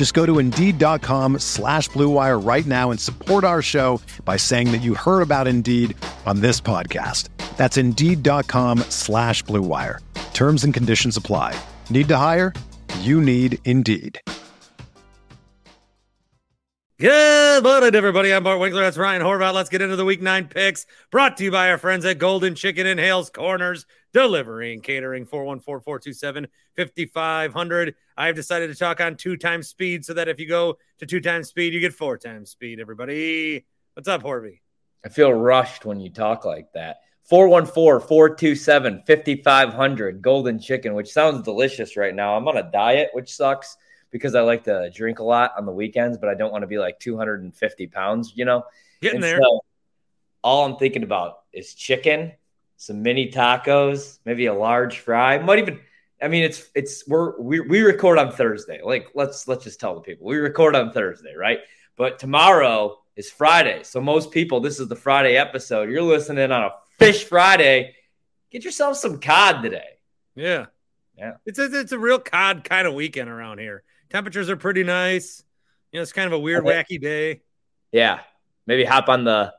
Just 0.00 0.14
go 0.14 0.24
to 0.24 0.38
Indeed.com 0.38 1.40
slash 1.40 1.90
BlueWire 1.90 2.42
right 2.42 2.64
now 2.64 2.90
and 2.90 2.98
support 2.98 3.44
our 3.44 3.60
show 3.60 4.00
by 4.24 4.38
saying 4.38 4.72
that 4.72 4.80
you 4.80 4.94
heard 4.94 5.20
about 5.20 5.46
Indeed 5.46 5.94
on 6.24 6.40
this 6.40 6.58
podcast. 6.58 7.28
That's 7.58 7.76
Indeed.com 7.76 8.78
slash 8.88 9.44
BlueWire. 9.44 9.98
Terms 10.32 10.64
and 10.64 10.72
conditions 10.72 11.18
apply. 11.18 11.54
Need 11.90 12.08
to 12.08 12.16
hire? 12.16 12.54
You 13.00 13.20
need 13.20 13.58
Indeed. 13.66 14.18
Good 16.98 17.62
morning, 17.62 17.94
everybody. 17.94 18.32
I'm 18.32 18.42
Bart 18.42 18.58
Winkler. 18.58 18.80
That's 18.80 18.96
Ryan 18.96 19.20
Horvat. 19.20 19.52
Let's 19.52 19.68
get 19.68 19.82
into 19.82 19.96
the 19.96 20.06
week 20.06 20.22
nine 20.22 20.48
picks 20.48 20.86
brought 21.10 21.36
to 21.36 21.44
you 21.44 21.50
by 21.50 21.68
our 21.68 21.76
friends 21.76 22.06
at 22.06 22.16
Golden 22.16 22.54
Chicken 22.54 22.86
and 22.86 22.98
Hales 22.98 23.28
Corners, 23.28 23.84
delivery 24.12 24.72
and 24.72 24.82
catering 24.82 25.24
414 25.26 25.82
427 25.82 26.48
5500. 26.76 27.94
I've 28.16 28.34
decided 28.34 28.68
to 28.68 28.74
talk 28.76 29.00
on 29.00 29.16
two 29.16 29.36
times 29.36 29.68
speed 29.68 30.04
so 30.04 30.14
that 30.14 30.28
if 30.28 30.38
you 30.40 30.46
go 30.48 30.78
to 30.98 31.06
two 31.06 31.20
times 31.20 31.48
speed, 31.48 31.72
you 31.72 31.80
get 31.80 31.94
four 31.94 32.18
times 32.18 32.50
speed, 32.50 32.80
everybody. 32.80 33.64
What's 33.94 34.08
up, 34.08 34.22
Horvey? 34.22 34.60
I 35.04 35.08
feel 35.08 35.32
rushed 35.32 35.84
when 35.84 36.00
you 36.00 36.10
talk 36.10 36.44
like 36.44 36.72
that. 36.74 36.98
414 37.24 38.06
427 38.08 39.02
5500 39.06 40.20
Golden 40.20 40.58
Chicken, 40.58 40.94
which 40.94 41.12
sounds 41.12 41.42
delicious 41.42 41.96
right 41.96 42.14
now. 42.14 42.36
I'm 42.36 42.46
on 42.48 42.56
a 42.56 42.70
diet, 42.70 43.10
which 43.12 43.32
sucks 43.34 43.76
because 44.10 44.34
I 44.34 44.40
like 44.40 44.64
to 44.64 44.90
drink 44.92 45.20
a 45.20 45.24
lot 45.24 45.52
on 45.56 45.64
the 45.64 45.72
weekends, 45.72 46.18
but 46.18 46.28
I 46.28 46.34
don't 46.34 46.50
want 46.50 46.62
to 46.62 46.66
be 46.66 46.78
like 46.78 46.98
250 46.98 47.86
pounds, 47.86 48.32
you 48.34 48.44
know? 48.44 48.64
Getting 49.00 49.16
And 49.16 49.24
there. 49.24 49.40
so 49.40 49.60
all 50.42 50.64
I'm 50.64 50.76
thinking 50.76 51.04
about 51.04 51.42
is 51.52 51.74
chicken, 51.74 52.32
some 52.80 53.02
mini 53.02 53.30
tacos, 53.30 54.20
maybe 54.24 54.46
a 54.46 54.54
large 54.54 55.00
fry. 55.00 55.36
Might 55.36 55.58
even, 55.58 55.80
I 56.22 56.28
mean, 56.28 56.44
it's, 56.44 56.70
it's, 56.74 57.06
we're, 57.06 57.38
we, 57.38 57.60
we 57.60 57.82
record 57.82 58.16
on 58.16 58.32
Thursday. 58.32 58.80
Like, 58.82 59.08
let's, 59.14 59.46
let's 59.46 59.64
just 59.64 59.78
tell 59.78 59.94
the 59.94 60.00
people 60.00 60.26
we 60.26 60.38
record 60.38 60.74
on 60.74 60.90
Thursday, 60.90 61.34
right? 61.34 61.58
But 61.98 62.18
tomorrow 62.18 62.96
is 63.16 63.30
Friday. 63.30 63.82
So 63.82 64.00
most 64.00 64.30
people, 64.30 64.60
this 64.60 64.80
is 64.80 64.88
the 64.88 64.96
Friday 64.96 65.36
episode. 65.36 65.90
You're 65.90 66.00
listening 66.00 66.50
on 66.50 66.62
a 66.62 66.70
Fish 66.98 67.24
Friday. 67.24 67.96
Get 68.50 68.64
yourself 68.64 68.96
some 68.96 69.20
cod 69.20 69.62
today. 69.62 69.98
Yeah. 70.34 70.66
Yeah. 71.18 71.34
It's 71.44 71.58
a, 71.58 71.64
it's 71.80 71.92
a 71.92 71.98
real 71.98 72.18
cod 72.18 72.64
kind 72.64 72.88
of 72.88 72.94
weekend 72.94 73.28
around 73.28 73.58
here. 73.58 73.82
Temperatures 74.08 74.48
are 74.48 74.56
pretty 74.56 74.84
nice. 74.84 75.44
You 75.92 75.98
know, 75.98 76.02
it's 76.02 76.14
kind 76.14 76.26
of 76.28 76.32
a 76.32 76.38
weird, 76.38 76.66
Okay. 76.66 76.82
wacky 76.82 76.98
day. 76.98 77.42
Yeah, 77.92 78.20
maybe 78.66 78.84
hop 78.84 79.10
on 79.10 79.24
the 79.24 79.52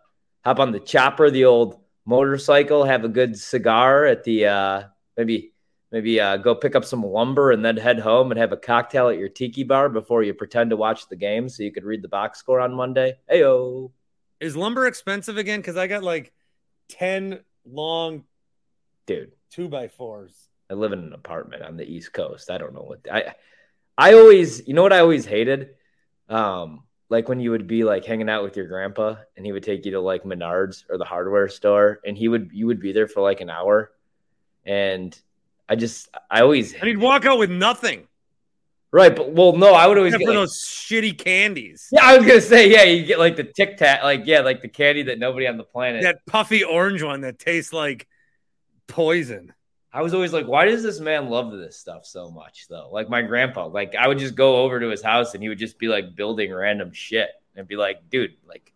hop 0.44 0.60
on 0.60 0.72
the 0.72 0.80
chopper, 0.80 1.30
the 1.30 1.46
old 1.46 1.78
motorcycle, 2.06 2.84
have 2.84 3.04
a 3.04 3.10
good 3.10 3.38
cigar 3.38 4.06
at 4.06 4.24
the 4.24 4.46
uh 4.46 4.84
maybe 5.18 5.54
maybe 5.92 6.20
uh 6.20 6.38
go 6.38 6.56
pick 6.56 6.76
up 6.76 6.86
some 6.86 7.04
lumber 7.04 7.52
and 7.52 7.64
then 7.64 7.78
head 7.78 8.00
home 8.00 8.32
and 8.32 8.40
have 8.40 8.52
a 8.52 8.58
cocktail 8.58 9.10
at 9.10 9.18
your 9.18 9.30
tiki 9.30 9.64
bar 9.64 9.90
before 9.90 10.24
you 10.24 10.34
pretend 10.34 10.70
to 10.70 10.78
watch 10.78 11.08
the 11.10 11.16
game 11.16 11.50
so 11.50 11.64
you 11.64 11.72
could 11.72 11.84
read 11.84 12.02
the 12.02 12.08
box 12.08 12.40
score 12.40 12.60
on 12.60 12.74
Monday. 12.74 13.18
Heyo. 13.32 13.92
Is 14.40 14.56
lumber 14.56 14.88
expensive 14.88 15.38
again? 15.38 15.60
Because 15.60 15.78
I 15.78 15.88
got 15.88 16.04
like 16.04 16.34
10 16.90 17.42
long 17.66 18.24
Dude, 19.08 19.32
two 19.50 19.68
by 19.68 19.88
fours. 19.88 20.48
I 20.70 20.76
live 20.76 20.94
in 20.94 21.00
an 21.00 21.14
apartment 21.14 21.64
on 21.64 21.76
the 21.76 21.84
East 21.84 22.14
Coast. 22.14 22.50
I 22.50 22.58
don't 22.58 22.74
know 22.74 22.84
what 22.84 23.06
I 23.12 23.34
I 23.98 24.14
always, 24.14 24.68
you 24.68 24.74
know 24.74 24.84
what 24.84 24.94
I 24.94 25.00
always 25.00 25.26
hated? 25.26 25.72
Um 26.30 26.84
like 27.12 27.28
when 27.28 27.42
you 27.42 27.52
would 27.52 27.68
be 27.68 27.84
like 27.84 28.06
hanging 28.06 28.30
out 28.30 28.42
with 28.42 28.56
your 28.56 28.66
grandpa 28.68 29.16
and 29.36 29.46
he 29.46 29.52
would 29.52 29.64
take 29.64 29.86
you 29.86 29.92
to 29.92 30.00
like 30.00 30.24
Menards 30.24 30.86
or 30.90 30.98
the 30.98 31.04
hardware 31.04 31.50
store 31.50 32.00
and 32.06 32.18
he 32.18 32.30
would 32.30 32.50
you 32.54 32.66
would 32.68 32.80
be 32.80 32.94
there 32.94 33.08
for 33.08 33.22
like 33.22 33.42
an 33.42 33.50
hour 33.50 33.92
and 34.66 35.20
I 35.68 35.76
just 35.76 36.10
I 36.30 36.42
always 36.42 36.74
And 36.74 36.84
he'd 36.84 36.98
walk 36.98 37.26
out 37.26 37.38
with 37.38 37.52
nothing 37.52 38.08
right 38.92 39.14
but 39.14 39.34
well 39.34 39.54
no 39.58 39.74
I 39.74 39.88
would 39.88 39.98
always 39.98 40.14
except 40.14 40.22
get 40.22 40.34
for 40.34 40.40
like, 40.40 40.48
those 40.48 40.64
shitty 40.64 41.18
candies. 41.18 41.90
yeah 41.92 42.00
I 42.06 42.18
was 42.18 42.26
gonna 42.26 42.42
say 42.42 42.72
yeah 42.72 42.84
you 42.84 43.06
get 43.06 43.20
like 43.20 43.36
the 43.36 43.44
Tic 43.44 43.78
Tac 43.78 44.04
like 44.04 44.22
yeah 44.26 44.40
like 44.40 44.62
the 44.62 44.70
candy 44.70 45.04
that 45.04 45.20
nobody 45.20 45.48
on 45.48 45.58
the 45.58 45.64
planet 45.66 46.04
That 46.04 46.26
puffy 46.26 46.64
orange 46.64 47.04
one 47.04 47.22
that 47.22 47.38
tastes 47.38 47.74
like 47.74 48.08
poison. 48.88 49.54
I 49.94 50.02
was 50.02 50.14
always 50.14 50.32
like, 50.32 50.48
why 50.48 50.66
does 50.66 50.84
this 50.84 51.00
man 51.02 51.30
love 51.30 51.52
this 51.52 51.78
stuff 51.78 52.06
so 52.06 52.32
much, 52.32 52.68
though? 52.70 52.90
Like 52.92 53.10
my 53.10 53.22
grandpa, 53.22 53.68
like 53.68 53.94
I 53.96 54.08
would 54.08 54.20
just 54.20 54.36
go 54.36 54.58
over 54.58 54.80
to 54.80 54.88
his 54.88 55.02
house 55.02 55.34
and 55.34 55.44
he 55.44 55.50
would 55.50 55.58
just 55.58 55.78
be 55.78 55.90
like 55.90 56.16
building 56.16 56.54
random 56.54 56.94
shit 56.94 57.30
and 57.58 57.68
be 57.68 57.76
like, 57.76 58.10
dude, 58.10 58.36
like 58.48 58.72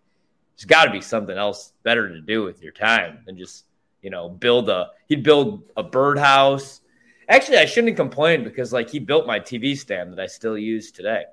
there's 0.56 0.66
got 0.66 0.86
to 0.86 0.92
be 0.92 1.00
something 1.00 1.38
else 1.38 1.72
better 1.84 2.10
to 2.10 2.20
do 2.20 2.44
with 2.44 2.62
your 2.62 2.74
time 2.74 3.20
than 3.26 3.38
just, 3.38 3.66
you 4.02 4.10
know, 4.10 4.28
build 4.28 4.70
a. 4.70 4.92
He'd 5.08 5.24
build 5.24 5.64
a 5.78 5.84
birdhouse. 5.84 6.82
Actually, 7.30 7.58
I 7.60 7.66
shouldn't 7.66 7.96
complain 7.96 8.44
because 8.44 8.74
like 8.74 8.90
he 8.90 9.00
built 9.00 9.26
my 9.26 9.40
TV 9.40 9.78
stand 9.78 10.12
that 10.12 10.20
I 10.20 10.28
still 10.28 10.58
use 10.58 10.92
today. 10.92 11.24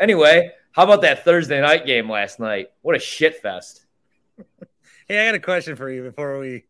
Anyway, 0.00 0.50
how 0.72 0.82
about 0.82 1.02
that 1.02 1.24
Thursday 1.24 1.60
night 1.60 1.86
game 1.86 2.10
last 2.10 2.40
night? 2.40 2.68
What 2.82 2.96
a 2.96 3.00
shit 3.00 3.36
fest! 3.36 3.86
Hey, 5.10 5.22
I 5.22 5.24
got 5.24 5.36
a 5.36 5.40
question 5.40 5.74
for 5.74 5.88
you 5.88 6.02
before 6.02 6.38
we 6.38 6.64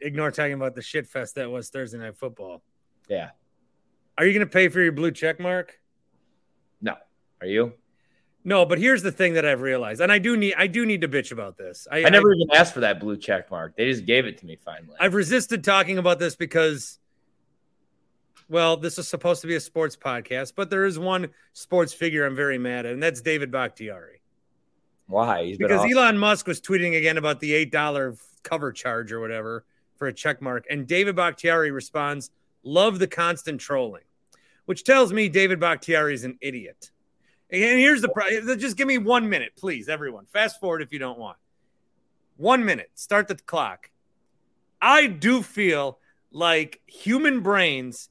ignore 0.00 0.30
talking 0.30 0.54
about 0.54 0.74
the 0.74 0.82
shit 0.82 1.06
fest 1.06 1.34
that 1.36 1.50
was 1.50 1.68
Thursday 1.68 1.98
night 1.98 2.16
football. 2.16 2.62
Yeah, 3.08 3.30
Are 4.18 4.26
you 4.26 4.32
going 4.32 4.46
to 4.46 4.52
pay 4.52 4.68
for 4.68 4.80
your 4.80 4.92
blue 4.92 5.10
check 5.12 5.38
mark? 5.40 5.78
no, 6.80 6.94
are 7.40 7.46
you? 7.46 7.72
No, 8.44 8.64
but 8.64 8.78
here's 8.78 9.02
the 9.02 9.10
thing 9.10 9.34
that 9.34 9.44
I've 9.44 9.60
realized, 9.60 10.00
and 10.00 10.12
I 10.12 10.18
do 10.18 10.36
need 10.36 10.54
I 10.56 10.68
do 10.68 10.86
need 10.86 11.00
to 11.00 11.08
bitch 11.08 11.32
about 11.32 11.56
this. 11.56 11.88
I, 11.90 12.04
I 12.04 12.10
never 12.10 12.32
even 12.32 12.48
asked 12.54 12.74
for 12.74 12.80
that 12.80 13.00
blue 13.00 13.16
check 13.16 13.50
mark. 13.50 13.76
They 13.76 13.86
just 13.90 14.06
gave 14.06 14.24
it 14.24 14.38
to 14.38 14.46
me 14.46 14.54
finally. 14.56 14.96
I've 15.00 15.14
resisted 15.14 15.64
talking 15.64 15.98
about 15.98 16.20
this 16.20 16.36
because, 16.36 17.00
well, 18.48 18.76
this 18.76 18.98
is 18.98 19.08
supposed 19.08 19.40
to 19.40 19.48
be 19.48 19.56
a 19.56 19.60
sports 19.60 19.96
podcast, 19.96 20.52
but 20.54 20.70
there 20.70 20.84
is 20.84 20.96
one 20.96 21.28
sports 21.54 21.92
figure 21.92 22.24
I'm 22.24 22.36
very 22.36 22.56
mad 22.58 22.86
at, 22.86 22.92
and 22.92 23.02
that's 23.02 23.20
David 23.20 23.50
Bakhtiari. 23.50 24.20
Why? 25.08 25.44
He's 25.44 25.58
Because. 25.58 25.84
Elon 25.90 26.16
Musk 26.16 26.46
was 26.46 26.60
tweeting 26.60 26.96
again 26.96 27.16
about 27.16 27.40
the 27.40 27.52
eight 27.52 27.72
dollar 27.72 28.14
cover 28.44 28.70
charge 28.70 29.10
or 29.10 29.18
whatever 29.18 29.64
for 29.96 30.08
a 30.08 30.12
check 30.12 30.40
mark, 30.42 30.64
and 30.70 30.86
David 30.86 31.16
Bakhtiari 31.16 31.70
responds, 31.70 32.30
"Love 32.62 32.98
the 32.98 33.06
constant 33.06 33.60
trolling," 33.60 34.04
which 34.66 34.84
tells 34.84 35.12
me 35.12 35.28
David 35.28 35.60
Bakhtiari 35.60 36.14
is 36.14 36.24
an 36.24 36.38
idiot. 36.40 36.90
And 37.50 37.62
here's 37.62 38.02
the 38.02 38.08
problem: 38.08 38.58
just 38.58 38.76
give 38.76 38.88
me 38.88 38.98
one 38.98 39.28
minute, 39.28 39.52
please, 39.56 39.88
everyone. 39.88 40.26
Fast 40.26 40.60
forward 40.60 40.82
if 40.82 40.92
you 40.92 40.98
don't 40.98 41.18
want. 41.18 41.38
One 42.36 42.64
minute. 42.64 42.90
Start 42.94 43.28
the 43.28 43.36
clock. 43.36 43.90
I 44.80 45.06
do 45.06 45.42
feel 45.42 45.98
like 46.32 46.80
human 46.86 47.40
brains 47.40 48.10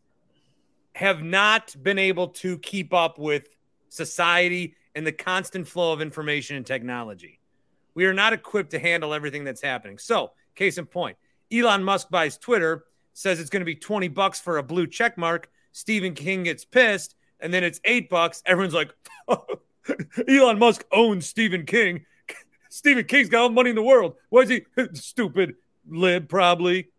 have 0.93 1.21
not 1.21 1.75
been 1.83 1.99
able 1.99 2.29
to 2.29 2.57
keep 2.59 2.93
up 2.93 3.19
with 3.19 3.49
society 3.89 4.75
and 4.95 5.05
the 5.05 5.11
constant 5.11 5.67
flow 5.67 5.91
of 5.91 6.01
information 6.01 6.55
and 6.55 6.65
technology. 6.65 7.39
We 7.93 8.05
are 8.05 8.13
not 8.13 8.33
equipped 8.33 8.71
to 8.71 8.79
handle 8.79 9.13
everything 9.13 9.43
that's 9.43 9.61
happening. 9.61 9.97
So, 9.97 10.31
case 10.55 10.77
in 10.77 10.85
point, 10.85 11.17
Elon 11.51 11.83
Musk 11.83 12.09
buys 12.09 12.37
Twitter, 12.37 12.85
says 13.13 13.39
it's 13.39 13.49
going 13.49 13.61
to 13.61 13.65
be 13.65 13.75
20 13.75 14.07
bucks 14.09 14.39
for 14.39 14.57
a 14.57 14.63
blue 14.63 14.87
check 14.87 15.17
mark. 15.17 15.49
Stephen 15.71 16.13
King 16.13 16.43
gets 16.43 16.65
pissed, 16.65 17.15
and 17.39 17.53
then 17.53 17.63
it's 17.63 17.81
eight 17.83 18.09
bucks. 18.09 18.41
Everyone's 18.45 18.73
like, 18.73 18.93
Elon 20.27 20.59
Musk 20.59 20.85
owns 20.91 21.25
Stephen 21.25 21.65
King. 21.65 22.05
Stephen 22.69 23.05
King's 23.05 23.29
got 23.29 23.41
all 23.41 23.49
the 23.49 23.55
money 23.55 23.69
in 23.69 23.75
the 23.75 23.83
world. 23.83 24.15
Why 24.29 24.41
is 24.41 24.49
he 24.49 24.65
stupid? 24.93 25.55
Lib, 25.87 26.27
probably. 26.27 26.89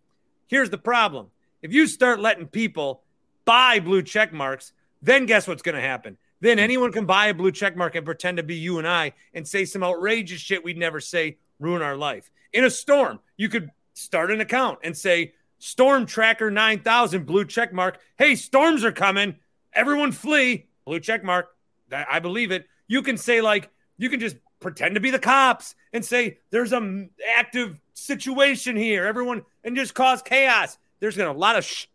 Here's 0.47 0.71
the 0.71 0.79
problem 0.79 1.29
if 1.63 1.73
you 1.73 1.87
start 1.87 2.21
letting 2.21 2.47
people 2.47 3.03
buy 3.45 3.81
blue 3.81 4.03
check 4.03 4.33
marks, 4.33 4.73
then 5.03 5.27
guess 5.27 5.49
what's 5.49 5.63
going 5.63 5.75
to 5.75 5.81
happen? 5.81 6.17
Then 6.41 6.59
anyone 6.59 6.93
can 6.93 7.07
buy 7.07 7.27
a 7.27 7.35
blue 7.35 7.51
check 7.51 7.77
mark 7.77 7.95
and 7.95 8.05
pretend 8.05 8.37
to 8.37 8.43
be 8.43 8.57
you 8.57 8.79
and 8.79 8.87
I 8.87 9.13
and 9.33 9.49
say 9.49 9.65
some 9.65 9.83
outrageous 9.83 10.41
shit 10.41 10.63
we'd 10.63 10.77
never 10.77 11.01
say, 11.01 11.39
ruin 11.59 11.83
our 11.83 11.97
life. 11.97 12.31
In 12.53 12.65
a 12.65 12.71
storm, 12.71 13.21
you 13.37 13.49
could 13.49 13.71
start 13.97 14.31
an 14.31 14.41
account 14.41 14.79
and 14.83 14.97
say 14.97 15.33
Storm 15.59 16.07
Tracker 16.07 16.51
9000 16.51 17.25
blue 17.25 17.45
check 17.45 17.73
mark. 17.73 17.99
Hey, 18.19 18.35
storms 18.37 18.85
are 18.85 18.93
coming. 18.93 19.37
Everyone 19.73 20.13
flee. 20.13 20.67
Blue 20.85 21.01
check 21.01 21.25
mark. 21.25 21.49
I 21.91 22.19
believe 22.21 22.53
it. 22.53 22.67
You 22.87 23.03
can 23.03 23.17
say 23.17 23.41
like 23.41 23.71
you 23.97 24.11
can 24.11 24.21
just 24.21 24.37
pretend 24.61 24.95
to 24.95 25.01
be 25.01 25.11
the 25.11 25.19
cops 25.19 25.75
and 25.93 26.05
say 26.05 26.39
there's 26.51 26.73
a 26.73 27.09
active 27.37 27.81
situation 27.95 28.77
here. 28.77 29.07
Everyone 29.07 29.43
and 29.65 29.77
just 29.77 29.95
cause 29.95 30.23
chaos. 30.23 30.79
There's 31.01 31.17
gonna 31.17 31.33
a 31.33 31.33
lot 31.33 31.57
of 31.57 31.65
sh- 31.65 31.87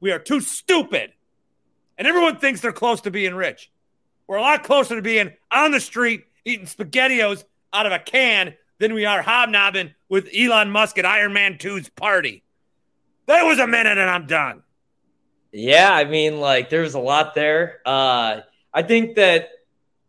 we 0.00 0.12
are 0.12 0.18
too 0.18 0.40
stupid. 0.40 1.12
And 1.96 2.06
everyone 2.06 2.36
thinks 2.36 2.60
they're 2.60 2.72
close 2.72 3.00
to 3.02 3.10
being 3.10 3.34
rich. 3.34 3.70
We're 4.28 4.36
a 4.36 4.42
lot 4.42 4.62
closer 4.62 4.94
to 4.94 5.02
being 5.02 5.32
on 5.50 5.72
the 5.72 5.80
street 5.80 6.24
eating 6.44 6.66
spaghettios 6.66 7.44
out 7.72 7.86
of 7.86 7.92
a 7.92 7.98
can 7.98 8.54
than 8.78 8.94
we 8.94 9.04
are 9.04 9.22
hobnobbing 9.22 9.94
with 10.08 10.28
Elon 10.36 10.70
Musk 10.70 10.98
at 10.98 11.06
Iron 11.06 11.32
Man 11.32 11.54
2's 11.54 11.88
party. 11.90 12.42
That 13.26 13.42
was 13.42 13.58
a 13.58 13.66
minute 13.66 13.98
and 13.98 14.08
I'm 14.08 14.26
done. 14.26 14.62
Yeah, 15.52 15.92
I 15.92 16.04
mean, 16.04 16.40
like, 16.40 16.70
there's 16.70 16.94
a 16.94 16.98
lot 16.98 17.34
there. 17.34 17.80
Uh, 17.84 18.40
I 18.72 18.82
think 18.82 19.16
that, 19.16 19.50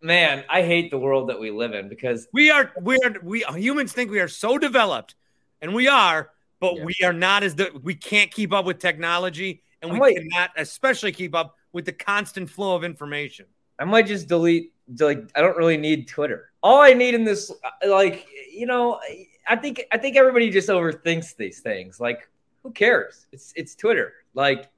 man, 0.01 0.43
I 0.49 0.61
hate 0.63 0.91
the 0.91 0.99
world 0.99 1.29
that 1.29 1.39
we 1.39 1.49
live 1.49 1.73
in 1.73 1.89
because 1.89 2.27
we 2.33 2.51
are, 2.51 2.71
we 2.81 2.97
are, 3.03 3.15
we 3.23 3.43
humans 3.55 3.93
think 3.93 4.11
we 4.11 4.19
are 4.19 4.27
so 4.27 4.57
developed, 4.57 5.15
and 5.61 5.73
we 5.73 5.87
are, 5.87 6.31
but 6.59 6.75
yeah. 6.75 6.83
we 6.83 6.95
are 7.03 7.13
not 7.13 7.43
as 7.43 7.55
the, 7.55 7.71
we 7.83 7.95
can't 7.95 8.31
keep 8.31 8.51
up 8.53 8.65
with 8.65 8.79
technology, 8.79 9.63
and 9.81 9.97
we 9.97 10.13
cannot, 10.13 10.51
especially 10.57 11.13
keep 11.13 11.33
up 11.33 11.55
with 11.71 11.85
the 11.85 11.93
constant 11.93 12.49
flow 12.49 12.75
of 12.75 12.83
information. 12.83 13.45
I 13.79 13.85
might 13.85 14.07
just 14.07 14.27
delete 14.27 14.73
like 14.97 15.29
I 15.35 15.41
don't 15.41 15.57
really 15.57 15.77
need 15.77 16.07
Twitter. 16.07 16.51
All 16.61 16.81
I 16.81 16.93
need 16.93 17.13
in 17.13 17.23
this 17.23 17.51
like 17.87 18.27
you 18.51 18.65
know 18.65 18.99
I 19.47 19.55
think 19.55 19.83
I 19.91 19.97
think 19.97 20.15
everybody 20.15 20.49
just 20.49 20.69
overthinks 20.69 21.35
these 21.35 21.59
things. 21.59 21.99
Like 21.99 22.27
who 22.63 22.71
cares? 22.71 23.27
It's 23.31 23.53
it's 23.55 23.75
Twitter. 23.75 24.13
Like 24.33 24.69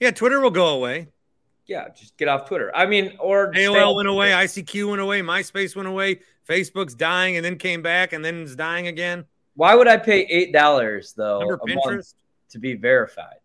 yeah, 0.00 0.10
Twitter 0.10 0.40
will 0.40 0.50
go 0.50 0.68
away. 0.68 1.08
Yeah, 1.66 1.88
just 1.88 2.16
get 2.16 2.28
off 2.28 2.46
Twitter. 2.46 2.74
I 2.76 2.86
mean, 2.86 3.16
or 3.18 3.52
AOL 3.52 3.96
went 3.96 4.08
away, 4.08 4.30
ICQ 4.30 4.90
went 4.90 5.00
away, 5.00 5.20
MySpace 5.20 5.74
went 5.74 5.88
away, 5.88 6.20
Facebook's 6.48 6.94
dying 6.94 7.36
and 7.36 7.44
then 7.44 7.56
came 7.56 7.82
back 7.82 8.12
and 8.12 8.24
then 8.24 8.42
it's 8.42 8.54
dying 8.54 8.86
again. 8.86 9.24
Why 9.54 9.74
would 9.74 9.88
I 9.88 9.96
pay 9.96 10.20
eight 10.30 10.52
dollars 10.52 11.12
though 11.16 11.58
to 12.50 12.58
be 12.58 12.74
verified? 12.74 13.38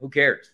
Who 0.00 0.08
cares? 0.08 0.52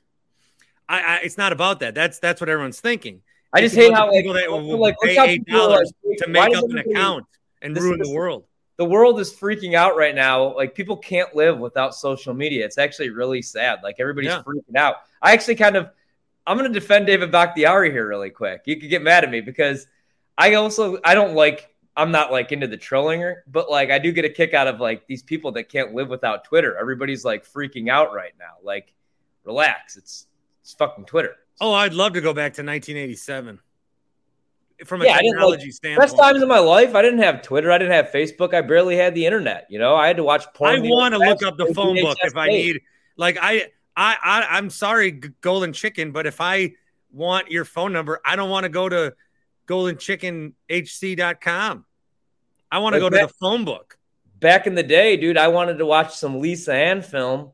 I, 0.89 1.01
I, 1.01 1.21
it's 1.25 1.37
not 1.37 1.53
about 1.53 1.81
that. 1.81 1.95
That's 1.95 2.19
that's 2.19 2.41
what 2.41 2.49
everyone's 2.49 2.81
thinking. 2.81 3.23
I 3.53 3.61
just 3.61 3.75
hate 3.75 3.93
how 3.93 4.11
like, 4.11 4.25
that 4.25 4.51
will 4.51 4.79
like 4.79 4.97
pay 5.03 5.19
eight 5.19 5.47
dollars 5.47 5.93
to 6.19 6.29
make 6.29 6.57
up 6.57 6.65
an 6.65 6.79
account 6.79 7.27
and 7.61 7.77
ruin 7.77 7.99
the 7.99 8.11
world. 8.11 8.45
The 8.77 8.85
world 8.85 9.21
is 9.21 9.33
freaking 9.33 9.75
out 9.75 9.97
right 9.97 10.15
now. 10.15 10.57
Like 10.57 10.75
people 10.75 10.97
can't 10.97 11.35
live 11.37 11.59
without 11.59 11.95
social 11.95 12.35
media. 12.35 12.65
It's 12.65 12.79
actually 12.79 13.11
really 13.11 13.43
sad. 13.43 13.81
Like 13.83 13.97
everybody's 13.99 14.31
yeah. 14.31 14.43
freaking 14.43 14.77
out. 14.77 14.97
I 15.21 15.33
actually 15.33 15.57
kind 15.57 15.77
of 15.77 15.91
I'm 16.47 16.59
going 16.59 16.73
to 16.73 16.79
defend 16.81 17.07
David 17.07 17.31
Bakhtiari 17.31 17.91
here 17.93 18.07
really 18.07 18.31
quick. 18.31 18.63
You 18.67 18.81
could 18.81 18.91
get 18.91 19.03
mad 19.03 19.23
at 19.23 19.31
me 19.31 19.41
because 19.41 19.87
I 20.37 20.55
also 20.55 20.99
I 21.05 21.15
don't 21.15 21.35
like 21.35 21.69
I'm 21.97 22.11
not 22.11 22.33
like 22.33 22.53
into 22.53 22.67
the 22.67 22.79
trolling, 22.79 23.35
but 23.47 23.71
like 23.71 23.91
I 23.91 23.99
do 23.99 24.13
get 24.13 24.25
a 24.25 24.31
kick 24.31 24.55
out 24.55 24.67
of 24.67 24.81
like 24.81 25.07
these 25.07 25.23
people 25.23 25.53
that 25.53 25.69
can't 25.69 25.95
live 25.95 26.09
without 26.09 26.45
Twitter. 26.45 26.77
Everybody's 26.77 27.25
like 27.25 27.47
freaking 27.47 27.91
out 27.91 28.15
right 28.15 28.33
now. 28.39 28.55
Like 28.63 28.95
relax. 29.45 29.97
It's 29.97 30.27
it's 30.63 30.73
fucking 30.73 31.05
Twitter. 31.05 31.37
Oh, 31.63 31.73
I'd 31.73 31.95
love 31.95 32.13
to 32.15 32.21
go 32.21 32.35
back 32.35 32.55
to 32.55 32.63
1987. 32.63 33.61
From 34.85 35.01
a 35.01 35.05
yeah, 35.05 35.19
technology 35.19 35.67
like, 35.67 35.73
standpoint. 35.73 36.11
Best 36.11 36.19
times 36.19 36.43
of 36.43 36.49
my 36.49 36.59
life. 36.59 36.97
I 36.97 37.03
didn't 37.03 37.21
have 37.21 37.41
Twitter. 37.41 37.71
I 37.71 37.79
didn't 37.79 37.93
have 37.93 38.09
Facebook. 38.09 38.53
I 38.53 38.63
barely 38.63 38.97
had 38.97 39.15
the 39.15 39.25
internet. 39.25 39.69
You 39.71 39.79
know, 39.79 39.95
I 39.95 40.09
had 40.09 40.17
to 40.17 40.25
watch 40.25 40.45
porn. 40.55 40.85
I 40.85 40.89
want 40.89 41.15
to 41.15 41.19
look 41.19 41.45
up 41.45 41.57
the 41.57 41.73
phone 41.73 42.01
book 42.01 42.19
if 42.23 42.37
I 42.37 42.49
need. 42.49 42.81
Like 43.17 43.39
I, 43.41 43.69
I, 43.97 44.17
I, 44.21 44.57
I'm 44.57 44.71
sorry, 44.71 45.13
Golden 45.13 45.73
Chicken, 45.73 46.11
but 46.11 46.27
if 46.27 46.41
I 46.41 46.73
want 47.13 47.49
your 47.49 47.65
phone 47.65 47.93
number, 47.93 48.21
I 48.25 48.35
don't 48.35 48.51
want 48.51 48.65
to 48.65 48.69
go 48.69 48.89
to 48.89 49.15
goldenchickenhc.com. 49.69 51.85
I 52.73 52.79
want 52.79 52.95
to 52.95 52.99
go 52.99 53.09
back, 53.09 53.21
to 53.21 53.29
the 53.29 53.35
phone 53.35 53.65
book. 53.65 53.99
Back 54.41 54.67
in 54.67 54.75
the 54.75 54.83
day, 54.83 55.17
dude, 55.17 55.37
I 55.37 55.47
wanted 55.47 55.79
to 55.79 55.87
watch 55.87 56.17
some 56.17 56.41
Lisa 56.41 56.75
Ann 56.75 57.03
film 57.03 57.53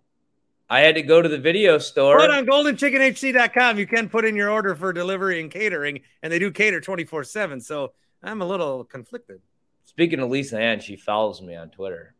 I 0.70 0.80
had 0.80 0.96
to 0.96 1.02
go 1.02 1.22
to 1.22 1.28
the 1.28 1.38
video 1.38 1.78
store. 1.78 2.18
But 2.18 2.30
on 2.30 2.46
goldenchickenhc.com, 2.46 3.78
you 3.78 3.86
can 3.86 4.08
put 4.08 4.24
in 4.24 4.36
your 4.36 4.50
order 4.50 4.74
for 4.74 4.92
delivery 4.92 5.40
and 5.40 5.50
catering, 5.50 6.00
and 6.22 6.32
they 6.32 6.38
do 6.38 6.50
cater 6.50 6.80
24 6.80 7.24
7. 7.24 7.60
So 7.60 7.92
I'm 8.22 8.42
a 8.42 8.46
little 8.46 8.84
conflicted. 8.84 9.40
Speaking 9.84 10.20
of 10.20 10.28
Lisa 10.28 10.58
Ann, 10.58 10.80
she 10.80 10.96
follows 10.96 11.40
me 11.40 11.56
on 11.56 11.70
Twitter. 11.70 12.14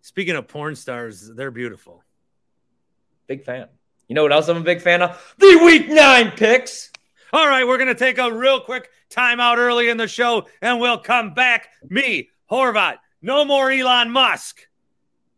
Speaking 0.00 0.36
of 0.36 0.48
porn 0.48 0.74
stars, 0.74 1.28
they're 1.34 1.50
beautiful. 1.50 2.02
Big 3.26 3.44
fan. 3.44 3.68
You 4.08 4.14
know 4.14 4.22
what 4.22 4.32
else 4.32 4.48
I'm 4.48 4.56
a 4.56 4.60
big 4.60 4.80
fan 4.80 5.02
of? 5.02 5.34
The 5.38 5.60
week 5.64 5.88
nine 5.88 6.32
picks. 6.32 6.92
All 7.32 7.46
right, 7.46 7.66
we're 7.66 7.78
going 7.78 7.88
to 7.88 7.94
take 7.94 8.18
a 8.18 8.32
real 8.32 8.60
quick 8.60 8.88
timeout 9.10 9.56
early 9.56 9.88
in 9.88 9.96
the 9.96 10.06
show, 10.06 10.46
and 10.62 10.80
we'll 10.80 10.98
come 10.98 11.34
back. 11.34 11.68
Me, 11.88 12.30
Horvat, 12.50 12.98
no 13.20 13.44
more 13.44 13.70
Elon 13.70 14.10
Musk. 14.10 14.60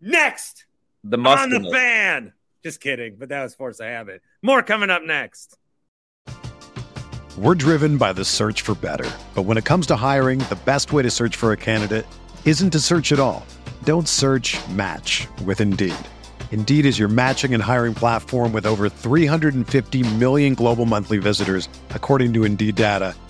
Next 0.00 0.66
the 1.04 1.18
must 1.18 1.42
on 1.42 1.50
the 1.50 1.70
fan. 1.70 2.32
Just 2.62 2.80
kidding, 2.80 3.16
but 3.16 3.28
that 3.28 3.42
was 3.42 3.54
force 3.54 3.80
of 3.80 3.86
habit. 3.86 4.22
More 4.42 4.62
coming 4.62 4.90
up 4.90 5.02
next. 5.02 5.56
We're 7.36 7.54
driven 7.54 7.98
by 7.98 8.12
the 8.12 8.24
search 8.24 8.62
for 8.62 8.74
better, 8.74 9.08
but 9.34 9.42
when 9.42 9.58
it 9.58 9.64
comes 9.64 9.86
to 9.88 9.96
hiring, 9.96 10.40
the 10.40 10.58
best 10.64 10.92
way 10.92 11.02
to 11.02 11.10
search 11.10 11.36
for 11.36 11.52
a 11.52 11.56
candidate 11.56 12.04
isn't 12.44 12.70
to 12.70 12.80
search 12.80 13.12
at 13.12 13.20
all. 13.20 13.46
Don't 13.84 14.08
search. 14.08 14.56
Match 14.70 15.28
with 15.44 15.60
Indeed. 15.60 15.94
Indeed 16.50 16.84
is 16.84 16.98
your 16.98 17.08
matching 17.08 17.54
and 17.54 17.62
hiring 17.62 17.94
platform 17.94 18.52
with 18.52 18.66
over 18.66 18.88
350 18.88 20.02
million 20.16 20.54
global 20.54 20.84
monthly 20.84 21.18
visitors, 21.18 21.68
according 21.90 22.32
to 22.32 22.44
Indeed 22.44 22.74
data, 22.74 23.14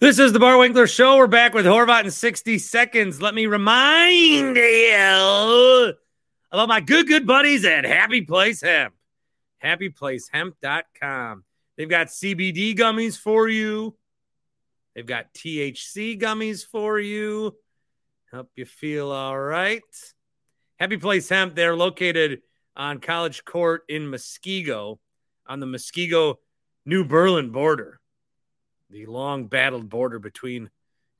This 0.00 0.18
is 0.18 0.32
the 0.32 0.40
Bart 0.40 0.58
Winkler 0.58 0.88
Show. 0.88 1.16
We're 1.16 1.28
back 1.28 1.54
with 1.54 1.66
Horvat 1.66 2.04
in 2.04 2.10
60 2.10 2.58
seconds. 2.58 3.22
Let 3.22 3.32
me 3.32 3.46
remind 3.46 4.56
you 4.56 5.92
about 6.50 6.68
my 6.68 6.80
good, 6.80 7.06
good 7.06 7.28
buddies 7.28 7.64
at 7.64 7.84
Happy 7.84 8.22
Place 8.22 8.60
Hemp. 8.60 8.92
HappyPlaceHemp.com. 9.62 11.44
They've 11.76 11.88
got 11.88 12.08
CBD 12.08 12.76
gummies 12.76 13.16
for 13.16 13.48
you. 13.48 13.96
They've 14.96 15.06
got 15.06 15.32
THC 15.32 16.20
gummies 16.20 16.66
for 16.66 16.98
you. 16.98 17.54
Help 18.32 18.50
you 18.56 18.64
feel 18.64 19.12
all 19.12 19.38
right. 19.38 19.82
Happy 20.76 20.96
Place 20.96 21.28
Hemp. 21.28 21.54
They're 21.54 21.76
located 21.76 22.42
on 22.74 22.98
College 22.98 23.44
Court 23.44 23.84
in 23.88 24.10
Muskego 24.10 24.98
on 25.46 25.60
the 25.60 25.66
Muskego 25.66 26.34
New 26.84 27.04
Berlin 27.04 27.50
border 27.50 28.00
the 28.90 29.06
long 29.06 29.46
battled 29.46 29.88
border 29.88 30.18
between 30.18 30.70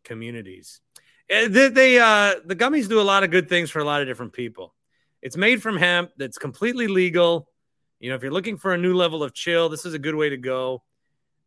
communities. 0.05 0.81
Eh, 1.29 1.49
they, 1.49 1.69
they 1.69 1.99
uh, 1.99 2.35
the 2.45 2.57
gummies 2.57 2.89
do 2.89 3.01
a 3.01 3.03
lot 3.03 3.25
of 3.25 3.31
good 3.31 3.49
things 3.49 3.71
for 3.71 3.79
a 3.79 3.85
lot 3.85 4.03
of 4.03 4.09
different 4.09 4.33
people. 4.33 4.75
It's 5.23 5.37
made 5.37 5.63
from 5.63 5.77
hemp 5.77 6.11
that's 6.17 6.39
completely 6.39 6.87
legal. 6.87 7.49
You 7.99 8.11
know, 8.11 8.17
if 8.17 8.23
you're 8.23 8.33
looking 8.33 8.59
for 8.59 8.75
a 8.75 8.79
new 8.79 8.95
level 8.95 9.23
of 9.23 9.33
chill, 9.33 9.69
this 9.69 9.87
is 9.87 9.95
a 9.95 9.99
good 9.99 10.15
way 10.15 10.29
to 10.29 10.37
go. 10.37 10.83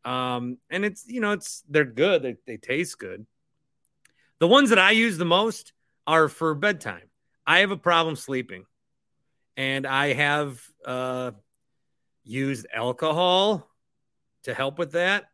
Um, 0.03 0.57
and 0.69 0.83
it's 0.83 1.05
you 1.07 1.21
know, 1.21 1.31
it's 1.31 1.63
they're 1.69 1.85
good. 1.85 2.23
They, 2.23 2.35
they 2.45 2.57
taste 2.57 2.97
good. 2.97 3.25
The 4.39 4.47
ones 4.47 4.69
that 4.69 4.79
I 4.79 4.91
use 4.91 5.17
the 5.17 5.25
most 5.25 5.73
are 6.05 6.29
for 6.29 6.53
bedtime. 6.55 7.09
I 7.45 7.59
have 7.59 7.71
a 7.71 7.77
problem 7.77 8.15
sleeping, 8.15 8.65
and 9.55 9.85
I 9.85 10.13
have 10.13 10.61
uh, 10.85 11.31
used 12.23 12.67
alcohol 12.73 13.69
to 14.43 14.53
help 14.53 14.79
with 14.79 14.93
that 14.93 15.25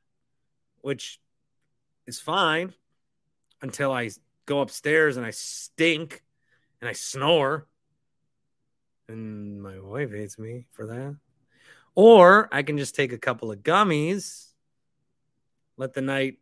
which 0.83 1.19
is 2.05 2.19
fine 2.19 2.73
until 3.61 3.91
I 3.91 4.11
go 4.45 4.59
upstairs 4.59 5.17
and 5.17 5.25
I 5.25 5.31
stink 5.31 6.21
and 6.81 6.89
I 6.89 6.93
snore. 6.93 7.67
And 9.07 9.63
my 9.63 9.79
wife 9.79 10.11
hates 10.11 10.37
me 10.37 10.65
for 10.71 10.85
that. 10.87 11.15
Or 11.95 12.49
I 12.51 12.63
can 12.63 12.77
just 12.77 12.95
take 12.95 13.13
a 13.13 13.17
couple 13.17 13.51
of 13.51 13.59
gummies, 13.59 14.47
let 15.77 15.93
the 15.93 16.01
night 16.01 16.39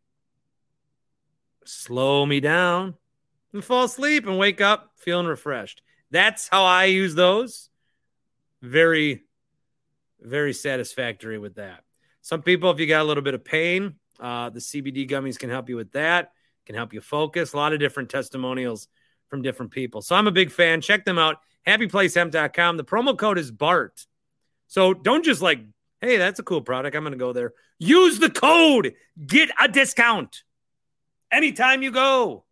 slow 1.64 2.26
me 2.26 2.40
down, 2.40 2.96
and 3.54 3.64
fall 3.64 3.84
asleep 3.84 4.26
and 4.26 4.40
wake 4.40 4.60
up 4.60 4.92
feeling 4.96 5.28
refreshed. 5.28 5.84
That's 6.10 6.48
how 6.48 6.64
I 6.64 6.86
use 6.86 7.14
those. 7.14 7.70
Very, 8.62 9.24
very 10.20 10.54
satisfactory 10.54 11.38
with 11.38 11.56
that. 11.56 11.84
Some 12.22 12.42
people, 12.42 12.72
if 12.72 12.80
you 12.80 12.88
got 12.88 13.02
a 13.02 13.04
little 13.04 13.24
bit 13.24 13.34
of 13.34 13.44
pain, 13.46 13.96
uh, 14.22 14.50
the 14.52 14.60
CBD 14.60 15.10
gummies 15.10 15.38
can 15.38 15.50
help 15.50 15.68
you 15.68 15.76
with 15.76 15.92
that, 15.94 16.32
can 16.66 16.76
help 16.76 16.94
you 16.94 17.02
focus. 17.02 17.54
A 17.54 17.58
lot 17.58 17.74
of 17.74 17.80
different 17.80 18.10
testimonials 18.10 18.88
from 19.30 19.42
different 19.42 19.72
people. 19.72 20.02
So 20.02 20.16
I'm 20.16 20.28
a 20.28 20.32
big 20.32 20.52
fan. 20.52 20.82
Check 20.82 21.06
them 21.06 21.18
out. 21.18 21.38
HappyPlaceHemp.com. 21.68 22.78
The 22.78 22.84
promo 22.84 23.18
code 23.18 23.40
is 23.40 23.52
BART. 23.52 24.06
So 24.68 24.94
don't 24.94 25.26
just 25.26 25.42
like, 25.42 25.60
hey, 26.02 26.18
that's 26.18 26.40
a 26.40 26.44
cool 26.44 26.62
product. 26.62 26.96
I'm 26.96 27.04
going 27.04 27.14
to 27.14 27.18
go 27.18 27.34
there. 27.34 27.54
Use 27.80 28.20
the 28.20 28.30
code. 28.30 28.94
Get 29.26 29.50
a 29.60 29.68
discount 29.68 30.44
anytime 31.32 31.82
you 31.82 31.92
go. 31.92 32.46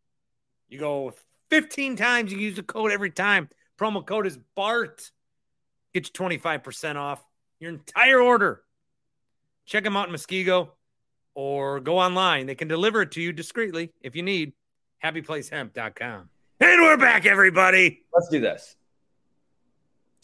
You 0.70 0.80
go 0.80 1.14
15 1.50 1.96
times, 1.96 2.32
you 2.32 2.40
use 2.40 2.56
the 2.56 2.64
code 2.64 2.92
every 2.92 3.12
time. 3.12 3.50
Promo 3.80 4.06
code 4.06 4.28
is 4.28 4.38
BART. 4.56 5.12
Get 5.94 6.08
you 6.08 6.14
25% 6.14 6.96
off 6.96 7.24
your 7.60 7.72
entire 7.72 8.22
order. 8.22 8.62
Check 9.66 9.84
them 9.84 9.98
out 9.98 10.10
in 10.10 10.16
Muskego 10.16 10.70
or 11.40 11.80
go 11.80 11.98
online. 11.98 12.48
They 12.48 12.56
can 12.56 12.68
deliver 12.68 13.04
it 13.04 13.12
to 13.12 13.22
you 13.22 13.32
discreetly 13.32 13.94
if 14.02 14.14
you 14.14 14.24
need. 14.24 14.52
HappyPlaceHemp.com. 15.02 16.30
And 16.60 16.82
we're 16.82 16.98
back, 16.98 17.26
everybody. 17.26 18.02
Let's 18.14 18.28
do 18.28 18.42
this. 18.42 18.76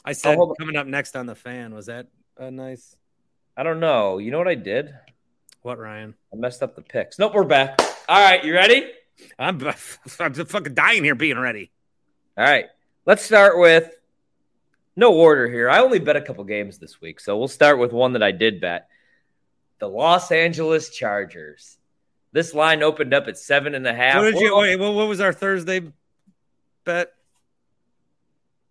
I 0.03 0.11
said 0.11 0.37
oh, 0.37 0.53
coming 0.59 0.75
up 0.75 0.87
next 0.87 1.15
on 1.15 1.25
the 1.25 1.33
fan. 1.33 1.73
Was 1.73 1.85
that 1.85 2.07
a 2.37 2.51
nice? 2.51 2.97
I 3.55 3.63
don't 3.63 3.79
know. 3.79 4.17
You 4.17 4.29
know 4.29 4.37
what 4.37 4.49
I 4.49 4.55
did? 4.55 4.93
What, 5.61 5.79
Ryan? 5.79 6.15
I 6.33 6.35
messed 6.35 6.61
up 6.61 6.75
the 6.75 6.81
picks. 6.81 7.17
Nope, 7.17 7.33
we're 7.33 7.45
back. 7.45 7.79
All 8.09 8.21
right, 8.21 8.43
you 8.43 8.53
ready? 8.53 8.85
I'm, 9.39 9.65
I'm 10.19 10.33
fucking 10.33 10.73
dying 10.73 11.05
here 11.05 11.15
being 11.15 11.39
ready. 11.39 11.71
All 12.37 12.43
right, 12.43 12.65
let's 13.05 13.23
start 13.23 13.57
with 13.57 13.89
no 14.97 15.13
order 15.13 15.49
here. 15.49 15.69
I 15.69 15.79
only 15.79 15.99
bet 15.99 16.17
a 16.17 16.21
couple 16.21 16.43
games 16.43 16.77
this 16.77 16.99
week, 16.99 17.21
so 17.21 17.37
we'll 17.37 17.47
start 17.47 17.79
with 17.79 17.93
one 17.93 18.11
that 18.13 18.23
I 18.23 18.31
did 18.31 18.59
bet. 18.59 18.89
The 19.79 19.87
Los 19.87 20.31
Angeles 20.31 20.89
Chargers. 20.89 21.77
This 22.31 22.53
line 22.53 22.83
opened 22.83 23.13
up 23.13 23.27
at 23.27 23.37
seven 23.37 23.75
and 23.75 23.87
a 23.87 23.93
half. 23.93 24.17
What 24.17 24.33
did 24.33 24.41
you? 24.41 24.57
Wait, 24.57 24.75
what 24.77 25.07
was 25.07 25.21
our 25.21 25.33
Thursday 25.33 25.81
bet? 26.83 27.11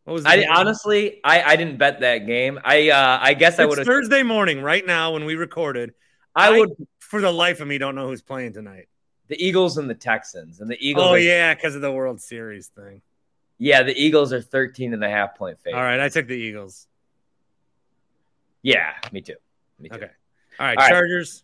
What 0.05 0.15
was 0.15 0.27
I 0.27 0.45
honestly? 0.45 1.21
I 1.25 1.43
I 1.43 1.57
didn't 1.57 1.79
bet 1.79 2.01
that 2.01 2.27
game. 2.27 2.59
I 2.63 2.91
uh 2.91 3.19
I 3.21 3.35
guess 3.35 3.55
it's 3.55 3.61
I 3.61 3.65
would 3.65 3.79
have 3.79 3.87
Thursday 3.87 4.23
morning 4.23 4.61
right 4.61 4.85
now 4.87 5.13
when 5.13 5.25
we 5.25 5.35
recorded. 5.35 5.95
I, 6.37 6.49
I 6.49 6.59
would 6.59 6.71
for 6.99 7.21
the 7.21 7.31
life 7.33 7.61
of 7.61 7.69
me 7.69 7.79
don't 7.79 7.95
know 7.95 8.09
who's 8.09 8.23
playing 8.23 8.53
tonight 8.53 8.89
the 9.29 9.43
Eagles 9.45 9.79
and 9.79 9.89
the 9.89 9.95
Texans. 9.95 10.61
And 10.61 10.71
the 10.71 10.77
Eagles. 10.81 11.07
Oh, 11.07 11.15
are, 11.15 11.19
yeah, 11.19 11.55
because 11.55 11.75
of 11.75 11.81
the 11.81 11.93
World 11.93 12.21
Series 12.21 12.69
thing. 12.69 13.03
Yeah, 13.59 13.83
the 13.83 13.95
Eagles 13.97 14.33
are 14.33 14.43
13 14.43 14.93
and 14.93 15.05
a 15.05 15.09
half 15.09 15.37
point 15.37 15.59
favorite. 15.61 15.79
All 15.79 15.85
right, 15.85 16.01
I 16.01 16.09
took 16.09 16.27
the 16.27 16.35
Eagles. 16.35 16.87
Yeah, 18.63 18.93
me 19.13 19.21
too. 19.21 19.37
Me 19.79 19.89
too. 19.89 19.97
Okay. 19.97 20.11
All 20.59 20.67
right, 20.67 20.79
All 20.79 20.89
Chargers. 20.89 21.43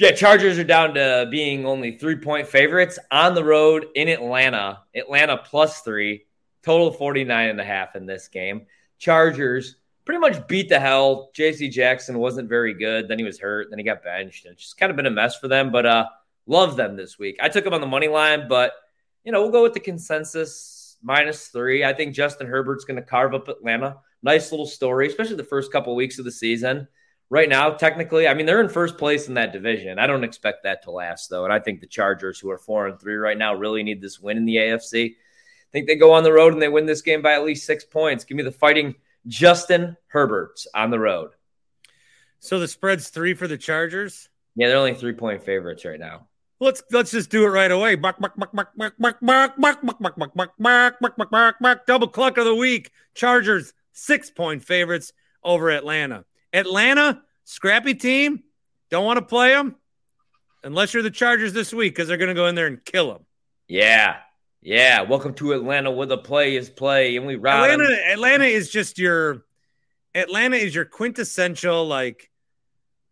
Right. 0.00 0.10
Yeah, 0.10 0.16
Chargers 0.16 0.58
are 0.58 0.64
down 0.64 0.94
to 0.94 1.26
being 1.30 1.66
only 1.66 1.92
three 1.92 2.16
point 2.16 2.46
favorites 2.46 2.98
on 3.10 3.34
the 3.34 3.44
road 3.44 3.86
in 3.94 4.08
Atlanta. 4.08 4.80
Atlanta 4.94 5.36
plus 5.36 5.80
three, 5.80 6.26
total 6.62 6.92
49 6.92 7.48
and 7.48 7.60
a 7.60 7.64
half 7.64 7.96
in 7.96 8.06
this 8.06 8.28
game. 8.28 8.66
Chargers 8.98 9.76
pretty 10.04 10.20
much 10.20 10.46
beat 10.46 10.68
the 10.68 10.78
hell. 10.78 11.30
JC 11.36 11.70
Jackson 11.70 12.18
wasn't 12.18 12.48
very 12.48 12.74
good. 12.74 13.08
Then 13.08 13.18
he 13.18 13.24
was 13.24 13.40
hurt. 13.40 13.68
Then 13.70 13.78
he 13.78 13.84
got 13.84 14.04
benched. 14.04 14.44
And 14.44 14.54
it's 14.54 14.62
just 14.62 14.78
kind 14.78 14.90
of 14.90 14.96
been 14.96 15.06
a 15.06 15.10
mess 15.10 15.36
for 15.36 15.48
them. 15.48 15.72
But 15.72 15.84
uh, 15.84 16.06
Love 16.48 16.76
them 16.76 16.96
this 16.96 17.18
week. 17.18 17.36
I 17.42 17.50
took 17.50 17.62
them 17.62 17.74
on 17.74 17.82
the 17.82 17.86
money 17.86 18.08
line, 18.08 18.48
but 18.48 18.72
you 19.22 19.32
know, 19.32 19.42
we'll 19.42 19.52
go 19.52 19.62
with 19.62 19.74
the 19.74 19.80
consensus 19.80 20.96
minus 21.02 21.48
three. 21.48 21.84
I 21.84 21.92
think 21.92 22.14
Justin 22.14 22.46
Herbert's 22.46 22.86
going 22.86 22.96
to 22.96 23.02
carve 23.02 23.34
up 23.34 23.48
Atlanta. 23.48 23.98
Nice 24.22 24.50
little 24.50 24.66
story, 24.66 25.08
especially 25.08 25.36
the 25.36 25.44
first 25.44 25.70
couple 25.70 25.94
weeks 25.94 26.18
of 26.18 26.24
the 26.24 26.32
season. 26.32 26.88
Right 27.30 27.48
now, 27.48 27.70
technically, 27.70 28.26
I 28.26 28.32
mean, 28.32 28.46
they're 28.46 28.60
in 28.60 28.70
first 28.70 28.96
place 28.96 29.28
in 29.28 29.34
that 29.34 29.52
division. 29.52 29.98
I 29.98 30.06
don't 30.06 30.24
expect 30.24 30.62
that 30.62 30.82
to 30.84 30.90
last, 30.90 31.28
though. 31.28 31.44
And 31.44 31.52
I 31.52 31.58
think 31.58 31.80
the 31.80 31.86
Chargers, 31.86 32.38
who 32.38 32.50
are 32.50 32.58
four 32.58 32.86
and 32.86 32.98
three 32.98 33.16
right 33.16 33.36
now, 33.36 33.54
really 33.54 33.82
need 33.82 34.00
this 34.00 34.18
win 34.18 34.38
in 34.38 34.46
the 34.46 34.56
AFC. 34.56 35.10
I 35.10 35.70
think 35.70 35.86
they 35.86 35.96
go 35.96 36.12
on 36.12 36.22
the 36.22 36.32
road 36.32 36.54
and 36.54 36.62
they 36.62 36.68
win 36.68 36.86
this 36.86 37.02
game 37.02 37.20
by 37.20 37.34
at 37.34 37.44
least 37.44 37.66
six 37.66 37.84
points. 37.84 38.24
Give 38.24 38.36
me 38.36 38.42
the 38.42 38.50
fighting 38.50 38.94
Justin 39.26 39.96
Herberts 40.12 40.66
on 40.74 40.90
the 40.90 40.98
road. 40.98 41.32
So 42.40 42.58
the 42.58 42.68
spread's 42.68 43.10
three 43.10 43.34
for 43.34 43.46
the 43.46 43.58
Chargers? 43.58 44.30
Yeah, 44.54 44.68
they're 44.68 44.78
only 44.78 44.94
three 44.94 45.12
point 45.12 45.44
favorites 45.44 45.84
right 45.84 46.00
now. 46.00 46.28
Let's 46.60 46.82
let's 46.90 47.10
just 47.10 47.30
do 47.30 47.44
it 47.44 47.48
right 47.48 47.70
away. 47.70 47.94
Buck, 47.94 48.18
buck, 48.18 48.34
buck, 48.36 48.52
buck, 48.52 48.74
buck, 48.74 48.94
buck, 48.98 49.20
buck, 49.20 49.20
buck, 49.20 49.94
buck, 49.94 50.34
buck, 50.34 50.34
buck, 50.34 50.56
buck, 50.58 50.98
buck, 51.00 51.16
buck, 51.16 51.30
buck, 51.30 51.56
buck. 51.60 51.86
Double 51.86 52.08
cluck 52.08 52.38
of 52.38 52.46
the 52.46 52.54
week. 52.54 52.90
Chargers 53.14 53.74
six 53.92 54.30
point 54.30 54.64
favorites 54.64 55.12
over 55.44 55.70
Atlanta. 55.70 56.24
Atlanta, 56.52 57.22
scrappy 57.44 57.94
team. 57.94 58.42
Don't 58.90 59.04
want 59.04 59.18
to 59.18 59.24
play 59.24 59.50
them 59.50 59.76
unless 60.64 60.94
you're 60.94 61.02
the 61.02 61.10
Chargers 61.10 61.52
this 61.52 61.72
week 61.72 61.94
because 61.94 62.08
they're 62.08 62.16
going 62.16 62.28
to 62.28 62.34
go 62.34 62.46
in 62.46 62.54
there 62.54 62.66
and 62.66 62.84
kill 62.84 63.12
them. 63.12 63.26
Yeah, 63.66 64.16
yeah. 64.62 65.02
Welcome 65.02 65.34
to 65.34 65.52
Atlanta, 65.52 65.90
where 65.90 66.06
the 66.06 66.18
play 66.18 66.56
is 66.56 66.70
play, 66.70 67.16
and 67.16 67.26
we 67.26 67.36
ride. 67.36 67.70
Atlanta, 67.70 67.94
Atlanta 68.10 68.44
is 68.44 68.70
just 68.70 68.98
your 68.98 69.44
Atlanta 70.14 70.56
is 70.56 70.74
your 70.74 70.86
quintessential 70.86 71.86
like, 71.86 72.30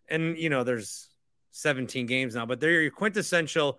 and 0.09 0.39
you 0.39 0.49
know 0.49 0.65
there's 0.65 1.09
17 1.53 2.07
games 2.07 2.35
now, 2.35 2.47
but 2.47 2.61
they're 2.61 2.83
your 2.83 2.91
quintessential. 2.91 3.79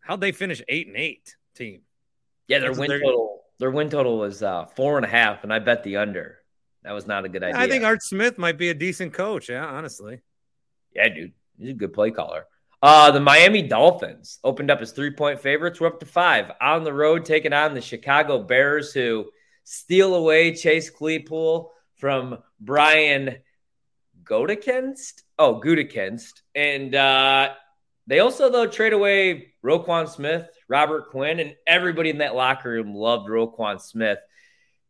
How'd 0.00 0.20
they 0.20 0.32
finish 0.32 0.62
eight 0.68 0.86
and 0.86 0.96
eight 0.96 1.36
team? 1.54 1.82
Yeah, 2.48 2.60
their 2.60 2.70
That's 2.70 2.78
win 2.78 2.90
total. 2.90 3.42
Their 3.58 3.70
win 3.70 3.90
total 3.90 4.18
was 4.18 4.42
uh, 4.42 4.66
four 4.66 4.96
and 4.96 5.04
a 5.04 5.08
half, 5.08 5.42
and 5.42 5.52
I 5.52 5.58
bet 5.58 5.82
the 5.82 5.96
under. 5.96 6.38
That 6.86 6.92
was 6.92 7.08
not 7.08 7.24
a 7.24 7.28
good 7.28 7.42
idea. 7.42 7.60
I 7.60 7.68
think 7.68 7.82
Art 7.82 8.00
Smith 8.00 8.38
might 8.38 8.56
be 8.56 8.68
a 8.68 8.74
decent 8.74 9.12
coach. 9.12 9.48
Yeah, 9.48 9.66
honestly. 9.66 10.20
Yeah, 10.94 11.08
dude, 11.08 11.32
he's 11.58 11.70
a 11.70 11.72
good 11.72 11.92
play 11.92 12.12
caller. 12.12 12.46
Uh, 12.80 13.10
the 13.10 13.18
Miami 13.18 13.62
Dolphins 13.62 14.38
opened 14.44 14.70
up 14.70 14.80
as 14.80 14.92
three 14.92 15.10
point 15.10 15.40
favorites. 15.40 15.80
We're 15.80 15.88
up 15.88 15.98
to 15.98 16.06
five 16.06 16.52
on 16.60 16.84
the 16.84 16.92
road, 16.92 17.24
taking 17.24 17.52
on 17.52 17.74
the 17.74 17.80
Chicago 17.80 18.40
Bears, 18.40 18.92
who 18.92 19.26
steal 19.64 20.14
away 20.14 20.54
Chase 20.54 20.88
Claypool 20.88 21.72
from 21.96 22.38
Brian 22.60 23.38
Gutekunst. 24.22 25.22
Oh, 25.40 25.60
Gutekunst. 25.60 26.42
And 26.54 26.94
uh, 26.94 27.52
they 28.06 28.20
also, 28.20 28.48
though, 28.48 28.68
trade 28.68 28.92
away 28.92 29.54
Roquan 29.64 30.08
Smith, 30.08 30.48
Robert 30.68 31.10
Quinn, 31.10 31.40
and 31.40 31.56
everybody 31.66 32.10
in 32.10 32.18
that 32.18 32.36
locker 32.36 32.70
room 32.70 32.94
loved 32.94 33.28
Roquan 33.28 33.80
Smith. 33.80 34.20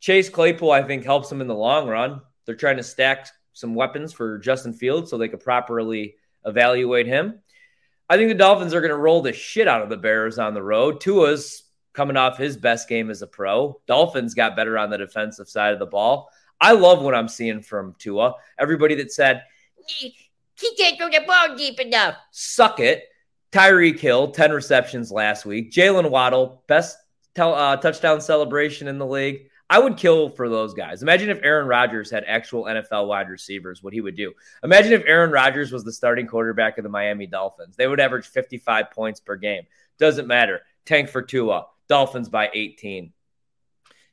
Chase 0.00 0.28
Claypool, 0.28 0.70
I 0.70 0.82
think, 0.82 1.04
helps 1.04 1.28
them 1.28 1.40
in 1.40 1.46
the 1.46 1.54
long 1.54 1.88
run. 1.88 2.20
They're 2.44 2.54
trying 2.54 2.76
to 2.76 2.82
stack 2.82 3.28
some 3.52 3.74
weapons 3.74 4.12
for 4.12 4.38
Justin 4.38 4.72
Fields 4.72 5.10
so 5.10 5.18
they 5.18 5.28
could 5.28 5.40
properly 5.40 6.16
evaluate 6.44 7.06
him. 7.06 7.40
I 8.08 8.16
think 8.16 8.28
the 8.28 8.34
Dolphins 8.34 8.74
are 8.74 8.80
going 8.80 8.90
to 8.90 8.96
roll 8.96 9.22
the 9.22 9.32
shit 9.32 9.66
out 9.66 9.82
of 9.82 9.88
the 9.88 9.96
Bears 9.96 10.38
on 10.38 10.54
the 10.54 10.62
road. 10.62 11.00
Tua's 11.00 11.64
coming 11.92 12.16
off 12.16 12.38
his 12.38 12.56
best 12.56 12.88
game 12.88 13.10
as 13.10 13.22
a 13.22 13.26
pro. 13.26 13.80
Dolphins 13.86 14.34
got 14.34 14.54
better 14.54 14.78
on 14.78 14.90
the 14.90 14.98
defensive 14.98 15.48
side 15.48 15.72
of 15.72 15.78
the 15.78 15.86
ball. 15.86 16.30
I 16.60 16.72
love 16.72 17.02
what 17.02 17.14
I'm 17.14 17.28
seeing 17.28 17.62
from 17.62 17.94
Tua. 17.98 18.34
Everybody 18.58 18.94
that 18.96 19.12
said 19.12 19.42
he 19.86 20.14
can't 20.78 20.98
throw 20.98 21.08
the 21.08 21.24
ball 21.26 21.56
deep 21.56 21.80
enough, 21.80 22.16
suck 22.30 22.80
it. 22.80 23.04
Tyreek 23.52 23.98
Hill, 23.98 24.32
10 24.32 24.52
receptions 24.52 25.10
last 25.10 25.46
week. 25.46 25.72
Jaylen 25.72 26.10
Waddle, 26.10 26.62
best 26.66 26.98
t- 27.34 27.42
uh, 27.42 27.76
touchdown 27.76 28.20
celebration 28.20 28.88
in 28.88 28.98
the 28.98 29.06
league. 29.06 29.48
I 29.68 29.80
would 29.80 29.96
kill 29.96 30.30
for 30.30 30.48
those 30.48 30.74
guys. 30.74 31.02
Imagine 31.02 31.28
if 31.28 31.40
Aaron 31.42 31.66
Rodgers 31.66 32.10
had 32.10 32.24
actual 32.26 32.64
NFL 32.64 33.08
wide 33.08 33.28
receivers, 33.28 33.82
what 33.82 33.92
he 33.92 34.00
would 34.00 34.16
do. 34.16 34.32
Imagine 34.62 34.92
if 34.92 35.02
Aaron 35.06 35.32
Rodgers 35.32 35.72
was 35.72 35.82
the 35.82 35.92
starting 35.92 36.26
quarterback 36.26 36.78
of 36.78 36.84
the 36.84 36.88
Miami 36.88 37.26
Dolphins. 37.26 37.74
They 37.74 37.88
would 37.88 37.98
average 37.98 38.26
55 38.26 38.92
points 38.92 39.18
per 39.18 39.34
game. 39.34 39.64
Doesn't 39.98 40.28
matter. 40.28 40.62
Tank 40.84 41.08
for 41.08 41.20
Tua. 41.20 41.66
Dolphins 41.88 42.28
by 42.28 42.50
18. 42.52 43.12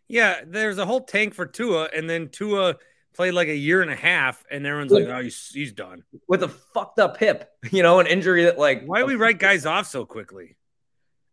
Yeah, 0.07 0.41
there's 0.45 0.77
a 0.77 0.85
whole 0.85 1.01
tank 1.01 1.33
for 1.33 1.45
Tua, 1.45 1.89
and 1.95 2.09
then 2.09 2.29
Tua 2.29 2.75
played 3.13 3.31
like 3.31 3.47
a 3.47 3.55
year 3.55 3.81
and 3.81 3.91
a 3.91 3.95
half, 3.95 4.43
and 4.51 4.65
everyone's 4.65 4.91
like, 4.91 5.05
"Oh, 5.05 5.21
he's, 5.21 5.49
he's 5.53 5.71
done 5.71 6.03
with 6.27 6.43
a 6.43 6.49
fucked 6.49 6.99
up 6.99 7.17
hip." 7.17 7.49
You 7.71 7.81
know, 7.81 7.99
an 7.99 8.07
injury 8.07 8.43
that 8.43 8.59
like. 8.59 8.83
Why 8.85 8.99
do 8.99 9.05
we 9.05 9.15
write 9.15 9.39
guys 9.39 9.65
off 9.65 9.87
so 9.87 10.05
quickly? 10.05 10.57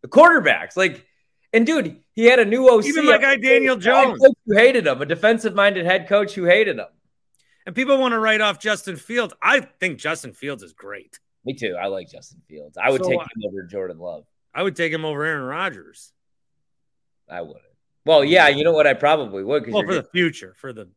The 0.03 0.09
quarterbacks, 0.09 0.77
like, 0.77 1.05
and 1.53 1.67
dude, 1.67 2.01
he 2.13 2.27
had 2.27 2.39
a 2.39 2.45
new 2.45 2.69
OC. 2.69 2.87
Even 2.87 3.07
my 3.07 3.19
guy 3.19 3.37
Daniel 3.37 3.77
Jones, 3.77 4.21
who 4.47 4.57
hated 4.57 4.87
him, 4.87 5.01
a 5.03 5.07
defensive-minded 5.07 5.85
head 5.85 6.09
coach 6.09 6.35
who 6.35 6.45
hated 6.45 6.79
him. 6.79 6.87
And 7.67 7.75
people 7.75 7.99
want 7.99 8.13
to 8.13 8.19
write 8.19 8.41
off 8.41 8.59
Justin 8.59 8.97
Fields. 8.97 9.35
I 9.43 9.61
think 9.61 9.99
Justin 9.99 10.33
Fields 10.33 10.63
is 10.63 10.73
great. 10.73 11.19
Me 11.45 11.55
too. 11.55 11.77
I 11.81 11.87
like 11.87 12.09
Justin 12.11 12.41
Fields. 12.49 12.77
I 12.77 12.91
would 12.91 13.03
So, 13.03 13.11
take 13.11 13.21
him 13.21 13.43
over 13.47 13.63
Jordan 13.65 13.99
Love. 13.99 14.25
I 14.55 14.63
would 14.63 14.77
take 14.77 14.93
him 14.93 15.05
over 15.05 15.25
Aaron 15.25 15.45
Rodgers. 15.45 16.13
I 17.29 17.43
wouldn't. 17.43 17.65
Well, 18.05 18.25
yeah, 18.25 18.49
you 18.49 18.65
know 18.65 18.73
what? 18.73 18.87
I 18.87 18.95
probably 18.95 19.45
would. 19.45 19.71
Well, 19.71 19.83
for 19.83 19.95
the 19.95 20.03
future, 20.03 20.55
for 20.57 20.73
the 20.73 20.89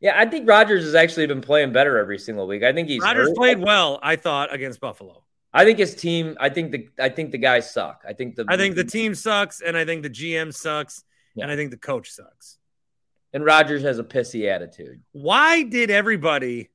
Yeah, 0.00 0.14
I 0.16 0.26
think 0.26 0.48
Rodgers 0.48 0.84
has 0.84 0.94
actually 0.94 1.26
been 1.26 1.40
playing 1.40 1.72
better 1.72 1.98
every 1.98 2.18
single 2.18 2.46
week. 2.46 2.62
I 2.62 2.72
think 2.72 2.88
he's 2.88 3.02
Rodgers 3.02 3.28
hurt. 3.28 3.36
played 3.36 3.58
well, 3.58 3.98
I 4.02 4.16
thought, 4.16 4.52
against 4.52 4.80
Buffalo. 4.80 5.24
I 5.52 5.64
think 5.64 5.78
his 5.78 5.94
team. 5.94 6.36
I 6.38 6.48
think 6.50 6.72
the. 6.72 6.88
I 7.00 7.08
think 7.08 7.30
the 7.32 7.38
guys 7.38 7.72
suck. 7.72 8.02
I 8.06 8.12
think 8.12 8.36
the. 8.36 8.44
I 8.48 8.56
think 8.56 8.76
the 8.76 8.84
team 8.84 9.14
sucks, 9.14 9.60
and 9.60 9.76
I 9.76 9.84
think 9.84 10.02
the 10.02 10.10
GM 10.10 10.54
sucks, 10.54 11.04
and 11.40 11.50
I 11.50 11.56
think 11.56 11.70
the 11.70 11.78
coach 11.78 12.10
sucks. 12.10 12.58
and 13.32 13.44
Rodgers 13.44 13.82
has 13.82 13.98
a 13.98 14.04
pissy 14.04 14.48
attitude. 14.48 15.00
Why 15.12 15.62
did 15.62 15.90
everybody 15.90 16.70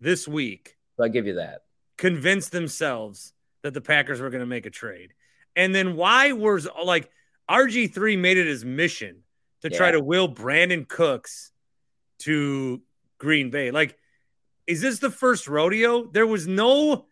this 0.00 0.26
week 0.26 0.76
So 0.96 1.04
I 1.04 1.08
give 1.08 1.26
you 1.26 1.34
that. 1.34 1.62
convince 1.98 2.48
themselves 2.48 3.32
that 3.62 3.74
the 3.74 3.80
Packers 3.80 4.20
were 4.20 4.30
going 4.30 4.40
to 4.40 4.46
make 4.46 4.66
a 4.66 4.70
trade? 4.70 5.12
And 5.56 5.74
then 5.74 5.96
why 5.96 6.32
was 6.32 6.66
like 6.84 7.10
RG3 7.50 8.18
made 8.18 8.38
it 8.38 8.46
his 8.46 8.64
mission 8.64 9.22
to 9.62 9.68
try 9.70 9.90
to 9.90 10.00
will 10.00 10.32
Brandin 10.32 10.88
Cooks 10.88 11.52
to 12.20 12.80
Green 13.18 13.50
Bay? 13.50 13.70
Like, 13.70 13.96
is 14.66 14.80
this 14.80 15.00
the 15.00 15.10
first 15.10 15.48
rodeo? 15.48 16.06
There 16.06 16.26
was 16.26 16.46
no 16.46 17.06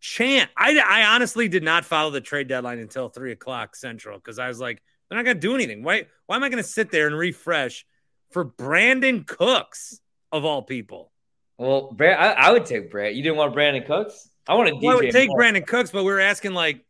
chance. 0.00 0.50
I, 0.56 0.78
I 0.78 1.14
honestly 1.14 1.48
did 1.48 1.62
not 1.62 1.84
follow 1.84 2.10
the 2.10 2.20
trade 2.20 2.48
deadline 2.48 2.78
until 2.78 3.08
three 3.08 3.32
o'clock 3.32 3.76
central 3.76 4.18
because 4.18 4.38
I 4.38 4.48
was 4.48 4.58
like, 4.60 4.82
they're 5.08 5.18
not 5.18 5.24
going 5.24 5.36
to 5.36 5.40
do 5.40 5.54
anything. 5.54 5.82
Why, 5.82 6.06
why 6.26 6.36
am 6.36 6.44
I 6.44 6.48
going 6.48 6.62
to 6.62 6.68
sit 6.68 6.90
there 6.90 7.06
and 7.06 7.16
refresh 7.16 7.84
for 8.30 8.44
Brandin 8.44 9.26
Cooks 9.26 10.00
of 10.32 10.44
all 10.44 10.62
people? 10.62 11.12
Well, 11.58 11.92
Brand, 11.92 12.20
I, 12.20 12.32
I 12.48 12.52
would 12.52 12.64
take 12.64 12.90
Brand. 12.90 13.16
You 13.16 13.22
didn't 13.22 13.36
want 13.36 13.54
Brandin 13.54 13.86
Cooks? 13.86 14.28
I 14.48 14.54
want 14.54 14.68
to 14.68 14.76
Well, 14.76 14.92
I 14.92 15.00
would 15.00 15.10
take 15.10 15.28
Moore. 15.28 15.40
Brandin 15.40 15.66
Cooks, 15.66 15.90
but 15.90 16.04
we 16.04 16.12
were 16.12 16.20
asking 16.20 16.54
like, 16.54 16.84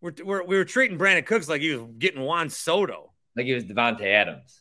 we're, 0.00 0.12
we're, 0.24 0.44
we 0.44 0.56
were 0.56 0.64
treating 0.64 0.98
Brandon 0.98 1.24
Cooks 1.24 1.48
like 1.48 1.60
he 1.60 1.74
was 1.74 1.88
getting 1.98 2.22
Juan 2.22 2.50
Soto. 2.50 3.12
like 3.36 3.46
he 3.46 3.52
was 3.52 3.64
Davante 3.64 4.04
Adams. 4.04 4.60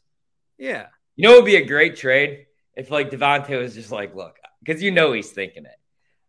Yeah. 0.58 0.88
You 1.16 1.28
know, 1.28 1.34
it 1.34 1.38
would 1.38 1.46
be 1.46 1.56
a 1.58 1.66
great 1.66 1.98
trade 1.98 2.46
if 2.76 2.90
like 2.90 3.12
Davante 3.12 3.60
was 3.60 3.76
just 3.76 3.92
like, 3.92 4.16
look, 4.16 4.38
because 4.64 4.82
you 4.82 4.92
know 4.92 5.12
he's 5.14 5.32
thinking 5.32 5.66
it. 5.66 5.72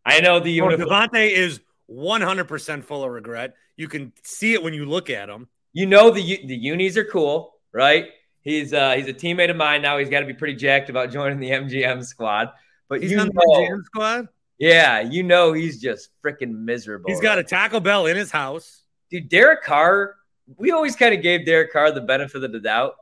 I 0.05 0.21
know 0.21 0.41
the 0.41 0.61
Well, 0.61 0.73
uniform. 0.73 0.89
Davante 1.11 1.31
is 1.31 1.61
100% 1.91 2.85
full 2.85 3.05
of 3.05 3.11
regret. 3.11 3.55
You 3.77 3.89
can 3.89 4.13
see 4.23 4.53
it 4.55 4.63
when 4.63 4.75
you 4.75 4.85
look 4.87 5.11
at 5.11 5.29
him. 5.29 5.49
you 5.73 5.87
know 5.87 6.11
the 6.11 6.23
the 6.47 6.57
unis 6.57 6.97
are 6.97 7.05
cool, 7.05 7.55
right? 7.73 8.07
He's 8.43 8.73
uh 8.75 8.93
he's 8.97 9.07
a 9.09 9.15
teammate 9.15 9.51
of 9.51 9.57
mine 9.57 9.83
now. 9.83 9.99
He's 9.99 10.09
got 10.11 10.21
to 10.21 10.27
be 10.27 10.35
pretty 10.35 10.55
jacked 10.57 10.91
about 10.91 11.11
joining 11.11 11.39
the 11.39 11.51
MGM 11.51 12.05
squad. 12.05 12.51
But 12.89 13.01
He's 13.03 13.13
you 13.13 13.19
on 13.21 13.29
know, 13.29 13.33
the 13.35 13.67
GM 13.71 13.85
squad. 13.85 14.29
yeah, 14.59 15.01
you 15.01 15.23
know 15.23 15.53
he's 15.53 15.81
just 15.81 16.11
freaking 16.25 16.65
miserable. 16.65 17.09
He's 17.09 17.21
got 17.21 17.39
a 17.39 17.45
Taco 17.45 17.81
Bell 17.81 18.07
in 18.07 18.17
his 18.17 18.31
house. 18.31 18.83
dude. 19.11 19.29
Derek 19.29 19.63
Carr. 19.63 20.17
We 20.59 20.73
always 20.73 20.97
kind 20.97 21.15
of 21.15 21.23
gave 21.23 21.47
Derek 21.47 21.73
Carr 21.73 21.93
the 21.93 22.01
benefit 22.03 22.43
of 22.45 22.53
the 22.53 22.61
doubt. 22.61 22.97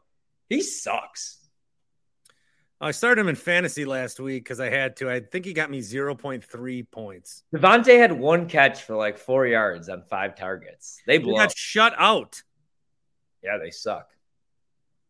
He 0.49 0.61
sucks. 0.63 1.39
I 2.83 2.93
started 2.93 3.21
him 3.21 3.29
in 3.29 3.37
fantasy 3.37 3.85
last 3.85 4.21
week 4.21 4.45
because 4.45 4.59
I 4.59 4.71
had 4.71 4.97
to. 4.97 5.11
I 5.11 5.21
think 5.21 5.45
he 5.45 5.53
got 5.53 5.71
me 5.71 5.81
0.3 5.81 6.91
points. 6.91 7.43
Davante 7.55 7.99
had 7.99 8.11
one 8.13 8.49
catch 8.49 8.83
for 8.85 8.97
like 8.97 9.19
four 9.19 9.47
yards 9.47 9.91
on 9.91 10.03
five 10.09 10.35
targets. 10.35 11.03
They 11.07 11.19
He 11.19 11.25
blow. 11.25 11.37
got 11.37 11.55
shut 11.57 11.95
out. 11.99 12.43
Yeah, 13.43 13.59
they 13.59 13.71
suck. 13.71 14.09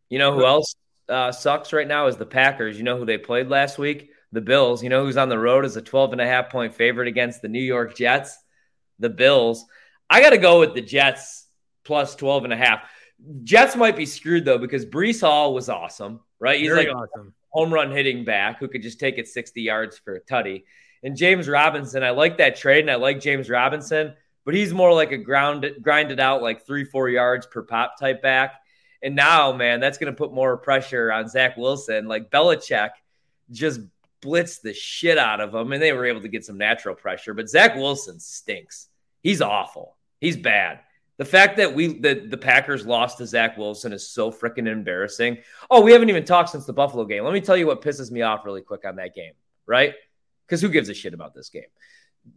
You 0.09 0.19
know 0.19 0.33
who 0.33 0.45
else 0.45 0.75
uh, 1.09 1.31
sucks 1.31 1.73
right 1.73 1.87
now 1.87 2.09
is 2.09 2.17
the 2.17 2.27
Packers. 2.27 2.77
You 2.77 2.83
know 2.83 2.99
who 2.99 3.05
they 3.07 3.19
played 3.19 3.49
last 3.49 3.79
week? 3.79 4.11
The 4.33 4.41
Bills. 4.41 4.83
You 4.83 4.89
know 4.89 5.05
who's 5.05 5.17
on 5.17 5.29
the 5.29 5.39
road 5.39 5.65
as 5.65 5.77
a 5.77 5.83
12 5.83 6.13
and 6.13 6.21
a 6.21 6.27
half 6.27 6.51
point 6.51 6.75
favorite 6.75 7.07
against 7.07 7.41
the 7.41 7.49
New 7.49 7.63
York 7.63 7.97
Jets? 7.97 8.37
The 8.99 9.11
Bills. 9.11 9.65
I 10.09 10.21
got 10.21 10.31
to 10.31 10.39
go 10.39 10.59
with 10.59 10.75
the 10.75 10.83
Jets 10.83 11.47
plus 11.85 12.17
12 12.17 12.45
and 12.45 12.53
a 12.53 12.57
half. 12.57 12.83
Jets 13.45 13.77
might 13.77 13.97
be 13.97 14.07
screwed 14.07 14.45
though 14.45 14.59
because 14.59 14.85
Breece 14.87 15.21
Hall 15.21 15.55
was 15.55 15.69
awesome, 15.69 16.21
right? 16.41 16.59
He's 16.59 16.69
Very 16.71 16.87
like 16.87 16.97
awesome. 16.97 17.33
Home 17.51 17.73
run 17.73 17.91
hitting 17.91 18.25
back 18.25 18.59
who 18.59 18.69
could 18.69 18.83
just 18.83 18.99
take 18.99 19.19
it 19.19 19.29
60 19.29 19.61
yards 19.61 19.99
for 19.99 20.15
a 20.15 20.21
tutty. 20.21 20.65
And 21.03 21.17
James 21.17 21.49
Robinson, 21.49 22.03
I 22.03 22.11
like 22.11 22.39
that 22.39 22.57
trade 22.57 22.81
and 22.81 22.91
I 22.91 22.97
like 22.97 23.21
James 23.21 23.49
Robinson, 23.49 24.15
but 24.45 24.55
he's 24.55 24.73
more 24.73 24.93
like 24.93 25.13
a 25.13 25.19
grounded, 25.19 25.83
grinded 25.83 26.21
out 26.21 26.43
like 26.43 26.67
three, 26.67 26.85
four 26.85 27.09
yards 27.09 27.47
per 27.47 27.63
pop 27.63 27.99
type 27.99 28.23
back. 28.23 28.61
And 29.03 29.17
now, 29.17 29.53
man, 29.53 29.81
that's 29.81 29.99
going 29.99 30.13
to 30.13 30.17
put 30.17 30.33
more 30.33 30.57
pressure 30.57 31.11
on 31.11 31.29
Zach 31.29 31.57
Wilson. 31.57 32.07
Like 32.07 32.31
Belichick 32.31 32.91
just 33.51 33.81
blitzed 34.23 34.61
the 34.61 34.75
shit 34.75 35.19
out 35.19 35.41
of 35.41 35.55
him 35.55 35.73
and 35.73 35.83
they 35.83 35.93
were 35.93 36.05
able 36.07 36.21
to 36.21 36.29
get 36.29 36.45
some 36.45 36.59
natural 36.59 36.95
pressure. 36.95 37.35
But 37.35 37.49
Zach 37.49 37.75
Wilson 37.77 38.21
stinks. 38.21 38.89
He's 39.23 39.41
awful. 39.41 39.97
He's 40.21 40.37
bad. 40.37 40.81
The 41.21 41.27
fact 41.27 41.59
that 41.59 41.75
we 41.75 41.99
the, 41.99 42.15
the 42.31 42.39
Packers 42.39 42.87
lost 42.87 43.19
to 43.19 43.27
Zach 43.27 43.59
Wilson 43.59 43.93
is 43.93 44.09
so 44.09 44.33
freaking 44.33 44.67
embarrassing. 44.67 45.37
Oh, 45.71 45.83
we 45.83 45.93
haven't 45.93 46.09
even 46.09 46.25
talked 46.25 46.49
since 46.49 46.65
the 46.65 46.73
Buffalo 46.73 47.05
game. 47.05 47.25
Let 47.25 47.35
me 47.35 47.43
tell 47.43 47.59
you 47.59 47.67
what 47.67 47.83
pisses 47.83 48.11
me 48.11 48.23
off 48.23 48.47
really 48.47 48.63
quick 48.63 48.87
on 48.87 48.97
that 48.97 49.15
game, 49.15 49.35
right? 49.67 49.93
Because 50.47 50.63
who 50.63 50.71
gives 50.71 50.89
a 50.89 50.95
shit 50.95 51.13
about 51.13 51.35
this 51.35 51.51
game? 51.51 51.69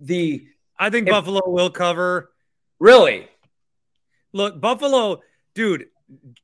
The 0.01 0.45
I 0.77 0.89
think 0.89 1.07
If- 1.07 1.13
Buffalo 1.13 1.41
will 1.49 1.69
cover. 1.69 2.33
really, 2.77 3.29
Look, 4.33 4.59
Buffalo, 4.59 5.21
dude, 5.55 5.85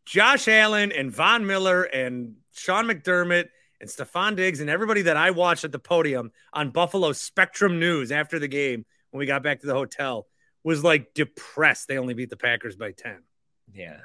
Josh 0.06 0.48
Allen 0.48 0.94
and 0.94 1.12
Von 1.12 1.46
Miller 1.46 1.84
and 1.84 2.36
Sean 2.54 2.86
McDermott 2.86 3.50
and 3.82 3.90
Stefon 3.90 4.38
Diggs 4.38 4.62
and 4.62 4.70
everybody 4.70 5.02
that 5.02 5.18
I 5.18 5.32
watched 5.32 5.66
at 5.66 5.74
the 5.74 5.80
podium 5.80 6.32
on 6.54 6.70
Buffalo 6.70 7.12
Spectrum 7.12 7.82
News 7.82 8.14
after 8.14 8.40
the 8.40 8.48
game 8.48 8.86
when 9.12 9.20
we 9.20 9.26
got 9.26 9.44
back 9.44 9.60
to 9.60 9.68
the 9.68 9.74
hotel 9.74 10.26
was 10.70 10.84
like 10.84 11.14
depressed. 11.16 11.88
They 11.88 11.98
only 11.98 12.14
beat 12.14 12.30
the 12.30 12.38
Packers 12.38 12.76
by 12.76 12.92
10. 12.92 13.24
yeah. 13.74 13.98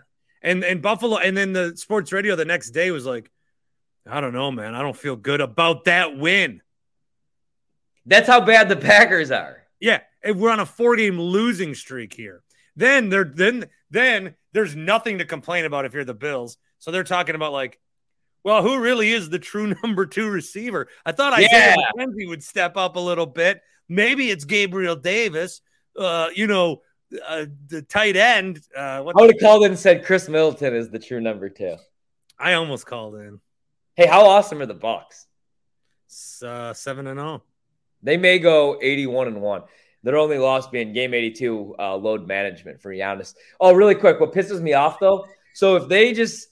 And 0.42 0.62
and 0.64 0.83
Buffalo 0.83 1.16
and 1.16 1.35
then 1.37 1.53
the 1.55 1.74
sports 1.77 2.12
radio 2.12 2.37
the 2.37 2.44
next 2.44 2.70
day 2.72 2.90
was 2.90 3.07
like, 3.07 3.31
I 4.07 4.20
don't 4.20 4.33
know, 4.35 4.50
man. 4.50 4.74
I 4.74 4.83
don't 4.83 4.96
feel 4.96 5.16
good 5.16 5.40
about 5.40 5.85
that 5.87 6.18
win. 6.18 6.61
That's 8.07 8.27
how 8.29 8.40
bad 8.44 8.68
the 8.68 8.77
Packers 8.77 9.31
are. 9.31 9.62
Yeah, 9.81 10.00
and 10.22 10.38
we're 10.38 10.50
on 10.50 10.61
a 10.61 10.66
four 10.66 10.96
game 10.96 11.18
losing 11.18 11.74
streak 11.74 12.12
here. 12.12 12.42
Then 12.77 13.09
there 13.09 13.24
then 13.24 13.66
then 13.90 14.35
there's 14.53 14.77
nothing 14.77 15.18
to 15.18 15.24
complain 15.24 15.64
about 15.64 15.87
if 15.87 15.94
you're 15.94 16.05
the 16.05 16.12
Bills. 16.14 16.59
So 16.79 16.90
they're 16.90 17.05
talking 17.05 17.35
about 17.37 17.53
like, 17.53 17.79
well, 18.42 18.62
who 18.62 18.79
really 18.81 19.11
is 19.12 19.31
the 19.31 19.38
true 19.38 19.74
number 19.83 20.05
two 20.05 20.29
receiver? 20.29 20.88
I 21.07 21.12
thought 21.12 21.33
Isaiah 21.33 21.74
Yeah. 21.79 21.90
McKenzie 21.96 22.29
would 22.29 22.42
step 22.42 22.77
up 22.77 22.96
a 22.96 23.00
little 23.00 23.27
bit. 23.27 23.62
Maybe 23.88 24.31
it's 24.31 24.44
Gabriel 24.44 24.96
Davis. 24.96 25.62
Uh, 25.98 26.28
you 26.35 26.46
know, 26.46 26.83
uh, 27.26 27.46
the 27.68 27.83
tight 27.83 28.16
end. 28.16 28.61
Uh, 28.76 29.02
what 29.02 29.16
I 29.16 29.22
would 29.22 29.35
have 29.35 29.40
called 29.40 29.64
in 29.64 29.72
and 29.72 29.78
said 29.78 30.04
Khris 30.04 30.28
Middleton 30.28 30.74
is 30.74 30.90
the 30.90 30.98
true 30.98 31.20
number 31.20 31.48
two. 31.48 31.76
I 32.38 32.54
almost 32.54 32.87
called 32.87 33.14
in. 33.16 33.40
Hey, 33.94 34.07
how 34.07 34.26
awesome 34.26 34.61
are 34.61 34.66
the 34.66 34.74
Bucks? 34.74 35.26
Uh, 36.42 36.72
seven 36.72 37.07
and 37.07 37.18
zero. 37.18 37.42
They 38.02 38.16
may 38.16 38.38
go 38.38 38.78
81 38.83 39.28
and 39.28 39.40
1. 39.40 39.62
Their 40.02 40.18
only 40.18 40.38
loss 40.38 40.68
being 40.68 40.92
game 40.92 41.14
82 41.14 41.76
uh, 41.78 41.96
load 41.96 42.26
management 42.26 42.80
for 42.83 42.92
Giannis. 42.92 43.35
Oh, 43.59 43.72
really 43.72 43.94
quick. 43.94 44.20
What 44.20 44.35
pisses 44.35 44.61
me 44.61 44.74
off 44.74 45.00
though? 45.00 45.26
So 45.54 45.76
if 45.76 45.88
they 45.88 46.12
just 46.12 46.48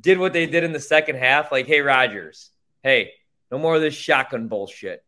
did 0.00 0.18
what 0.18 0.32
they 0.32 0.46
did 0.46 0.64
in 0.64 0.72
the 0.72 0.80
second 0.80 1.16
half, 1.16 1.52
like, 1.52 1.66
hey, 1.66 1.80
Rodgers, 1.80 2.50
hey, 2.82 3.12
no 3.50 3.58
more 3.58 3.76
of 3.76 3.82
this 3.82 3.94
shotgun 3.94 4.48
bullshit. 4.48 5.04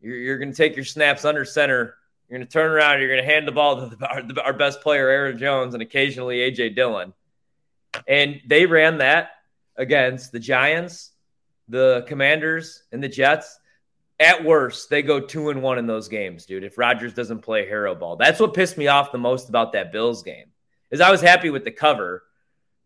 You're, 0.00 0.16
you're 0.16 0.38
going 0.38 0.50
to 0.50 0.56
take 0.56 0.76
your 0.76 0.84
snaps 0.84 1.24
under 1.24 1.44
center. 1.44 1.96
You're 2.32 2.38
going 2.38 2.48
to 2.48 2.52
turn 2.52 2.70
around. 2.70 3.00
You're 3.00 3.10
going 3.10 3.22
to 3.22 3.30
hand 3.30 3.46
the 3.46 3.52
ball 3.52 3.90
to 3.90 3.94
the, 3.94 4.08
our, 4.08 4.22
the- 4.22 4.42
our 4.42 4.52
best 4.54 4.80
player, 4.80 5.06
Aaron 5.06 5.36
Jones, 5.36 5.74
and 5.74 5.82
occasionally 5.82 6.38
AJ 6.38 6.74
Dillon. 6.74 7.12
And 8.08 8.40
they 8.46 8.64
ran 8.64 8.98
that 8.98 9.32
against 9.76 10.32
the 10.32 10.38
Giants, 10.40 11.10
the 11.68 12.06
Commanders, 12.08 12.84
and 12.90 13.04
the 13.04 13.08
Jets 13.08 13.58
at 14.18 14.44
worst, 14.44 14.88
they 14.88 15.02
go 15.02 15.20
two 15.20 15.50
and 15.50 15.62
one 15.62 15.78
in 15.78 15.86
those 15.86 16.08
games, 16.08 16.46
dude. 16.46 16.64
If 16.64 16.78
Rodgers 16.78 17.12
doesn't 17.12 17.40
play 17.40 17.66
hero 17.66 17.94
ball, 17.94 18.16
that's 18.16 18.40
what 18.40 18.54
pissed 18.54 18.78
me 18.78 18.86
off 18.86 19.12
the 19.12 19.18
most 19.18 19.48
about 19.48 19.72
that 19.72 19.92
Bills 19.92 20.22
game. 20.22 20.46
Is 20.90 21.00
I 21.00 21.10
was 21.10 21.20
happy 21.20 21.50
with 21.50 21.64
the 21.64 21.70
cover, 21.70 22.22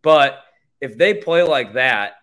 but 0.02 0.38
if 0.80 0.96
they 0.96 1.14
play 1.14 1.42
like 1.42 1.74
that, 1.74 2.14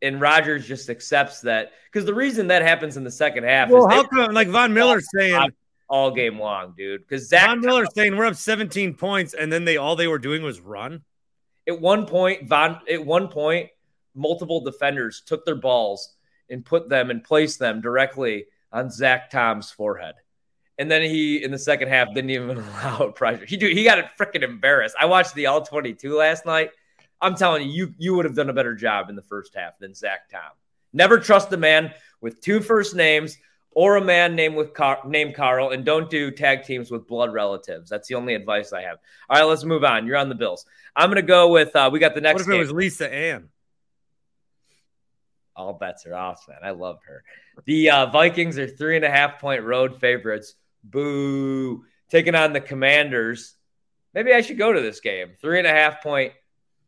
and 0.00 0.20
Rodgers 0.20 0.66
just 0.66 0.88
accepts 0.90 1.42
that, 1.42 1.72
because 1.92 2.06
the 2.06 2.14
reason 2.14 2.48
that 2.48 2.62
happens 2.62 2.96
in 2.96 3.04
the 3.04 3.10
second 3.10 3.44
half 3.44 3.68
Well, 3.70 3.86
is 3.86 3.94
how 3.94 4.04
come 4.04 4.32
like 4.32 4.48
Von 4.48 4.72
Miller's 4.74 5.06
saying 5.14 5.52
all 5.92 6.10
game 6.10 6.40
long, 6.40 6.72
dude. 6.74 7.02
Because 7.02 7.28
Zach 7.28 7.46
Von 7.46 7.60
Miller's 7.60 7.94
saying 7.94 8.16
we're 8.16 8.24
up 8.24 8.34
17 8.34 8.94
points, 8.94 9.34
and 9.34 9.52
then 9.52 9.66
they 9.66 9.76
all 9.76 9.94
they 9.94 10.08
were 10.08 10.18
doing 10.18 10.42
was 10.42 10.58
run. 10.58 11.02
at 11.68 11.78
one 11.78 12.06
point, 12.06 12.48
Von 12.48 12.80
at 12.90 13.04
one 13.04 13.28
point, 13.28 13.68
multiple 14.14 14.62
defenders 14.62 15.22
took 15.24 15.44
their 15.44 15.54
balls 15.54 16.14
and 16.48 16.64
put 16.64 16.88
them 16.88 17.10
and 17.10 17.22
placed 17.22 17.58
them 17.58 17.82
directly 17.82 18.46
on 18.72 18.90
Zach 18.90 19.30
Tom's 19.30 19.70
forehead. 19.70 20.14
And 20.78 20.90
then 20.90 21.02
he 21.02 21.44
in 21.44 21.50
the 21.50 21.58
second 21.58 21.88
half 21.88 22.08
didn't 22.14 22.30
even 22.30 22.56
allow 22.56 23.10
pressure. 23.10 23.44
He 23.44 23.58
dude, 23.58 23.76
he 23.76 23.84
got 23.84 23.98
it 23.98 24.06
freaking 24.18 24.42
embarrassed. 24.42 24.96
I 24.98 25.04
watched 25.04 25.34
the 25.34 25.46
all 25.46 25.60
22 25.60 26.16
last 26.16 26.46
night. 26.46 26.70
I'm 27.20 27.36
telling 27.36 27.68
you, 27.68 27.70
you 27.70 27.94
you 27.98 28.14
would 28.14 28.24
have 28.24 28.34
done 28.34 28.48
a 28.48 28.54
better 28.54 28.74
job 28.74 29.10
in 29.10 29.14
the 29.14 29.22
first 29.22 29.54
half 29.54 29.78
than 29.78 29.94
Zach 29.94 30.30
Tom. 30.30 30.40
Never 30.94 31.18
trust 31.18 31.52
a 31.52 31.58
man 31.58 31.92
with 32.22 32.40
two 32.40 32.60
first 32.60 32.96
names, 32.96 33.36
or 33.74 33.96
a 33.96 34.04
man 34.04 34.34
named 34.34 34.56
with 34.56 34.74
Car- 34.74 35.00
named 35.06 35.34
Carl, 35.34 35.70
and 35.70 35.84
don't 35.84 36.10
do 36.10 36.30
tag 36.30 36.64
teams 36.64 36.90
with 36.90 37.06
blood 37.06 37.32
relatives. 37.32 37.88
That's 37.88 38.08
the 38.08 38.14
only 38.14 38.34
advice 38.34 38.72
I 38.72 38.82
have. 38.82 38.98
All 39.28 39.38
right, 39.38 39.44
let's 39.44 39.64
move 39.64 39.84
on. 39.84 40.06
You're 40.06 40.16
on 40.16 40.28
the 40.28 40.34
Bills. 40.34 40.66
I'm 40.94 41.10
gonna 41.10 41.22
go 41.22 41.50
with. 41.50 41.74
Uh, 41.74 41.90
we 41.92 41.98
got 41.98 42.14
the 42.14 42.20
next. 42.20 42.34
What 42.34 42.40
if 42.42 42.46
game. 42.48 42.56
it 42.56 42.60
was 42.60 42.72
Lisa 42.72 43.12
Ann? 43.12 43.48
All 45.54 45.74
bets 45.74 46.06
are 46.06 46.14
off, 46.14 46.46
man. 46.48 46.58
I 46.62 46.70
love 46.70 47.00
her. 47.06 47.24
The 47.66 47.90
uh, 47.90 48.06
Vikings 48.06 48.58
are 48.58 48.66
three 48.66 48.96
and 48.96 49.04
a 49.04 49.10
half 49.10 49.38
point 49.38 49.62
road 49.62 50.00
favorites. 50.00 50.54
Boo! 50.82 51.84
Taking 52.10 52.34
on 52.34 52.52
the 52.52 52.60
Commanders. 52.60 53.56
Maybe 54.14 54.32
I 54.32 54.40
should 54.40 54.58
go 54.58 54.72
to 54.72 54.80
this 54.80 55.00
game. 55.00 55.32
Three 55.40 55.58
and 55.58 55.66
a 55.66 55.70
half 55.70 56.02
point 56.02 56.32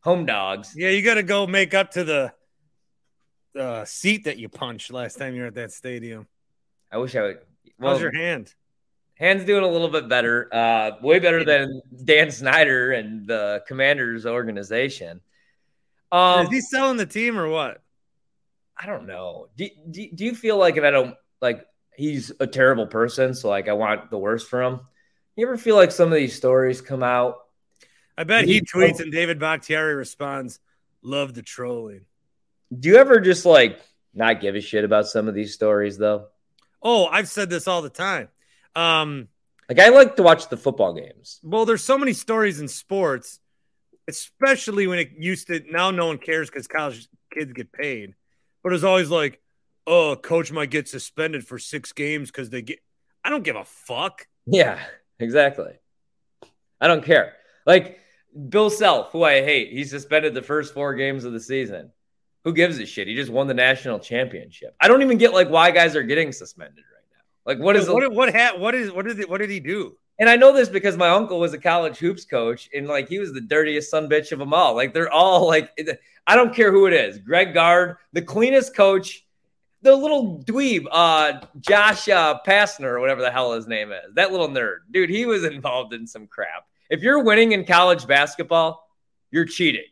home 0.01 0.25
dogs. 0.25 0.73
Yeah, 0.75 0.89
you 0.89 1.01
got 1.01 1.15
to 1.15 1.23
go 1.23 1.47
make 1.47 1.73
up 1.73 1.91
to 1.91 2.03
the 2.03 2.33
uh, 3.59 3.85
seat 3.85 4.25
that 4.25 4.37
you 4.37 4.49
punched 4.49 4.91
last 4.91 5.17
time 5.17 5.35
you 5.35 5.41
were 5.41 5.47
at 5.47 5.55
that 5.55 5.71
stadium. 5.71 6.27
I 6.91 6.97
wish 6.97 7.15
I 7.15 7.21
would. 7.21 7.39
How's 7.81 8.01
your 8.01 8.15
hand? 8.15 8.53
Hand's 9.15 9.45
doing 9.45 9.63
a 9.63 9.67
little 9.67 9.89
bit 9.89 10.09
better. 10.09 10.49
Uh, 10.53 10.91
way 11.01 11.19
better 11.19 11.43
than 11.45 11.81
Dan 12.03 12.31
Snyder 12.31 12.91
and 12.91 13.27
the 13.27 13.63
Commanders 13.67 14.25
organization. 14.25 15.21
Um, 16.11 16.45
Is 16.47 16.51
he 16.51 16.61
selling 16.61 16.97
the 16.97 17.05
team 17.05 17.37
or 17.37 17.47
what? 17.49 17.81
I 18.77 18.85
don't 18.85 19.07
know. 19.07 19.47
Do, 19.57 19.69
do, 19.89 20.07
do 20.13 20.25
you 20.25 20.35
feel 20.35 20.57
like 20.57 20.75
if 20.77 20.83
I 20.83 20.91
don't 20.91 21.15
like 21.41 21.65
he's 21.95 22.31
a 22.39 22.47
terrible 22.47 22.87
person, 22.87 23.33
so 23.33 23.49
like 23.49 23.67
I 23.69 23.73
want 23.73 24.09
the 24.11 24.17
worst 24.17 24.49
for 24.49 24.61
him? 24.61 24.81
You 25.37 25.47
ever 25.47 25.57
feel 25.57 25.75
like 25.75 25.91
some 25.91 26.09
of 26.09 26.15
these 26.15 26.35
stories 26.35 26.81
come 26.81 27.03
out? 27.03 27.37
I 28.17 28.23
bet 28.25 28.45
He- 28.45 28.55
he 28.55 28.61
tweets 28.61 28.99
and 28.99 29.11
David 29.11 29.39
Bakhtiari 29.39 29.95
responds, 29.95 30.59
"Love 31.01 31.33
the 31.33 31.41
trolling." 31.41 32.05
Do 32.77 32.89
you 32.89 32.97
ever 32.97 33.19
just 33.19 33.45
like 33.45 33.79
not 34.13 34.41
give 34.41 34.55
a 34.55 34.61
shit 34.61 34.83
about 34.83 35.07
some 35.07 35.27
of 35.29 35.35
these 35.35 35.53
stories 35.53 35.97
though? 35.97 36.27
Oh, 36.87 37.07
I've 37.07 37.27
said 37.27 37.49
this 37.49 37.67
all 37.67 37.81
the 37.81 37.89
time. 37.89 38.29
Um, 38.75 39.27
Like 39.67 39.79
I 39.79 39.89
like 39.89 40.15
to 40.17 40.23
watch 40.23 40.47
the 40.49 40.57
football 40.57 40.93
games. 40.93 41.39
well, 41.43 41.65
there's 41.65 41.83
so 41.83 41.97
many 41.97 42.13
stories 42.13 42.59
in 42.59 42.67
sports, 42.67 43.39
especially 44.07 44.87
when 44.87 44.99
it 44.99 45.09
used 45.17 45.47
to. 45.47 45.61
Now 45.69 45.91
no 45.91 46.07
one 46.07 46.17
cares 46.19 46.49
because 46.49 46.67
college 46.67 47.07
kids 47.33 47.51
get 47.53 47.71
paid, 47.71 48.13
but 48.63 48.71
it's 48.73 48.83
always 48.83 49.09
like, 49.09 49.41
"Oh, 49.87 50.15
coach 50.15 50.51
might 50.51 50.69
get 50.69 50.87
suspended 50.87 51.47
for 51.47 51.57
six 51.57 51.91
games 51.91 52.29
because 52.31 52.49
they 52.51 52.61
get." 52.61 52.79
I 53.23 53.29
don't 53.31 53.43
give 53.43 53.55
a 53.55 53.65
fuck. 53.65 54.27
Yeah, 54.45 54.79
exactly. 55.19 55.73
I 56.79 56.87
don't 56.87 57.03
care. 57.03 57.33
Like 57.65 57.97
Bill 58.49 58.69
Self, 58.69 59.11
who 59.11 59.23
I 59.23 59.41
hate, 59.41 59.71
he 59.71 59.83
suspended 59.85 60.35
the 60.35 60.43
first 60.43 60.73
four 60.73 60.93
games 60.93 61.23
of 61.25 61.33
the 61.33 61.39
season. 61.39 61.91
Who 62.45 62.53
gives 62.53 62.77
a 62.77 62.85
shit? 62.85 63.07
He 63.07 63.15
just 63.15 63.31
won 63.31 63.47
the 63.47 63.55
national 63.55 63.99
championship. 63.99 64.75
I 64.79 64.87
don't 64.87 65.01
even 65.01 65.17
get 65.17 65.33
like 65.33 65.49
why 65.49 65.71
guys 65.71 65.95
are 65.95 66.03
getting 66.03 66.31
suspended 66.31 66.83
right 66.93 67.03
now. 67.11 67.51
Like 67.51 67.59
what 67.59 67.75
is 67.75 67.89
what? 67.89 68.13
What? 68.13 68.33
ha- 68.33 68.53
what 68.55 68.75
is? 68.75 68.91
What 68.91 69.05
did? 69.05 69.19
It, 69.19 69.29
what 69.29 69.39
did 69.39 69.49
he 69.49 69.59
do? 69.59 69.97
And 70.19 70.29
I 70.29 70.35
know 70.35 70.53
this 70.53 70.69
because 70.69 70.95
my 70.95 71.09
uncle 71.09 71.39
was 71.39 71.53
a 71.53 71.57
college 71.57 71.97
hoops 71.97 72.23
coach, 72.23 72.69
and 72.73 72.87
like 72.87 73.09
he 73.09 73.17
was 73.17 73.33
the 73.33 73.41
dirtiest 73.41 73.89
son 73.89 74.07
bitch 74.07 74.31
of 74.31 74.37
them 74.37 74.53
all. 74.53 74.75
Like 74.75 74.93
they're 74.93 75.11
all 75.11 75.47
like, 75.47 75.71
I 76.27 76.35
don't 76.35 76.55
care 76.55 76.71
who 76.71 76.85
it 76.85 76.93
is. 76.93 77.17
Greg 77.17 77.55
Gard, 77.55 77.97
the 78.13 78.21
cleanest 78.21 78.75
coach, 78.75 79.25
the 79.81 79.95
little 79.95 80.43
dweeb, 80.43 80.85
uh, 80.91 81.41
Josh 81.59 82.07
uh, 82.07 82.39
Pastner 82.47 82.91
or 82.91 82.99
whatever 82.99 83.21
the 83.21 83.31
hell 83.31 83.53
his 83.53 83.67
name 83.67 83.91
is. 83.91 84.13
That 84.13 84.31
little 84.31 84.47
nerd, 84.49 84.77
dude. 84.91 85.09
He 85.09 85.25
was 85.25 85.43
involved 85.43 85.93
in 85.93 86.05
some 86.05 86.27
crap. 86.27 86.67
If 86.91 87.01
you're 87.01 87.23
winning 87.23 87.53
in 87.53 87.65
college 87.65 88.05
basketball, 88.05 88.87
you're 89.31 89.45
cheating. 89.45 89.85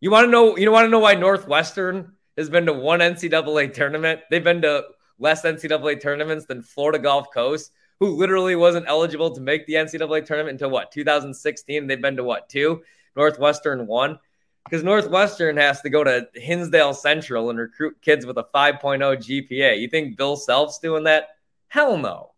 You 0.00 0.10
want 0.10 0.26
to 0.26 0.30
know? 0.30 0.56
You 0.56 0.70
want 0.70 0.86
to 0.86 0.90
know 0.90 0.98
why 0.98 1.14
Northwestern 1.14 2.12
has 2.36 2.50
been 2.50 2.66
to 2.66 2.72
one 2.72 3.00
NCAA 3.00 3.72
tournament? 3.72 4.20
They've 4.30 4.44
been 4.44 4.62
to 4.62 4.84
less 5.18 5.42
NCAA 5.42 6.00
tournaments 6.00 6.46
than 6.46 6.62
Florida 6.62 6.98
Gulf 6.98 7.28
Coast 7.32 7.72
who 8.00 8.16
literally 8.16 8.56
wasn't 8.56 8.86
eligible 8.88 9.30
to 9.34 9.40
make 9.40 9.66
the 9.66 9.74
NCAA 9.74 10.24
tournament 10.24 10.54
until 10.54 10.70
what 10.70 10.92
2016. 10.92 11.86
They've 11.86 12.00
been 12.00 12.16
to 12.16 12.24
what 12.24 12.48
two? 12.48 12.82
Northwestern 13.16 13.86
one 13.86 14.18
because 14.64 14.82
Northwestern 14.82 15.56
has 15.56 15.80
to 15.82 15.90
go 15.90 16.04
to 16.04 16.28
Hinsdale 16.34 16.92
Central 16.92 17.50
and 17.50 17.58
recruit 17.58 17.96
kids 18.02 18.26
with 18.26 18.36
a 18.36 18.44
5.0 18.54 18.80
GPA. 18.80 19.80
You 19.80 19.88
think 19.88 20.16
Bill 20.16 20.36
Self's 20.36 20.78
doing 20.78 21.04
that? 21.04 21.28
Hell 21.68 21.96
no. 21.96 22.32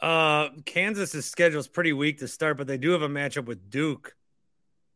Uh, 0.00 0.48
Kansas's 0.66 1.26
schedule 1.26 1.60
is 1.60 1.68
pretty 1.68 1.92
weak 1.92 2.18
to 2.18 2.28
start, 2.28 2.56
but 2.56 2.66
they 2.66 2.76
do 2.76 2.90
have 2.90 3.02
a 3.02 3.08
matchup 3.08 3.46
with 3.46 3.70
Duke. 3.70 4.14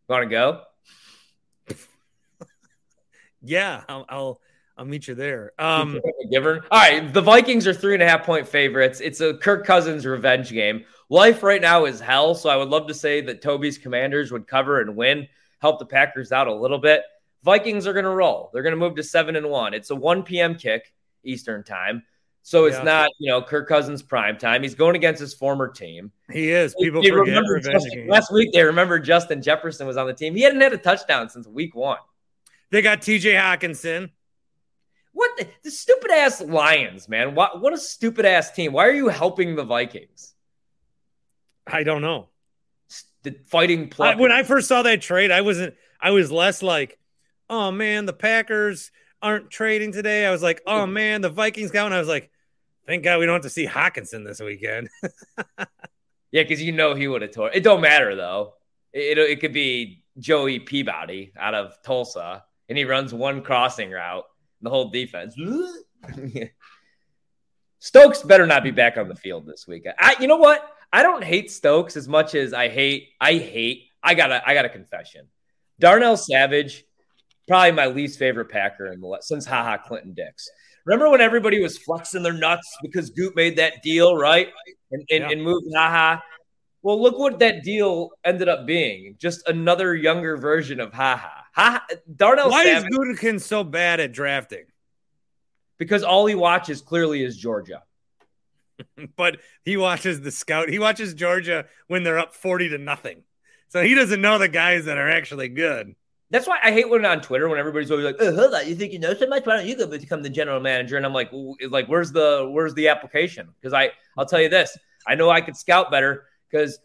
Want 0.08 0.24
to 0.24 0.28
go? 0.28 0.62
Yeah, 3.42 3.82
I'll 3.88 4.04
I'll, 4.08 4.40
I'll 4.76 4.84
meet 4.84 5.08
you 5.08 5.14
there. 5.14 5.52
Um, 5.58 6.00
Giver. 6.30 6.64
All 6.70 6.78
right, 6.78 7.12
the 7.12 7.20
Vikings 7.20 7.66
are 7.66 7.74
three 7.74 7.94
and 7.94 8.02
a 8.02 8.08
half 8.08 8.24
point 8.24 8.46
favorites. 8.48 9.00
It's 9.00 9.20
a 9.20 9.34
Kirk 9.34 9.66
Cousins 9.66 10.06
revenge 10.06 10.50
game. 10.50 10.84
Life 11.10 11.42
right 11.42 11.60
now 11.60 11.84
is 11.84 12.00
hell, 12.00 12.34
so 12.34 12.48
I 12.48 12.56
would 12.56 12.68
love 12.68 12.86
to 12.88 12.94
say 12.94 13.20
that 13.22 13.42
Toby's 13.42 13.76
Commanders 13.78 14.32
would 14.32 14.46
cover 14.46 14.80
and 14.80 14.96
win, 14.96 15.28
help 15.60 15.78
the 15.78 15.84
Packers 15.86 16.32
out 16.32 16.46
a 16.48 16.54
little 16.54 16.78
bit. 16.78 17.02
Vikings 17.42 17.86
are 17.86 17.92
going 17.92 18.04
to 18.04 18.10
roll. 18.10 18.50
They're 18.52 18.62
going 18.62 18.72
to 18.72 18.78
move 18.78 18.94
to 18.96 19.02
seven 19.02 19.36
and 19.36 19.50
one. 19.50 19.74
It's 19.74 19.90
a 19.90 19.96
one 19.96 20.22
p.m. 20.22 20.54
kick 20.54 20.94
Eastern 21.24 21.64
time, 21.64 22.02
so 22.42 22.64
it's 22.66 22.76
Yeah. 22.78 22.84
not 22.84 23.10
you 23.18 23.30
know 23.30 23.42
Kirk 23.42 23.68
Cousins 23.68 24.02
prime 24.02 24.38
time. 24.38 24.62
He's 24.62 24.74
going 24.76 24.96
against 24.96 25.20
his 25.20 25.34
former 25.34 25.68
team. 25.68 26.12
he 26.32 26.50
is. 26.50 26.74
People 26.80 27.02
They 27.02 27.10
forget 27.10 27.34
remember 27.34 27.58
Justin- 27.60 28.06
last 28.08 28.32
week. 28.32 28.52
They 28.52 28.62
remember 28.62 28.98
Justin 29.00 29.42
Jefferson 29.42 29.86
was 29.86 29.96
on 29.96 30.06
the 30.06 30.14
team. 30.14 30.34
He 30.36 30.42
hadn't 30.42 30.60
had 30.60 30.72
a 30.72 30.78
touchdown 30.78 31.28
since 31.28 31.46
week 31.46 31.74
one. 31.74 31.98
They 32.72 32.80
got 32.80 33.02
T.J. 33.02 33.34
Hockenson. 33.34 34.10
What 35.12 35.30
the, 35.36 35.46
the 35.62 35.70
stupid 35.70 36.10
ass 36.10 36.40
Lions, 36.40 37.06
man? 37.06 37.34
What 37.34 37.60
what 37.60 37.74
a 37.74 37.78
stupid 37.78 38.24
ass 38.24 38.50
team. 38.50 38.72
Why 38.72 38.88
are 38.88 38.94
you 38.94 39.08
helping 39.08 39.54
the 39.54 39.62
Vikings? 39.62 40.32
I 41.66 41.82
don't 41.82 42.00
know. 42.00 42.30
The 43.24 43.36
fighting 43.46 43.88
pluck. 43.88 44.18
when 44.18 44.32
I 44.32 44.42
first 44.42 44.68
saw 44.68 44.82
that 44.82 45.02
trade, 45.02 45.30
I 45.30 45.42
wasn't. 45.42 45.74
I 46.00 46.12
was 46.12 46.32
less 46.32 46.62
like, 46.62 46.98
oh 47.50 47.70
man, 47.70 48.06
the 48.06 48.14
Packers 48.14 48.90
aren't 49.20 49.50
trading 49.50 49.92
today. 49.92 50.24
I 50.24 50.30
was 50.30 50.42
like, 50.42 50.62
oh 50.66 50.84
mm-hmm. 50.84 50.92
man, 50.94 51.20
the 51.20 51.28
Vikings 51.28 51.70
got 51.70 51.84
one. 51.84 51.92
I 51.92 51.98
was 51.98 52.08
like, 52.08 52.30
thank 52.86 53.04
God 53.04 53.20
we 53.20 53.26
don't 53.26 53.34
have 53.34 53.42
to 53.42 53.50
see 53.50 53.66
Hockenson 53.66 54.24
this 54.24 54.40
weekend. 54.40 54.88
yeah, 55.58 55.66
because 56.32 56.62
you 56.62 56.72
know 56.72 56.94
he 56.94 57.06
would 57.06 57.20
have 57.20 57.32
tore. 57.32 57.50
It 57.52 57.64
don't 57.64 57.82
matter 57.82 58.16
though. 58.16 58.54
It, 58.94 59.18
it 59.18 59.30
it 59.30 59.40
could 59.40 59.52
be 59.52 60.04
Joey 60.18 60.58
Peabody 60.58 61.32
out 61.38 61.54
of 61.54 61.74
Tulsa, 61.82 62.44
and 62.68 62.76
he 62.78 62.84
runs 62.84 63.12
one 63.12 63.42
crossing 63.42 63.90
route. 63.90 64.24
The 64.60 64.70
whole 64.70 64.90
defense. 64.90 65.34
Stokes 67.80 68.22
better 68.22 68.46
not 68.46 68.62
be 68.62 68.70
back 68.70 68.96
on 68.96 69.08
the 69.08 69.16
field 69.16 69.46
this 69.46 69.66
week. 69.66 69.86
I, 69.98 70.14
you 70.20 70.28
know 70.28 70.36
what? 70.36 70.64
I 70.92 71.02
don't 71.02 71.24
hate 71.24 71.50
Stokes 71.50 71.96
as 71.96 72.06
much 72.06 72.34
as 72.34 72.52
I 72.52 72.68
hate. 72.68 73.08
I 73.20 73.34
hate. 73.34 73.86
I 74.02 74.14
got 74.14 74.28
to 74.28 74.42
I 74.46 74.54
got 74.54 74.64
a 74.64 74.68
confession. 74.68 75.26
Darnell 75.80 76.16
Savage, 76.16 76.84
probably 77.48 77.72
my 77.72 77.86
least 77.86 78.18
favorite 78.18 78.50
Packer 78.50 78.86
in 78.92 79.00
the 79.00 79.18
since 79.20 79.46
Ha 79.46 79.64
Ha 79.64 79.78
Clinton-Dix. 79.78 80.48
Remember 80.84 81.10
when 81.10 81.20
everybody 81.20 81.60
was 81.60 81.78
flexing 81.78 82.22
their 82.22 82.32
nuts 82.32 82.68
because 82.82 83.10
Goot 83.10 83.34
made 83.34 83.56
that 83.56 83.82
deal, 83.82 84.16
right? 84.16 84.48
And 84.90 85.04
and, 85.10 85.22
Yeah. 85.24 85.30
and 85.30 85.42
moved 85.42 85.66
haha. 85.74 86.20
Well, 86.82 87.00
look 87.00 87.18
what 87.18 87.38
that 87.38 87.62
deal 87.62 88.10
ended 88.24 88.48
up 88.48 88.66
being. 88.66 89.16
Just 89.18 89.48
another 89.48 89.94
younger 89.94 90.36
version 90.36 90.78
of 90.80 90.92
haha. 90.92 91.41
Ha 91.52 91.84
Darnell 92.16 92.50
Why 92.50 92.62
is 92.62 92.82
Savage 92.82 92.90
Gutekunst 92.92 93.42
so 93.42 93.64
bad 93.64 94.00
at 94.00 94.12
drafting? 94.12 94.64
because 95.78 96.04
all 96.04 96.26
he 96.26 96.36
watches 96.36 96.80
clearly 96.80 97.24
is 97.24 97.36
Georgia. 97.36 97.82
But 99.16 99.38
he 99.64 99.76
watches 99.76 100.20
the 100.22 100.32
scout. 100.32 100.68
He 100.68 100.78
watches 100.78 101.14
Georgia 101.14 101.66
when 101.86 102.02
they're 102.02 102.18
up 102.18 102.34
forty 102.34 102.68
to 102.70 102.78
nothing. 102.78 103.22
So 103.68 103.82
he 103.82 103.94
doesn't 103.94 104.20
know 104.20 104.38
the 104.38 104.48
guys 104.48 104.86
that 104.86 104.98
are 104.98 105.08
actually 105.08 105.48
good. 105.48 105.94
That's 106.30 106.48
why 106.48 106.58
I 106.64 106.72
hate 106.72 106.88
when 106.88 107.04
on 107.04 107.20
Twitter 107.20 107.48
when 107.48 107.58
everybody's 107.58 107.90
always 107.90 108.06
like, 108.06 108.16
"Oh, 108.18 108.34
hold 108.34 108.54
on, 108.54 108.66
you 108.66 108.74
think 108.74 108.92
you 108.92 108.98
know 108.98 109.14
so 109.14 109.26
much? 109.28 109.46
Why 109.46 109.56
don't 109.56 109.66
you 109.66 109.76
go 109.76 109.86
become 109.86 110.22
the 110.22 110.30
general 110.30 110.58
manager?" 110.58 110.96
And 110.96 111.06
I'm 111.06 111.12
like, 111.12 111.30
like, 111.68 111.86
where's 111.86 112.10
the 112.10 112.48
where's 112.50 112.74
the 112.74 112.88
application? 112.88 113.48
Because 113.60 113.72
I 113.72 113.90
I'll 114.16 114.26
tell 114.26 114.40
you 114.40 114.48
this, 114.48 114.76
I 115.06 115.14
know 115.14 115.30
I 115.30 115.40
could 115.40 115.56
scout 115.56 115.90
better 115.90 116.24
because 116.50 116.78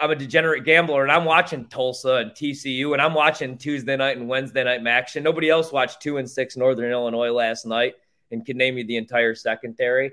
I'm 0.00 0.10
a 0.10 0.16
degenerate 0.16 0.64
gambler 0.64 1.02
and 1.02 1.12
I'm 1.12 1.24
watching 1.24 1.66
Tulsa 1.66 2.14
and 2.14 2.30
TCU 2.32 2.92
and 2.92 3.00
I'm 3.00 3.14
watching 3.14 3.56
Tuesday 3.56 3.96
night 3.96 4.16
and 4.16 4.28
Wednesday 4.28 4.64
night 4.64 4.86
action. 4.86 5.22
Nobody 5.22 5.48
else 5.48 5.72
watched 5.72 6.00
two 6.00 6.18
and 6.18 6.28
six 6.28 6.56
Northern 6.56 6.90
Illinois 6.90 7.30
last 7.30 7.66
night 7.66 7.94
and 8.30 8.44
can 8.44 8.56
name 8.56 8.78
you 8.78 8.84
the 8.84 8.96
entire 8.96 9.34
secondary. 9.34 10.12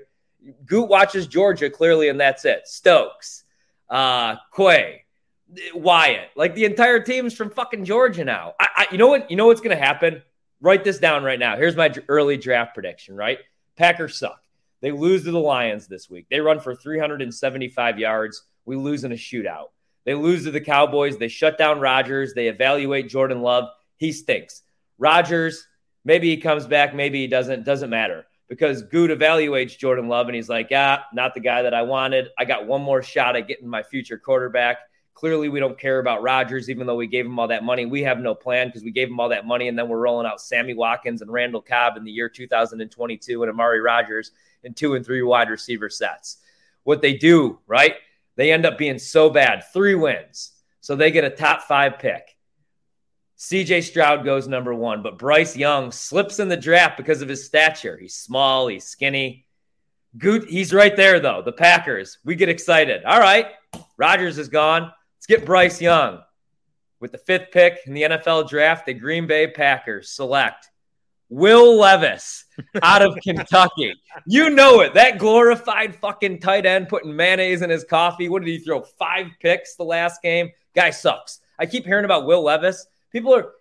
Goot 0.66 0.88
watches 0.88 1.26
Georgia 1.26 1.70
clearly, 1.70 2.08
and 2.08 2.20
that's 2.20 2.44
it. 2.44 2.66
Stokes, 2.66 3.44
uh, 3.90 4.36
Quay, 4.54 5.04
Wyatt, 5.74 6.30
like 6.36 6.54
the 6.54 6.64
entire 6.64 7.00
team's 7.00 7.34
from 7.34 7.50
fucking 7.50 7.84
Georgia 7.84 8.24
now. 8.24 8.54
I, 8.60 8.68
I, 8.76 8.86
you 8.92 8.98
know 8.98 9.08
what? 9.08 9.30
You 9.30 9.36
know 9.36 9.46
what's 9.46 9.60
to 9.60 9.76
happen? 9.76 10.22
Write 10.60 10.84
this 10.84 10.98
down 10.98 11.24
right 11.24 11.38
now. 11.38 11.56
Here's 11.56 11.76
my 11.76 11.92
early 12.08 12.36
draft 12.36 12.74
prediction. 12.74 13.16
Right, 13.16 13.38
Packers 13.76 14.18
suck. 14.18 14.42
They 14.80 14.92
lose 14.92 15.24
to 15.24 15.32
the 15.32 15.40
Lions 15.40 15.88
this 15.88 16.08
week. 16.08 16.26
They 16.30 16.38
run 16.40 16.60
for 16.60 16.74
375 16.74 17.98
yards. 17.98 18.44
We 18.68 18.76
lose 18.76 19.02
in 19.02 19.12
a 19.12 19.16
shootout. 19.16 19.68
They 20.04 20.14
lose 20.14 20.44
to 20.44 20.50
the 20.50 20.60
Cowboys. 20.60 21.16
They 21.16 21.28
shut 21.28 21.56
down 21.56 21.80
Rodgers. 21.80 22.34
They 22.34 22.48
evaluate 22.48 23.08
Jordan 23.08 23.40
Love. 23.40 23.70
He 23.96 24.12
stinks. 24.12 24.62
Rodgers, 24.98 25.66
maybe 26.04 26.28
he 26.28 26.36
comes 26.36 26.66
back, 26.66 26.94
maybe 26.94 27.20
he 27.20 27.26
doesn't. 27.26 27.64
Doesn't 27.64 27.90
matter. 27.90 28.26
because 28.48 28.82
Goot 28.82 29.10
evaluates 29.10 29.76
Jordan 29.78 30.08
Love 30.08 30.26
and 30.26 30.34
he's 30.34 30.48
like, 30.48 30.68
yeah, 30.70 31.00
not 31.12 31.34
the 31.34 31.40
guy 31.40 31.62
that 31.62 31.74
I 31.74 31.82
wanted. 31.82 32.28
I 32.38 32.44
got 32.44 32.66
one 32.66 32.82
more 32.82 33.02
shot 33.02 33.36
at 33.36 33.46
getting 33.46 33.68
my 33.68 33.82
future 33.82 34.18
quarterback. 34.18 34.78
Clearly, 35.14 35.48
we 35.48 35.58
don't 35.58 35.78
care 35.78 35.98
about 35.98 36.22
Rodgers, 36.22 36.70
even 36.70 36.86
though 36.86 36.94
we 36.94 37.08
gave 37.08 37.26
him 37.26 37.38
all 37.38 37.48
that 37.48 37.64
money. 37.64 37.86
We 37.86 38.02
have 38.04 38.20
no 38.20 38.34
plan 38.34 38.68
because 38.68 38.84
we 38.84 38.92
gave 38.92 39.08
him 39.08 39.18
all 39.18 39.30
that 39.30 39.44
money, 39.46 39.66
and 39.66 39.76
then 39.76 39.88
we're 39.88 39.98
rolling 39.98 40.28
out 40.28 40.40
Sammy 40.40 40.74
Watkins 40.74 41.22
and 41.22 41.32
Randall 41.32 41.60
Cobb 41.60 41.96
in 41.96 42.04
the 42.04 42.12
year 42.12 42.28
2022 42.28 43.42
and 43.42 43.50
Amari 43.50 43.80
Rodgers 43.80 44.30
in 44.62 44.74
two 44.74 44.94
and 44.94 45.04
three 45.04 45.22
wide 45.22 45.50
receiver 45.50 45.90
sets. 45.90 46.38
What 46.84 47.02
they 47.02 47.14
do, 47.14 47.58
right? 47.66 47.96
They 48.38 48.52
end 48.52 48.64
up 48.64 48.78
being 48.78 49.00
so 49.00 49.28
bad, 49.28 49.64
three 49.72 49.96
wins. 49.96 50.52
So 50.80 50.94
they 50.94 51.10
get 51.10 51.24
a 51.24 51.30
top 51.30 51.62
five 51.62 51.98
pick. 51.98 52.36
CJ 53.36 53.82
Stroud 53.82 54.24
goes 54.24 54.46
number 54.46 54.72
one, 54.72 55.02
but 55.02 55.18
Bryce 55.18 55.56
Young 55.56 55.90
slips 55.90 56.38
in 56.38 56.48
the 56.48 56.56
draft 56.56 56.96
because 56.96 57.20
of 57.20 57.28
his 57.28 57.44
stature. 57.44 57.98
He's 58.00 58.14
small, 58.14 58.68
he's 58.68 58.84
skinny. 58.84 59.44
Good, 60.16 60.44
he's 60.44 60.72
right 60.72 60.96
there 60.96 61.18
though. 61.18 61.42
The 61.42 61.52
Packers, 61.52 62.18
we 62.24 62.36
get 62.36 62.48
excited. 62.48 63.02
All 63.04 63.18
right, 63.18 63.46
Rodgers 63.96 64.38
is 64.38 64.48
gone. 64.48 64.92
Let's 65.16 65.26
get 65.26 65.44
Bryce 65.44 65.80
Young. 65.80 66.20
With 67.00 67.10
the 67.10 67.18
fifth 67.18 67.50
pick 67.52 67.80
in 67.86 67.92
the 67.92 68.02
NFL 68.02 68.48
draft, 68.48 68.86
the 68.86 68.94
Green 68.94 69.26
Bay 69.26 69.48
Packers 69.48 70.10
select 70.10 70.70
Will 71.30 71.76
Levis 71.76 72.44
out 72.82 73.02
of 73.02 73.16
Kentucky. 73.22 73.94
You 74.26 74.50
know 74.50 74.80
it. 74.80 74.94
That 74.94 75.18
glorified 75.18 75.94
fucking 75.94 76.40
tight 76.40 76.66
end 76.66 76.88
putting 76.88 77.14
mayonnaise 77.14 77.62
in 77.62 77.70
his 77.70 77.84
coffee. 77.84 78.28
What 78.28 78.42
did 78.42 78.50
he 78.50 78.58
throw? 78.58 78.80
Five 78.80 79.26
picks 79.40 79.76
the 79.76 79.84
last 79.84 80.22
game. 80.22 80.50
Guy 80.74 80.90
sucks. 80.90 81.40
I 81.58 81.66
keep 81.66 81.84
hearing 81.84 82.04
about 82.04 82.26
Will 82.26 82.42
Levis. 82.42 82.86
People 83.10 83.34
are 83.34 83.52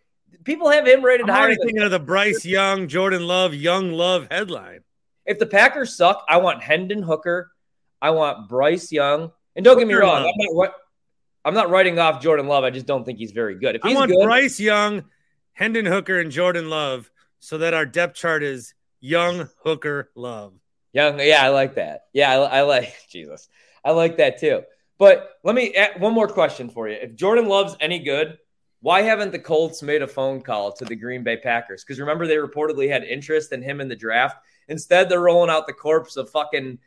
people 0.43 0.69
have 0.69 0.87
him 0.87 1.03
rated 1.03 1.29
I'm 1.29 1.35
higher. 1.35 1.55
thinking 1.55 1.81
of 1.81 1.91
the 1.91 1.99
Bryce 1.99 2.45
Young, 2.45 2.87
Jordan 2.87 3.27
Love, 3.27 3.53
Young 3.53 3.91
Love 3.91 4.27
headline. 4.31 4.81
If 5.25 5.39
the 5.39 5.45
Packers 5.45 5.95
suck, 5.97 6.23
I 6.29 6.37
want 6.37 6.63
Hendon 6.63 7.03
Hooker. 7.03 7.51
I 8.01 8.11
want 8.11 8.47
Bryce 8.47 8.91
Young. 8.91 9.31
And 9.55 9.65
don't 9.65 9.77
get 9.77 9.87
me 9.87 9.95
wrong. 9.95 10.23
I'm 10.23 10.55
not, 10.55 10.73
I'm 11.43 11.53
not 11.53 11.69
writing 11.69 11.99
off 11.99 12.21
Jordan 12.21 12.47
Love. 12.47 12.63
I 12.63 12.69
just 12.69 12.85
don't 12.85 13.03
think 13.03 13.17
he's 13.17 13.31
very 13.31 13.55
good. 13.55 13.75
If 13.75 13.83
I 13.83 13.89
he's 13.89 13.97
want 13.97 14.11
good, 14.11 14.23
Bryce 14.23 14.59
Young, 14.59 15.05
Hendon 15.53 15.85
Hooker, 15.85 16.19
and 16.19 16.31
Jordan 16.31 16.69
Love 16.69 17.09
so 17.47 17.57
that 17.59 17.73
our 17.73 17.85
depth 17.85 18.17
chart 18.17 18.43
is 18.43 18.73
Young 18.99 19.47
Hooker 19.63 20.11
Love. 20.15 20.55
Young, 20.91 21.17
yeah, 21.17 21.41
I 21.41 21.47
like 21.47 21.75
that. 21.75 22.01
Yeah, 22.11 22.29
I, 22.33 22.57
I 22.57 22.61
like 22.63 22.93
Jesus. 23.09 23.47
I 23.85 23.91
like 23.91 24.17
that 24.17 24.37
too. 24.37 24.63
But 24.97 25.29
let 25.45 25.55
me 25.55 25.73
add 25.73 26.01
one 26.01 26.13
more 26.13 26.27
question 26.27 26.69
for 26.69 26.89
you. 26.89 26.95
If 26.95 27.15
Jordan 27.15 27.47
Love's 27.47 27.77
any 27.79 27.99
good, 27.99 28.37
why 28.81 29.01
haven't 29.01 29.31
the 29.31 29.39
Colts 29.39 29.81
made 29.81 30.01
a 30.01 30.07
phone 30.07 30.41
call 30.41 30.73
to 30.73 30.83
the 30.83 30.97
Green 30.97 31.23
Bay 31.23 31.37
Packers? 31.37 31.85
Because 31.85 32.01
remember, 32.01 32.27
they 32.27 32.35
reportedly 32.35 32.89
had 32.89 33.05
interest 33.05 33.53
in 33.53 33.61
him 33.61 33.79
in 33.79 33.87
the 33.87 33.95
draft. 33.95 34.43
Instead, 34.67 35.07
they're 35.07 35.21
rolling 35.21 35.49
out 35.49 35.67
the 35.67 35.73
corpse 35.73 36.17
of 36.17 36.29
fucking 36.29 36.77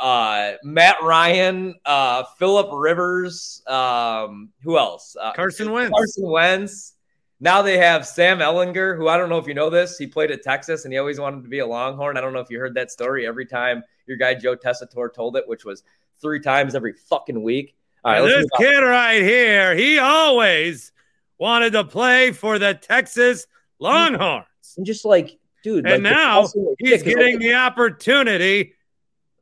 uh, 0.00 0.52
Matt 0.62 1.02
Ryan, 1.02 1.74
uh, 1.84 2.22
Philip 2.38 2.68
Rivers, 2.72 3.64
um, 3.66 4.50
who 4.62 4.78
else? 4.78 5.16
Uh, 5.20 5.32
Carson 5.32 5.72
Wentz. 5.72 5.90
Carson 5.90 6.30
Wentz. 6.30 6.94
Now 7.40 7.62
they 7.62 7.78
have 7.78 8.06
Sam 8.06 8.38
Ehlinger, 8.38 8.96
who 8.96 9.06
I 9.08 9.16
don't 9.16 9.28
know 9.28 9.38
if 9.38 9.46
you 9.46 9.54
know 9.54 9.70
this. 9.70 9.96
He 9.96 10.06
played 10.06 10.30
at 10.30 10.42
Texas 10.42 10.84
and 10.84 10.92
he 10.92 10.98
always 10.98 11.20
wanted 11.20 11.44
to 11.44 11.48
be 11.48 11.60
a 11.60 11.66
Longhorn. 11.66 12.16
I 12.16 12.20
don't 12.20 12.32
know 12.32 12.40
if 12.40 12.50
you 12.50 12.58
heard 12.58 12.74
that 12.74 12.90
story 12.90 13.26
every 13.26 13.46
time 13.46 13.84
your 14.06 14.16
guy 14.16 14.34
Joe 14.34 14.56
Tessitore 14.56 15.12
told 15.12 15.36
it, 15.36 15.46
which 15.46 15.64
was 15.64 15.84
three 16.20 16.40
times 16.40 16.74
every 16.74 16.94
fucking 16.94 17.40
week. 17.40 17.76
All 18.04 18.12
right, 18.12 18.22
this 18.22 18.46
kid 18.56 18.80
right 18.80 19.22
here, 19.22 19.76
he 19.76 19.98
always 19.98 20.92
wanted 21.38 21.72
to 21.74 21.84
play 21.84 22.32
for 22.32 22.58
the 22.58 22.74
Texas 22.74 23.46
Longhorns. 23.78 24.46
And 24.76 24.84
just 24.84 25.04
like, 25.04 25.38
dude, 25.62 25.86
And 25.86 26.02
like, 26.02 26.12
now 26.12 26.48
he's 26.78 27.02
getting 27.02 27.34
like, 27.34 27.40
the 27.40 27.54
opportunity 27.54 28.74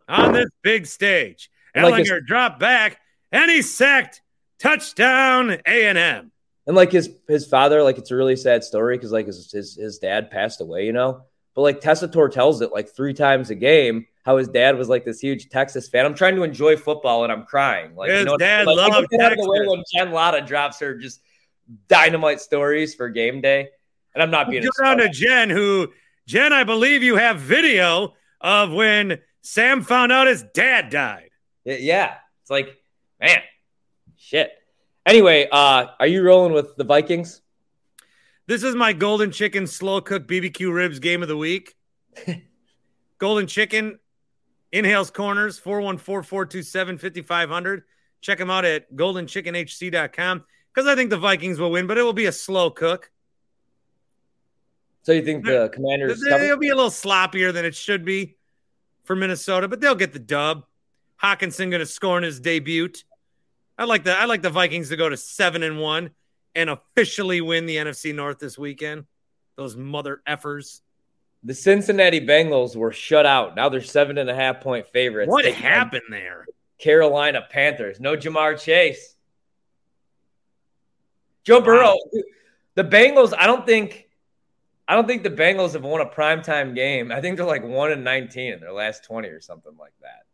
on 0.09 0.33
this 0.33 0.51
big 0.63 0.87
stage. 0.87 1.51
And 1.75 1.85
like 1.85 2.05
Ehlinger 2.05 2.25
dropped 2.27 2.61
back 2.61 2.99
and 3.33 3.51
he 3.51 3.63
sacked 3.63 4.23
touchdown 4.59 5.59
A&M. 5.67 5.97
and 5.97 6.31
like 6.75 6.91
his 6.91 7.11
his 7.29 7.47
father, 7.47 7.83
like 7.83 7.99
it's 7.99 8.11
a 8.11 8.17
really 8.17 8.37
sad 8.37 8.65
story 8.65 8.97
because 8.97 9.13
like 9.13 9.27
his, 9.27 9.53
his 9.53 9.77
his 9.77 9.99
dad 9.99 10.31
passed 10.31 10.61
away, 10.61 10.87
you 10.87 10.93
know. 10.93 11.23
But 11.55 11.63
like 11.63 11.81
Tessitore 11.81 12.31
tells 12.31 12.61
it 12.61 12.73
like 12.73 12.89
three 12.89 13.15
times 13.15 13.51
a 13.51 13.55
game 13.55 14.07
how 14.27 14.37
his 14.39 14.49
dad 14.49 14.77
was 14.77 14.89
like 14.89 15.05
this 15.05 15.21
huge 15.21 15.49
Texas 15.49 15.89
fan. 15.89 16.05
I'm 16.05 16.15
trying 16.15 16.35
to 16.35 16.43
enjoy 16.43 16.77
football 16.77 17.23
and 17.23 17.33
I'm 17.33 17.45
crying. 17.45 17.95
Like 17.95 18.11
His 18.11 18.21
you 18.21 18.25
know, 18.27 18.37
dad 18.37 18.67
like, 18.67 18.77
loved 18.77 19.05
of 19.05 19.11
the 19.11 19.17
way 19.17 19.29
Texas. 19.29 19.47
when 19.47 19.83
Jen 19.95 20.11
Lada 20.11 20.41
drops 20.41 20.81
her 20.81 20.97
just 20.97 21.21
dynamite 21.87 22.41
stories 22.41 22.95
for 22.95 23.09
game 23.09 23.41
day. 23.41 23.69
And 24.15 24.23
I'm 24.23 24.33
not 24.33 24.51
being 24.51 24.65
Go 24.65 24.71
down 24.83 24.99
to. 24.99 25.09
Jen, 25.09 25.49
who, 25.49 25.93
Jen, 26.27 26.53
I 26.53 26.65
believe 26.65 27.05
you 27.05 27.17
have 27.17 27.39
video 27.39 28.15
of 28.41 28.73
when 28.73 29.21
Sam 29.43 29.83
found 29.83 30.11
out 30.11 30.27
his 30.27 30.45
dad 30.55 30.91
died. 30.91 31.31
Yeah. 31.65 32.15
It's 32.43 32.51
like, 32.51 32.77
man, 33.21 33.39
shit. 34.17 34.51
Anyway, 35.07 35.49
uh, 35.53 35.87
are 36.01 36.07
you 36.09 36.23
rolling 36.23 36.53
with 36.53 36.77
the 36.77 36.85
Vikings? 36.85 37.41
This 38.49 38.65
is 38.65 38.75
my 38.75 38.93
golden 38.93 39.31
chicken 39.31 39.69
slow 39.69 40.01
cooked 40.01 40.29
BBQ 40.29 40.75
ribs 40.75 40.99
game 40.99 41.23
of 41.23 41.29
the 41.29 41.37
week. 41.37 41.77
golden 43.19 43.47
chicken 43.47 44.01
in 44.73 44.85
Hales 44.85 45.13
Corners 45.13 45.61
414-427-5500. 45.61 47.83
Check 48.21 48.39
them 48.39 48.51
out 48.51 48.65
at 48.65 48.93
goldenchickenhc.com 48.95 50.45
because 50.75 50.89
I 50.89 50.97
think 50.97 51.11
the 51.11 51.19
Vikings 51.19 51.61
will 51.61 51.71
win, 51.71 51.87
but 51.87 51.99
it 51.99 52.03
will 52.03 52.13
be 52.13 52.27
a 52.27 52.33
slow 52.33 52.71
cook. 52.71 53.13
So 55.03 55.13
you 55.13 55.23
think 55.23 55.45
the 55.45 55.71
Commanders? 55.73 56.21
It'll 56.27 56.59
be 56.59 56.71
a 56.71 56.75
little 56.75 56.91
sloppier 56.91 57.53
than 57.53 57.65
it 57.65 57.77
should 57.77 58.05
be 58.05 58.35
for 59.05 59.15
Minnesota, 59.15 59.69
but 59.69 59.81
they'll 59.81 59.95
get 59.95 60.13
the 60.13 60.19
dub. 60.19 60.65
Hockenson 61.23 61.71
going 61.71 61.79
to 61.79 61.87
score 61.87 62.19
in 62.19 62.25
his 62.25 62.41
debut. 62.41 62.89
I 63.79 63.85
like 63.85 64.05
the 64.05 64.17
I 64.17 64.25
like 64.25 64.43
the 64.43 64.51
Vikings 64.51 64.89
to 64.89 64.97
go 64.97 65.09
to 65.09 65.17
seven 65.17 65.63
and 65.63 65.79
one 65.79 66.11
and 66.55 66.71
officially 66.71 67.41
win 67.41 67.67
the 67.67 67.77
NFC 67.77 68.15
North 68.15 68.39
this 68.39 68.59
weekend. 68.59 69.05
Those 69.57 69.77
mother 69.77 70.23
effers. 70.27 70.81
The 71.45 71.55
Cincinnati 71.55 72.21
Bengals 72.21 72.75
were 72.75 72.93
shut 72.93 73.27
out. 73.27 73.55
Now 73.55 73.69
they're 73.69 73.83
seven 73.83 74.19
and 74.19 74.29
a 74.29 74.35
half 74.35 74.61
point 74.61 74.87
favorites. 74.89 75.31
What 75.31 75.45
happened 75.45 76.03
there? 76.11 76.47
Carolina 76.79 77.43
Panthers. 77.49 78.01
No 78.01 78.17
Ja'Marr 78.17 78.61
Chase. 78.61 79.15
Joe 81.45 81.61
Burrow. 81.61 81.97
The 82.75 82.85
Bengals. 82.85 83.33
I 83.37 83.47
don't 83.47 83.65
think. 83.65 84.05
I 84.89 84.95
don't 84.95 85.07
think 85.07 85.25
the 85.25 85.31
Bengals 85.31 85.73
have 85.73 85.83
won 85.83 86.01
a 86.01 86.07
primetime 86.07 86.75
game. 86.75 87.11
I 87.11 87.21
think 87.21 87.37
they're 87.37 87.47
like 87.47 87.65
one 87.65 87.93
and 87.93 88.05
nineteen 88.05 88.53
in 88.53 88.61
their 88.61 88.73
last 88.73 89.05
twenty 89.05 89.29
or 89.29 89.41
something 89.41 89.77
like 89.79 89.95
that. 90.03 90.26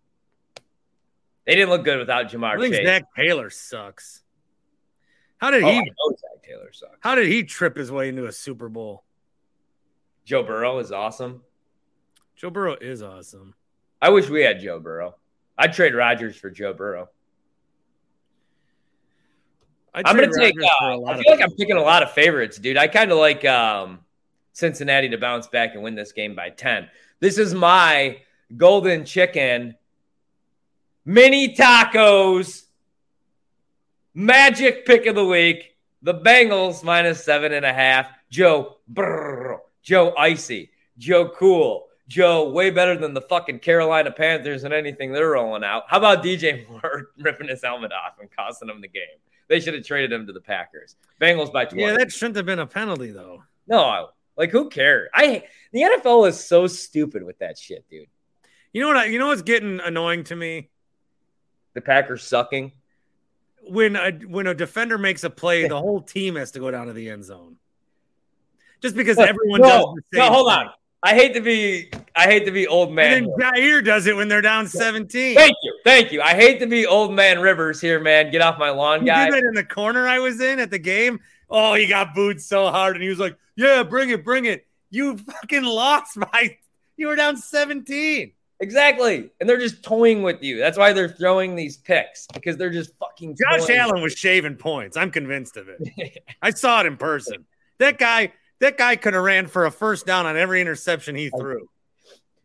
They 1.46 1.54
didn't 1.56 1.70
look 1.70 1.84
good 1.84 1.98
without 1.98 2.26
Ja'Marr 2.30 2.56
I 2.56 2.60
think 2.60 2.74
Chase. 2.74 2.86
Zac 2.86 3.04
Taylor 3.16 3.50
sucks. 3.50 4.22
How 5.38 5.50
did 5.50 5.64
oh, 5.64 5.66
he 5.70 5.78
I 5.78 5.80
know 5.82 6.16
Zac 6.16 6.42
Taylor 6.44 6.70
sucks. 6.72 6.96
how 7.00 7.14
did 7.16 7.26
he 7.26 7.42
trip 7.42 7.76
his 7.76 7.90
way 7.90 8.08
into 8.08 8.26
a 8.26 8.32
Super 8.32 8.68
Bowl? 8.68 9.02
Joe 10.24 10.42
Burrow 10.44 10.78
is 10.78 10.92
awesome. 10.92 11.42
Joe 12.36 12.50
Burrow 12.50 12.76
is 12.80 13.02
awesome. 13.02 13.54
I 14.00 14.10
wish 14.10 14.28
we 14.28 14.42
had 14.42 14.60
Joe 14.60 14.78
Burrow. 14.78 15.16
I'd 15.58 15.72
trade 15.72 15.94
Rodgers 15.94 16.36
for 16.36 16.48
Joe 16.50 16.72
Burrow. 16.72 17.08
I'd 19.94 20.06
I'm 20.06 20.16
gonna 20.16 20.28
take. 20.32 20.54
Rodgers 20.56 20.70
a 20.80 20.84
Uh, 20.84 20.96
lot 20.98 21.14
I 21.16 21.22
feel 21.22 21.32
like 21.32 21.42
I'm 21.42 21.54
picking 21.56 21.76
a 21.76 21.82
lot 21.82 22.02
of 22.02 22.12
favorites, 22.12 22.58
dude. 22.58 22.76
I 22.76 22.88
kind 22.88 23.10
of 23.12 23.18
like 23.18 23.44
um, 23.44 24.00
Cincinnati 24.52 25.08
to 25.10 25.18
bounce 25.18 25.48
back 25.48 25.74
and 25.74 25.82
win 25.82 25.94
this 25.94 26.12
game 26.12 26.34
by 26.34 26.50
ten. 26.50 26.88
This 27.20 27.36
is 27.38 27.52
my 27.52 28.18
golden 28.56 29.04
chicken 29.04 29.74
mini 31.04 31.54
tacos 31.54 32.62
magic 34.14 34.86
pick 34.86 35.06
of 35.06 35.14
the 35.14 35.24
week. 35.24 35.76
The 36.02 36.14
Bengals 36.14 36.82
minus 36.82 37.24
seven 37.24 37.52
and 37.52 37.64
a 37.64 37.72
half. 37.72 38.08
Joe 38.30 38.78
brrr, 38.92 39.58
Joe 39.82 40.14
icy, 40.16 40.70
Joe 40.98 41.28
cool, 41.28 41.86
Joe 42.08 42.50
way 42.50 42.70
better 42.70 42.96
than 42.96 43.14
the 43.14 43.20
fucking 43.20 43.60
Carolina 43.60 44.10
Panthers 44.10 44.64
and 44.64 44.74
anything 44.74 45.12
they're 45.12 45.30
rolling 45.30 45.62
out. 45.64 45.84
How 45.86 45.98
about 45.98 46.24
DJ 46.24 46.68
Moore 46.68 47.10
ripping 47.18 47.48
his 47.48 47.62
helmet 47.62 47.92
off 47.92 48.18
and 48.20 48.28
costing 48.36 48.68
him 48.68 48.80
the 48.80 48.88
game? 48.88 49.02
They 49.48 49.60
should 49.60 49.74
have 49.74 49.84
traded 49.84 50.12
him 50.12 50.26
to 50.26 50.32
the 50.32 50.40
Packers. 50.40 50.96
Bengals 51.20 51.52
by 51.52 51.66
20. 51.66 51.82
Yeah, 51.82 51.96
that 51.98 52.10
shouldn't 52.10 52.36
have 52.36 52.46
been 52.46 52.58
a 52.58 52.66
penalty 52.66 53.12
though. 53.12 53.44
no, 53.66 54.08
like 54.36 54.50
who 54.50 54.70
cares? 54.70 55.08
I 55.14 55.44
the 55.72 55.82
NFL 55.82 56.28
is 56.28 56.42
so 56.42 56.66
stupid 56.66 57.22
with 57.22 57.38
that 57.38 57.58
shit, 57.58 57.84
dude. 57.88 58.08
You 58.72 58.80
know 58.80 58.88
what? 58.88 58.96
I, 58.96 59.04
you 59.04 59.18
know 59.18 59.26
what's 59.26 59.42
getting 59.42 59.78
annoying 59.80 60.24
to 60.24 60.36
me 60.36 60.70
The 61.74 61.80
Packers 61.80 62.22
sucking. 62.22 62.72
when 63.68 63.96
a 63.96 64.12
when 64.12 64.46
a 64.46 64.54
defender 64.54 64.98
makes 64.98 65.24
a 65.24 65.30
play, 65.30 65.66
the 65.68 65.78
whole 65.78 66.00
team 66.00 66.36
has 66.36 66.50
to 66.52 66.58
go 66.58 66.70
down 66.70 66.86
to 66.88 66.92
the 66.92 67.08
end 67.10 67.24
zone. 67.24 67.56
Just 68.80 68.96
because 68.96 69.18
everyone 69.18 69.60
no, 69.60 69.68
does 69.68 70.04
the 70.12 70.18
no, 70.18 70.30
hold 70.30 70.50
on. 70.50 70.70
I 71.04 71.14
hate 71.14 71.34
to 71.34 71.40
be 71.40 71.90
I 72.14 72.24
hate 72.24 72.44
to 72.46 72.50
be 72.52 72.66
old 72.66 72.92
man. 72.92 73.24
And 73.24 73.32
then 73.38 73.52
Jaire 73.54 73.84
does 73.84 74.06
it 74.06 74.14
when 74.14 74.28
they're 74.28 74.40
down 74.42 74.66
17. 74.68 75.34
Thank 75.34 75.54
you. 75.62 75.78
Thank 75.84 76.12
you. 76.12 76.20
I 76.22 76.34
hate 76.34 76.60
to 76.60 76.66
be 76.66 76.86
old 76.86 77.12
man 77.12 77.40
Rivers 77.40 77.80
here, 77.80 78.00
man. 78.00 78.30
Get 78.30 78.40
off 78.42 78.58
my 78.58 78.70
lawn, 78.70 79.00
He 79.00 79.06
guy. 79.06 79.24
did 79.26 79.34
that 79.34 79.44
in 79.44 79.54
the 79.54 79.64
corner 79.64 80.06
I 80.06 80.18
was 80.18 80.40
in 80.40 80.58
at 80.60 80.70
the 80.70 80.78
game. 80.78 81.20
Oh, 81.50 81.74
he 81.74 81.86
got 81.86 82.14
booed 82.14 82.40
so 82.40 82.70
hard, 82.70 82.96
and 82.96 83.02
he 83.02 83.08
was 83.08 83.18
like, 83.18 83.36
"Yeah, 83.56 83.82
bring 83.82 84.10
it, 84.10 84.24
bring 84.24 84.44
it." 84.46 84.66
You 84.90 85.18
fucking 85.18 85.64
lost 85.64 86.18
by. 86.18 86.58
You 86.96 87.08
were 87.08 87.16
down 87.16 87.36
17. 87.36 88.32
Exactly. 88.62 89.28
And 89.40 89.48
they're 89.48 89.58
just 89.58 89.82
toying 89.82 90.22
with 90.22 90.40
you. 90.40 90.56
That's 90.56 90.78
why 90.78 90.92
they're 90.92 91.08
throwing 91.08 91.56
these 91.56 91.76
picks 91.76 92.28
because 92.32 92.56
they're 92.56 92.70
just 92.70 92.92
fucking. 92.96 93.36
Josh. 93.36 93.68
Allen 93.68 94.00
was 94.00 94.12
shaving 94.12 94.54
points. 94.54 94.96
I'm 94.96 95.10
convinced 95.10 95.56
of 95.56 95.68
it. 95.68 96.22
I 96.42 96.50
saw 96.50 96.80
it 96.80 96.86
in 96.86 96.96
person. 96.96 97.44
That 97.78 97.98
guy, 97.98 98.32
that 98.60 98.78
guy 98.78 98.94
could 98.94 99.14
have 99.14 99.24
ran 99.24 99.48
for 99.48 99.66
a 99.66 99.72
first 99.72 100.06
down 100.06 100.26
on 100.26 100.36
every 100.36 100.60
interception 100.60 101.16
he 101.16 101.28
threw. 101.28 101.68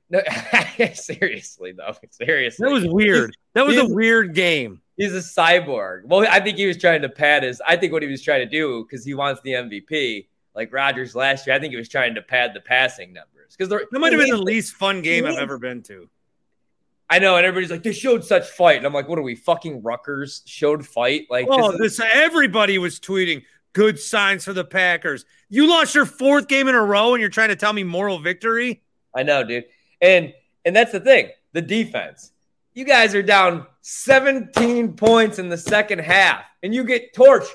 No, 0.10 0.22
seriously 0.94 1.74
though. 1.74 1.92
Seriously. 2.12 2.64
That 2.66 2.72
was 2.72 2.86
weird. 2.86 3.36
That 3.56 3.66
was 3.66 3.76
a 3.76 3.86
weird 3.86 4.34
game. 4.34 4.80
He's 4.96 5.14
a 5.14 5.18
cyborg. 5.18 6.06
Well, 6.06 6.26
I 6.32 6.40
think 6.40 6.58
he 6.58 6.66
was 6.66 6.78
trying 6.78 7.02
to 7.02 7.10
pad 7.10 7.44
his. 7.44 7.62
I 7.68 7.76
think 7.76 7.92
what 7.92 8.04
he 8.04 8.08
was 8.08 8.22
trying 8.22 8.40
to 8.40 8.50
do 8.50 8.86
because 8.86 9.04
he 9.04 9.14
wants 9.16 9.42
the 9.42 9.52
MVP, 9.52 10.28
like 10.56 10.72
Rodgers 10.72 11.14
last 11.14 11.46
year. 11.46 11.58
I 11.58 11.60
think 11.60 11.72
he 11.72 11.78
was 11.78 11.90
trying 11.90 12.16
to 12.16 12.22
pad 12.22 12.54
the 12.54 12.62
passing 12.62 13.12
numbers 13.12 13.37
because 13.56 13.70
That 13.70 14.00
might 14.00 14.12
have 14.14 14.22
been 14.22 14.30
the 14.30 14.42
least 14.42 14.76
fun 14.76 15.02
game 15.02 15.26
I've 15.26 15.38
ever 15.38 15.58
been 15.58 15.82
to. 15.84 16.10
I 17.10 17.20
know, 17.20 17.38
and 17.38 17.46
everybody's 17.46 17.72
like, 17.72 17.84
they 17.84 17.94
showed 17.94 18.26
such 18.26 18.50
fight, 18.50 18.76
and 18.78 18.86
I'm 18.86 18.92
like, 18.94 19.08
what 19.08 19.18
are 19.18 19.22
we 19.24 19.36
fucking 19.36 19.82
Rutgers 19.82 20.42
showed 20.46 20.86
fight? 20.86 21.28
Like, 21.30 21.48
Oh, 21.50 21.72
this 21.72 21.94
is- 21.94 21.98
this 21.98 22.08
everybody 22.14 22.78
was 22.78 23.00
tweeting 23.00 23.44
good 23.74 23.98
signs 23.98 24.44
for 24.44 24.52
the 24.54 24.66
Packers. 24.66 25.24
You 25.48 25.70
lost 25.70 25.96
your 25.96 26.06
fourth 26.06 26.48
game 26.50 26.68
in 26.68 26.76
a 26.76 26.84
row, 26.84 27.14
and 27.14 27.22
you're 27.22 27.30
trying 27.30 27.50
to 27.50 27.56
tell 27.56 27.72
me 27.72 27.84
moral 27.84 28.20
victory. 28.20 28.82
I 29.16 29.24
know, 29.24 29.44
dude, 29.44 29.66
and 30.02 30.34
and 30.66 30.76
that's 30.76 30.92
the 30.92 31.00
thing, 31.00 31.30
the 31.54 31.62
defense. 31.62 32.34
You 32.74 32.84
guys 32.84 33.16
are 33.16 33.24
down 33.24 33.66
17 33.82 34.94
points 34.94 35.40
in 35.40 35.48
the 35.50 35.58
second 35.58 36.00
half, 36.00 36.44
and 36.62 36.76
you 36.76 36.84
get 36.84 37.14
torched 37.16 37.48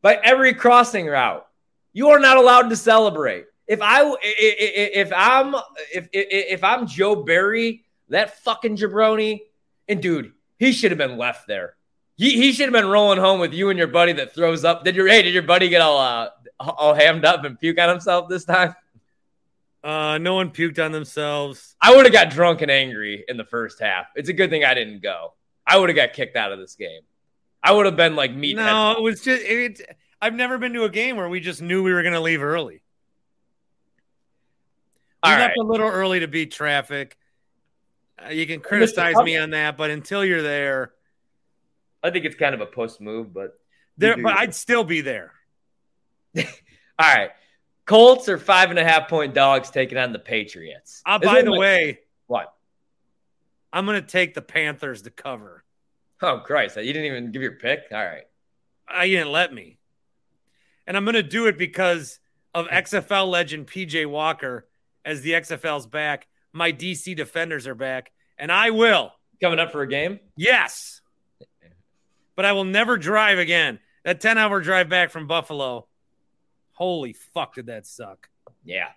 by 0.00 0.14
every 0.22 0.54
crossing 0.54 1.06
route. 1.06 1.44
You 1.92 2.10
are 2.10 2.20
not 2.20 2.36
allowed 2.36 2.70
to 2.70 2.76
celebrate. 2.76 3.46
If 3.72 3.80
I 3.80 4.14
if 4.20 5.10
I'm 5.16 5.54
if 5.94 6.06
if, 6.12 6.26
if 6.58 6.62
I'm 6.62 6.86
Joe 6.86 7.16
Barry, 7.16 7.86
that 8.10 8.38
fucking 8.40 8.76
jabroni, 8.76 9.40
and 9.88 10.02
dude, 10.02 10.32
he 10.58 10.72
should 10.72 10.90
have 10.90 10.98
been 10.98 11.16
left 11.16 11.46
there. 11.46 11.76
He, 12.16 12.32
he 12.32 12.52
should 12.52 12.66
have 12.66 12.74
been 12.74 12.90
rolling 12.90 13.18
home 13.18 13.40
with 13.40 13.54
you 13.54 13.70
and 13.70 13.78
your 13.78 13.88
buddy 13.88 14.12
that 14.12 14.34
throws 14.34 14.62
up. 14.62 14.84
Did 14.84 14.94
your 14.94 15.08
hey? 15.08 15.22
Did 15.22 15.32
your 15.32 15.44
buddy 15.44 15.70
get 15.70 15.80
all 15.80 15.98
uh, 15.98 16.28
all 16.60 16.92
hammed 16.92 17.24
up 17.24 17.44
and 17.44 17.58
puke 17.58 17.78
on 17.80 17.88
himself 17.88 18.28
this 18.28 18.44
time? 18.44 18.74
Uh, 19.82 20.18
no 20.18 20.34
one 20.34 20.50
puked 20.50 20.78
on 20.78 20.92
themselves. 20.92 21.74
I 21.80 21.96
would 21.96 22.04
have 22.04 22.12
got 22.12 22.28
drunk 22.28 22.60
and 22.60 22.70
angry 22.70 23.24
in 23.26 23.38
the 23.38 23.44
first 23.46 23.80
half. 23.80 24.04
It's 24.14 24.28
a 24.28 24.34
good 24.34 24.50
thing 24.50 24.66
I 24.66 24.74
didn't 24.74 25.02
go. 25.02 25.32
I 25.66 25.78
would 25.78 25.88
have 25.88 25.96
got 25.96 26.12
kicked 26.12 26.36
out 26.36 26.52
of 26.52 26.58
this 26.58 26.74
game. 26.74 27.00
I 27.62 27.72
would 27.72 27.86
have 27.86 27.96
been 27.96 28.16
like 28.16 28.34
meat. 28.34 28.54
No, 28.54 28.92
it 28.98 29.02
was 29.02 29.22
just 29.22 29.42
it. 29.42 29.80
I've 30.20 30.34
never 30.34 30.58
been 30.58 30.74
to 30.74 30.84
a 30.84 30.90
game 30.90 31.16
where 31.16 31.30
we 31.30 31.40
just 31.40 31.62
knew 31.62 31.82
we 31.82 31.94
were 31.94 32.02
going 32.02 32.12
to 32.12 32.20
leave 32.20 32.42
early. 32.42 32.82
We 35.22 35.30
All 35.30 35.38
left 35.38 35.56
right. 35.56 35.64
a 35.64 35.66
little 35.66 35.88
early 35.88 36.20
to 36.20 36.28
beat 36.28 36.50
traffic. 36.50 37.16
Uh, 38.24 38.30
you 38.30 38.46
can 38.46 38.60
criticize 38.60 39.16
me 39.16 39.36
on 39.36 39.50
that, 39.50 39.76
but 39.76 39.90
until 39.90 40.24
you're 40.24 40.42
there, 40.42 40.92
I 42.02 42.10
think 42.10 42.24
it's 42.24 42.34
kind 42.34 42.54
of 42.54 42.60
a 42.60 42.66
puss 42.66 43.00
move, 43.00 43.32
but 43.32 43.58
there. 43.96 44.20
But. 44.20 44.36
I'd 44.36 44.54
still 44.54 44.84
be 44.84 45.00
there. 45.00 45.32
all 46.36 46.44
right. 46.98 47.30
Colts 47.84 48.28
are 48.28 48.38
five 48.38 48.70
and 48.70 48.78
a 48.78 48.84
half 48.84 49.08
point 49.08 49.34
dogs 49.34 49.70
taking 49.70 49.98
on 49.98 50.12
the 50.12 50.18
Patriots. 50.18 51.02
Uh, 51.06 51.18
by 51.18 51.42
the 51.42 51.50
my- 51.50 51.58
way, 51.58 52.00
what? 52.26 52.52
I'm 53.72 53.86
going 53.86 54.00
to 54.00 54.06
take 54.06 54.34
the 54.34 54.42
Panthers 54.42 55.02
to 55.02 55.10
cover. 55.10 55.64
Oh 56.20 56.38
Christ! 56.44 56.76
You 56.76 56.92
didn't 56.92 57.04
even 57.06 57.32
give 57.32 57.42
your 57.42 57.52
pick. 57.52 57.80
All 57.90 58.04
right. 58.04 58.24
I 58.88 59.08
didn't 59.08 59.32
let 59.32 59.52
me, 59.52 59.78
and 60.86 60.96
I'm 60.96 61.04
going 61.04 61.14
to 61.14 61.22
do 61.22 61.46
it 61.46 61.56
because 61.58 62.18
of 62.54 62.66
XFL 62.68 63.28
legend 63.28 63.66
PJ 63.66 64.06
Walker. 64.06 64.66
As 65.04 65.22
the 65.22 65.32
XFL's 65.32 65.86
back, 65.86 66.28
my 66.52 66.72
DC 66.72 67.16
defenders 67.16 67.66
are 67.66 67.74
back, 67.74 68.12
and 68.38 68.52
I 68.52 68.70
will. 68.70 69.12
Coming 69.40 69.58
up 69.58 69.72
for 69.72 69.82
a 69.82 69.88
game. 69.88 70.20
Yes. 70.36 71.00
But 72.36 72.44
I 72.44 72.52
will 72.52 72.64
never 72.64 72.96
drive 72.96 73.38
again. 73.38 73.80
That 74.04 74.20
10 74.20 74.38
hour 74.38 74.60
drive 74.60 74.88
back 74.88 75.10
from 75.10 75.26
Buffalo. 75.26 75.86
Holy 76.72 77.12
fuck, 77.12 77.54
did 77.54 77.66
that 77.66 77.86
suck? 77.86 78.28
Yeah. 78.64 78.88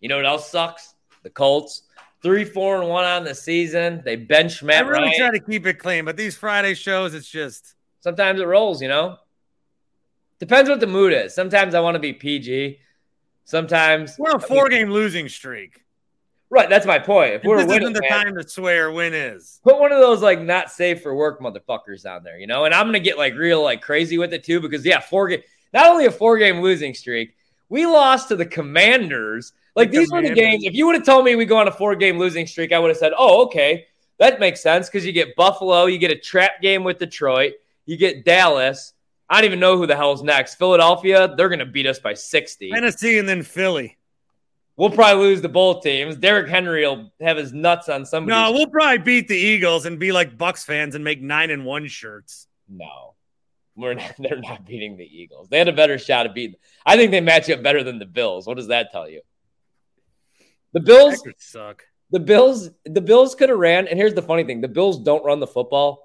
You 0.00 0.08
know 0.08 0.16
what 0.16 0.26
else 0.26 0.50
sucks? 0.50 0.94
The 1.22 1.30
Colts. 1.30 1.82
Three, 2.22 2.44
four, 2.44 2.80
and 2.80 2.88
one 2.88 3.04
on 3.04 3.22
the 3.22 3.34
season. 3.34 4.00
They 4.04 4.16
bench 4.16 4.62
Matt. 4.62 4.86
I 4.86 4.88
really 4.88 5.04
Ryan. 5.08 5.18
try 5.18 5.30
to 5.30 5.40
keep 5.40 5.66
it 5.66 5.78
clean, 5.78 6.04
but 6.04 6.16
these 6.16 6.36
Friday 6.36 6.74
shows, 6.74 7.12
it's 7.14 7.28
just 7.28 7.74
Sometimes 8.04 8.38
it 8.38 8.44
rolls, 8.44 8.82
you 8.82 8.88
know? 8.88 9.16
Depends 10.38 10.68
what 10.68 10.78
the 10.78 10.86
mood 10.86 11.14
is. 11.14 11.34
Sometimes 11.34 11.74
I 11.74 11.80
want 11.80 11.94
to 11.94 11.98
be 11.98 12.12
PG. 12.12 12.78
Sometimes 13.44 14.16
we're 14.18 14.30
on 14.30 14.36
a 14.36 14.40
four 14.40 14.68
game 14.68 14.90
losing 14.90 15.28
streak. 15.28 15.80
Right, 16.50 16.68
that's 16.68 16.86
my 16.86 16.98
point. 16.98 17.34
If 17.34 17.42
This 17.42 17.48
we're 17.48 17.56
isn't 17.58 17.68
winning, 17.68 17.92
the 17.92 18.00
man, 18.02 18.26
time 18.26 18.36
to 18.36 18.48
swear 18.48 18.92
win 18.92 19.12
is. 19.12 19.60
put 19.64 19.80
one 19.80 19.92
of 19.92 19.98
those 20.00 20.22
like 20.22 20.40
not 20.40 20.70
safe 20.70 21.02
for 21.02 21.14
work 21.14 21.40
motherfuckers 21.40 22.06
on 22.06 22.22
there, 22.22 22.38
you 22.38 22.46
know? 22.46 22.64
And 22.64 22.72
I'm 22.74 22.86
gonna 22.86 23.00
get 23.00 23.18
like 23.18 23.34
real 23.34 23.62
like 23.62 23.82
crazy 23.82 24.18
with 24.18 24.32
it 24.32 24.44
too, 24.44 24.60
because 24.60 24.84
yeah, 24.84 25.00
four 25.00 25.28
game 25.28 25.42
not 25.72 25.86
only 25.86 26.06
a 26.06 26.10
four 26.10 26.38
game 26.38 26.60
losing 26.60 26.94
streak, 26.94 27.34
we 27.68 27.86
lost 27.86 28.28
to 28.28 28.36
the 28.36 28.46
commanders. 28.46 29.52
Like 29.74 29.90
The 29.90 29.98
these 29.98 30.12
were 30.12 30.22
the 30.22 30.32
games. 30.32 30.64
If 30.64 30.74
you 30.74 30.86
would 30.86 30.94
have 30.94 31.04
told 31.04 31.24
me 31.24 31.34
we 31.34 31.44
go 31.44 31.58
on 31.58 31.66
a 31.66 31.72
four 31.72 31.96
game 31.96 32.18
losing 32.18 32.46
streak, 32.46 32.72
I 32.72 32.78
would 32.78 32.88
have 32.88 32.98
said, 32.98 33.12
Oh, 33.18 33.44
okay. 33.46 33.86
That 34.18 34.38
makes 34.38 34.62
sense 34.62 34.88
because 34.88 35.04
you 35.04 35.12
get 35.12 35.34
Buffalo, 35.34 35.86
you 35.86 35.98
get 35.98 36.12
a 36.12 36.18
trap 36.18 36.62
game 36.62 36.84
with 36.84 36.98
Detroit, 36.98 37.54
you 37.84 37.96
get 37.96 38.24
Dallas. 38.24 38.92
I 39.34 39.38
don't 39.40 39.46
even 39.46 39.58
know 39.58 39.76
who 39.76 39.88
the 39.88 39.96
hell's 39.96 40.22
next. 40.22 40.54
Philadelphia, 40.54 41.34
they're 41.36 41.48
gonna 41.48 41.66
beat 41.66 41.88
us 41.88 41.98
by 41.98 42.14
60. 42.14 42.70
Tennessee 42.70 43.18
and 43.18 43.28
then 43.28 43.42
Philly. 43.42 43.98
We'll 44.76 44.90
probably 44.90 45.24
lose 45.24 45.40
to 45.40 45.48
both 45.48 45.82
teams. 45.82 46.14
Derrick 46.14 46.48
Henry 46.48 46.86
will 46.86 47.12
have 47.20 47.36
his 47.36 47.52
nuts 47.52 47.88
on 47.88 48.06
somebody. 48.06 48.40
No, 48.40 48.52
we'll 48.52 48.68
probably 48.68 48.98
beat 48.98 49.26
the 49.26 49.36
Eagles 49.36 49.86
and 49.86 49.98
be 49.98 50.12
like 50.12 50.38
Bucks 50.38 50.62
fans 50.62 50.94
and 50.94 51.02
make 51.02 51.20
nine 51.20 51.50
and 51.50 51.64
one 51.64 51.88
shirts. 51.88 52.46
No, 52.68 53.16
we're 53.74 53.94
not, 53.94 54.14
they're 54.20 54.38
not 54.38 54.64
beating 54.64 54.96
the 54.96 55.04
Eagles. 55.04 55.48
They 55.48 55.58
had 55.58 55.66
a 55.66 55.72
better 55.72 55.98
shot 55.98 56.26
of 56.26 56.34
beating. 56.34 56.54
I 56.86 56.96
think 56.96 57.10
they 57.10 57.20
match 57.20 57.50
up 57.50 57.60
better 57.60 57.82
than 57.82 57.98
the 57.98 58.06
Bills. 58.06 58.46
What 58.46 58.56
does 58.56 58.68
that 58.68 58.92
tell 58.92 59.08
you? 59.08 59.22
The 60.74 60.80
Bills, 60.80 61.20
suck. 61.38 61.82
the 62.10 62.20
Bills, 62.20 62.70
the 62.84 63.00
Bills 63.00 63.34
could 63.34 63.48
have 63.48 63.58
ran. 63.58 63.88
And 63.88 63.98
here's 63.98 64.14
the 64.14 64.22
funny 64.22 64.44
thing: 64.44 64.60
the 64.60 64.68
Bills 64.68 65.00
don't 65.00 65.24
run 65.24 65.40
the 65.40 65.48
football. 65.48 66.03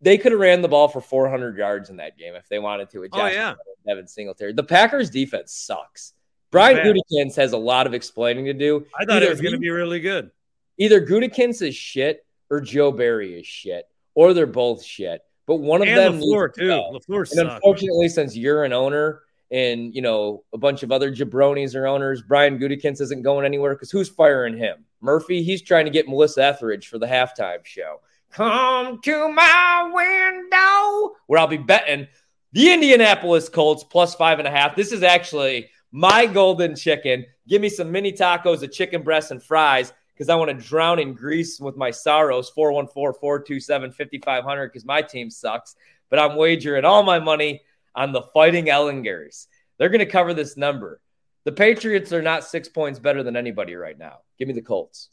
They 0.00 0.18
could 0.18 0.32
have 0.32 0.40
ran 0.40 0.62
the 0.62 0.68
ball 0.68 0.88
for 0.88 1.00
400 1.00 1.56
yards 1.56 1.90
in 1.90 1.96
that 1.96 2.18
game 2.18 2.34
if 2.34 2.48
they 2.48 2.58
wanted 2.58 2.90
to. 2.90 3.08
Oh, 3.12 3.26
yeah. 3.26 3.54
Devin 3.86 4.06
Singletary. 4.06 4.52
The 4.52 4.62
Packers 4.62 5.08
defense 5.10 5.52
sucks. 5.52 6.12
Brian. 6.50 6.78
Gutekunst 6.78 7.36
has 7.36 7.52
a 7.52 7.58
lot 7.58 7.86
of 7.86 7.94
explaining 7.94 8.44
to 8.46 8.52
do. 8.52 8.84
I 8.98 9.04
thought 9.04 9.16
Either 9.16 9.26
it 9.26 9.30
was 9.30 9.40
going 9.40 9.54
to 9.54 9.58
be 9.58 9.70
really 9.70 10.00
good. 10.00 10.30
Either 10.78 11.04
Gutekunst 11.04 11.66
is 11.66 11.74
shit 11.74 12.26
or 12.50 12.60
Joe 12.60 12.90
Barry 12.90 13.38
is 13.38 13.46
shit, 13.46 13.86
or 14.14 14.34
they're 14.34 14.46
both 14.46 14.82
shit. 14.84 15.22
But 15.46 15.56
one 15.56 15.80
of 15.80 15.88
them 15.88 16.14
And 16.14 16.20
needs 16.20 16.32
LaFleur, 16.32 16.52
to 16.54 16.60
too. 16.60 16.66
LaFleur 16.68 17.18
And 17.20 17.28
sucks. 17.28 17.54
unfortunately, 17.54 18.08
since 18.08 18.36
you're 18.36 18.64
an 18.64 18.72
owner 18.72 19.22
and 19.50 19.94
you 19.94 20.02
know 20.02 20.44
a 20.52 20.58
bunch 20.58 20.82
of 20.82 20.92
other 20.92 21.12
jabronis 21.14 21.74
are 21.74 21.86
owners, 21.86 22.22
Brian 22.22 22.58
Gutekunst 22.58 23.00
isn't 23.00 23.22
going 23.22 23.44
anywhere 23.44 23.74
because 23.74 23.90
who's 23.90 24.08
firing 24.08 24.56
him? 24.56 24.84
Murphy. 25.00 25.42
He's 25.42 25.62
trying 25.62 25.86
to 25.86 25.90
get 25.90 26.08
Melissa 26.08 26.44
Etheridge 26.44 26.88
for 26.88 26.98
the 26.98 27.06
halftime 27.06 27.64
show. 27.64 28.00
Come 28.32 29.00
to 29.02 29.28
my 29.32 29.90
window, 29.92 31.16
where 31.26 31.40
I'll 31.40 31.46
be 31.46 31.56
betting 31.56 32.06
the 32.52 32.72
Indianapolis 32.72 33.48
Colts 33.48 33.84
plus 33.84 34.14
five 34.14 34.38
and 34.38 34.46
a 34.46 34.50
half. 34.50 34.76
This 34.76 34.92
is 34.92 35.02
actually 35.02 35.68
my 35.92 36.26
golden 36.26 36.76
chicken. 36.76 37.26
Give 37.48 37.60
me 37.60 37.68
some 37.68 37.90
mini 37.90 38.12
tacos, 38.12 38.62
a 38.62 38.68
chicken 38.68 39.02
breast, 39.02 39.30
and 39.30 39.42
fries 39.42 39.92
because 40.14 40.28
I 40.28 40.36
want 40.36 40.50
to 40.50 40.66
drown 40.66 40.98
in 40.98 41.14
grease 41.14 41.58
with 41.58 41.76
my 41.76 41.90
sorrows. 41.90 42.50
414 42.50 43.18
427 43.18 43.92
5500 43.92 44.68
because 44.68 44.84
my 44.84 45.02
team 45.02 45.30
sucks. 45.30 45.74
But 46.08 46.18
I'm 46.18 46.36
wagering 46.36 46.84
all 46.84 47.02
my 47.02 47.18
money 47.18 47.62
on 47.94 48.12
the 48.12 48.22
Fighting 48.34 48.66
Ehlingers. 48.66 49.46
They're 49.78 49.88
going 49.88 50.00
to 50.00 50.06
cover 50.06 50.34
this 50.34 50.56
number. 50.56 51.00
The 51.44 51.52
Patriots 51.52 52.12
are 52.12 52.22
not 52.22 52.44
six 52.44 52.68
points 52.68 52.98
better 52.98 53.22
than 53.22 53.36
anybody 53.36 53.74
right 53.74 53.98
now. 53.98 54.18
Give 54.38 54.46
me 54.46 54.54
the 54.54 54.62
Colts. 54.62 55.08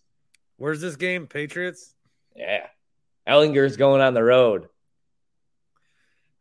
Where's 0.57 0.81
this 0.81 0.95
game? 0.97 1.25
Patriots? 1.27 1.93
Yeah. 2.35 2.67
Ehlinger's 3.27 3.77
going 3.77 4.01
on 4.01 4.13
the 4.13 4.23
road. 4.23 4.67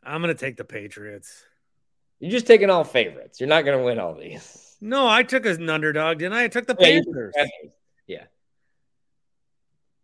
I'm 0.03 0.23
going 0.23 0.33
to 0.35 0.39
take 0.39 0.57
the 0.57 0.65
Patriots. 0.65 1.43
You're 2.21 2.31
just 2.31 2.47
taking 2.47 2.71
all 2.71 2.85
favorites. 2.85 3.41
You're 3.41 3.49
not 3.49 3.65
going 3.65 3.79
to 3.79 3.85
win 3.85 3.99
all 3.99 4.15
these. 4.15 4.77
No, 4.81 5.09
I 5.09 5.23
took 5.23 5.47
an 5.47 5.69
underdog, 5.69 6.19
didn't 6.19 6.35
I? 6.35 6.45
I 6.45 6.49
took 6.49 6.67
the 6.67 6.77
Yeah, 6.79 7.01
Panthers. 7.03 7.35
Yeah. 8.07 8.25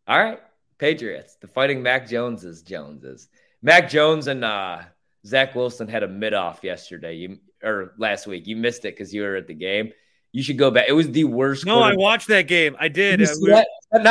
All 0.09 0.19
right. 0.19 0.41
Patriots. 0.79 1.37
The 1.41 1.47
fighting 1.47 1.83
Mac 1.83 2.09
Joneses. 2.09 2.63
Joneses. 2.63 3.29
Mac 3.63 3.89
Jones 3.89 4.27
and 4.27 4.45
uh, 4.45 4.81
Zach 5.25 5.55
Wilson 5.55 5.87
had 5.89 6.03
a 6.03 6.09
mid 6.09 6.35
off 6.35 6.65
yesterday. 6.65 7.15
You 7.15 7.39
or 7.63 7.93
last 7.97 8.27
week. 8.27 8.47
You 8.49 8.57
missed 8.57 8.85
it 8.85 8.95
because 8.97 9.15
you 9.15 9.23
were 9.23 9.37
at 9.37 9.47
the 9.47 9.55
game. 9.55 9.93
You 10.33 10.43
should 10.43 10.59
go 10.59 10.71
back. 10.71 10.87
It 10.89 10.93
was 10.93 11.09
the 11.11 11.25
worst. 11.25 11.65
Game. 11.65 11.75
No, 11.75 11.81
I 11.81 11.95
watched 11.95 12.29
that 12.29 12.49
game. 12.49 12.75
I 12.81 12.89
did. 12.89 13.21
We- 13.21 13.49
Not 13.51 13.65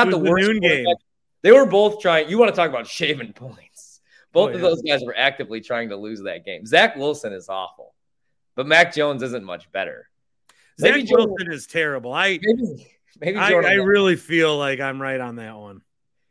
it 0.07 0.11
the 0.11 0.17
was 0.17 0.23
the 0.25 0.31
worst 0.31 0.47
noon 0.47 0.59
game. 0.61 0.85
They 1.43 1.51
were 1.51 1.65
both 1.65 1.99
trying. 2.01 2.29
You 2.29 2.37
want 2.37 2.49
to 2.51 2.55
talk 2.55 2.69
about 2.69 2.87
shaving 2.87 3.33
points? 3.35 3.99
Both 4.33 4.51
Oh, 4.51 4.53
of 4.53 4.55
yeah. 4.55 4.61
those 4.61 4.81
guys 4.81 5.03
were 5.03 5.17
actively 5.17 5.59
trying 5.61 5.89
to 5.89 5.97
lose 5.97 6.21
that 6.23 6.45
game. 6.45 6.65
Zach 6.65 6.95
Wilson 6.95 7.33
is 7.33 7.49
awful, 7.49 7.93
but 8.55 8.65
Mac 8.67 8.93
Jones 8.93 9.23
isn't 9.23 9.43
much 9.43 9.71
better. 9.71 10.07
Zach 10.79 10.91
Maybe 10.95 11.07
Wilson 11.11 11.51
is 11.51 11.67
terrible. 11.67 12.13
I 12.13 12.39
Maybe, 12.41 12.87
Maybe 13.19 13.37
I, 13.37 13.49
Jordan 13.49 13.71
I 13.71 13.75
really 13.75 14.15
feel 14.15 14.57
like 14.57 14.79
I'm 14.79 15.01
right 15.01 15.19
on 15.19 15.35
that 15.35 15.57
one. 15.57 15.81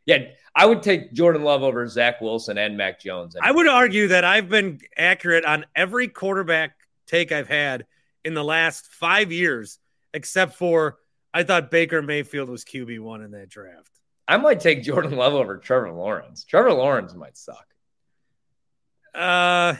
Yeah, 0.07 0.29
I 0.55 0.65
would 0.65 0.81
take 0.81 1.13
Jordan 1.13 1.43
Love 1.43 1.61
over 1.61 1.87
Zach 1.87 2.19
Wilson 2.21 2.57
and 2.57 2.75
Mac 2.75 2.99
Jones. 2.99 3.35
I 3.39 3.51
would 3.51 3.67
argue 3.67 4.07
that 4.07 4.23
I've 4.25 4.49
been 4.49 4.79
accurate 4.97 5.45
on 5.45 5.65
every 5.75 6.07
quarterback 6.07 6.75
take 7.05 7.31
I've 7.31 7.47
had 7.47 7.85
in 8.25 8.33
the 8.33 8.43
last 8.43 8.87
five 8.87 9.31
years, 9.31 9.77
except 10.13 10.55
for 10.55 10.97
I 11.33 11.43
thought 11.43 11.69
Baker 11.69 12.01
Mayfield 12.01 12.49
was 12.49 12.65
QB 12.65 12.99
one 12.99 13.21
in 13.21 13.31
that 13.31 13.47
draft. 13.49 13.91
I 14.31 14.37
might 14.37 14.59
take 14.61 14.81
Jordan 14.83 15.15
Love 15.17 15.33
over 15.33 15.57
Trevor 15.57 15.91
Lawrence. 15.91 16.45
Trevor 16.45 16.71
Lawrence 16.71 17.13
might 17.13 17.37
suck. 17.37 17.65
Uh, 19.13 19.75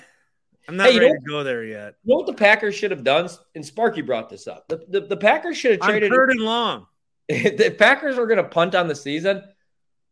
I'm 0.67 0.75
not 0.77 0.87
Hey, 0.87 0.93
you 0.95 0.99
ready 0.99 1.13
know- 1.13 1.19
to 1.19 1.25
go 1.29 1.43
there 1.43 1.63
yet. 1.63 1.95
You 2.03 2.11
know 2.13 2.17
what 2.17 2.27
the 2.27 2.33
Packers 2.33 2.75
should 2.75 2.91
have 2.91 3.03
done? 3.03 3.29
And 3.55 3.65
Sparky 3.65 4.01
brought 4.01 4.29
this 4.29 4.47
up. 4.47 4.67
The, 4.67 4.83
the, 4.89 5.01
the 5.01 5.17
Packers 5.17 5.57
should 5.57 5.71
have 5.71 5.81
I'm 5.83 5.89
traded. 5.91 6.11
third 6.11 6.31
and 6.31 6.41
long. 6.41 6.87
the 7.29 7.73
Packers 7.77 8.17
were 8.17 8.27
going 8.27 8.43
to 8.43 8.49
punt 8.49 8.75
on 8.75 8.87
the 8.87 8.95
season. 8.95 9.41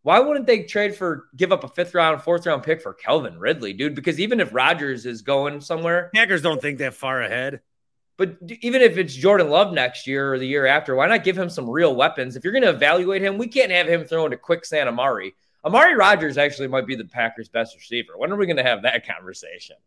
Why 0.04 0.20
wouldn't 0.20 0.48
they 0.48 0.64
trade 0.64 0.96
for 0.96 1.26
give 1.36 1.52
up 1.52 1.66
a 1.66 1.68
fifth 1.68 1.94
round, 1.94 2.22
fourth 2.22 2.46
round 2.46 2.64
pick 2.64 2.82
for 2.82 2.94
Calvin 2.94 3.38
Ridley, 3.38 3.74
dude? 3.74 3.96
Because 3.96 4.22
even 4.22 4.40
if 4.40 4.54
Rodgers 4.54 5.06
is 5.06 5.22
going 5.22 5.60
somewhere, 5.60 6.10
Packers 6.16 6.42
don't 6.42 6.62
think 6.62 6.78
that 6.80 6.94
far 6.94 7.22
ahead. 7.22 7.60
But 8.20 8.36
even 8.59 8.82
if 8.82 8.97
it's 8.97 9.15
Jordan 9.15 9.49
Love 9.49 9.72
next 9.72 10.05
year 10.05 10.34
or 10.34 10.38
the 10.38 10.45
year 10.45 10.65
after, 10.65 10.93
why 10.93 11.07
not 11.07 11.24
give 11.24 11.38
him 11.38 11.49
some 11.49 11.70
real 11.70 11.95
weapons? 11.95 12.36
If 12.36 12.43
you're 12.43 12.51
going 12.51 12.63
to 12.63 12.70
evaluate 12.70 13.22
him, 13.22 13.38
we 13.38 13.47
can't 13.47 13.72
have 13.72 13.88
him 13.88 14.03
throwing 14.03 14.32
to 14.32 14.38
quicksand 14.38 14.89
Amari. 14.89 15.36
Amari 15.63 15.95
Rodgers 15.95 16.38
actually 16.38 16.67
might 16.67 16.86
be 16.86 16.97
the 16.97 17.05
Packers' 17.05 17.47
best 17.47 17.78
receiver. 17.78 18.17
When 18.17 18.30
are 18.30 18.36
we 18.36 18.45
going 18.45 18.57
to 18.57 18.63
have 18.63 18.82
that 18.82 19.07
conversation? 19.15 19.78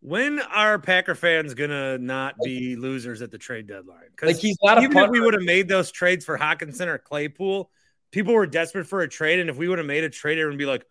When 0.00 0.40
are 0.40 0.78
Packer 0.78 1.14
fans 1.14 1.52
gonna 1.52 1.98
not 1.98 2.36
be 2.42 2.76
losers 2.76 3.22
at 3.22 3.30
the 3.30 3.38
trade 3.38 3.66
deadline? 3.66 3.98
Like 3.98 4.10
Because 4.12 4.40
he's 4.40 4.56
not 4.62 4.82
even 4.82 4.96
if 4.96 5.10
we 5.10 5.20
would 5.20 5.34
have 5.34 5.42
made 5.42 5.68
those 5.68 5.90
trades 5.90 6.24
for 6.24 6.38
Hockenson 6.38 6.86
or 6.86 6.98
Claypool, 6.98 7.70
people 8.12 8.32
were 8.32 8.46
desperate 8.46 8.86
for 8.86 9.00
a 9.00 9.08
trade, 9.08 9.40
and 9.40 9.50
if 9.50 9.56
we 9.56 9.68
would 9.68 9.78
have 9.78 9.86
made 9.86 10.04
a 10.04 10.10
trade, 10.10 10.38
everyone 10.38 10.52
would 10.52 10.58
be 10.58 10.66
like, 10.66 10.86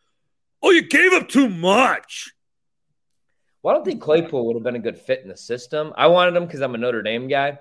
"Oh, 0.62 0.72
you 0.72 0.82
gave 0.82 1.14
up 1.14 1.30
too 1.30 1.48
much." 1.48 2.34
Well, 3.66 3.74
I 3.74 3.78
don't 3.80 3.84
think 3.84 4.00
Claypool 4.00 4.46
would 4.46 4.56
have 4.56 4.62
been 4.62 4.76
a 4.76 4.80
good 4.80 4.96
fit 4.96 5.24
in 5.24 5.28
the 5.28 5.36
system. 5.36 5.92
I 5.98 6.06
wanted 6.06 6.36
him 6.36 6.46
because 6.46 6.62
I'm 6.62 6.76
a 6.76 6.78
Notre 6.78 7.02
Dame 7.02 7.28
guy. 7.28 7.58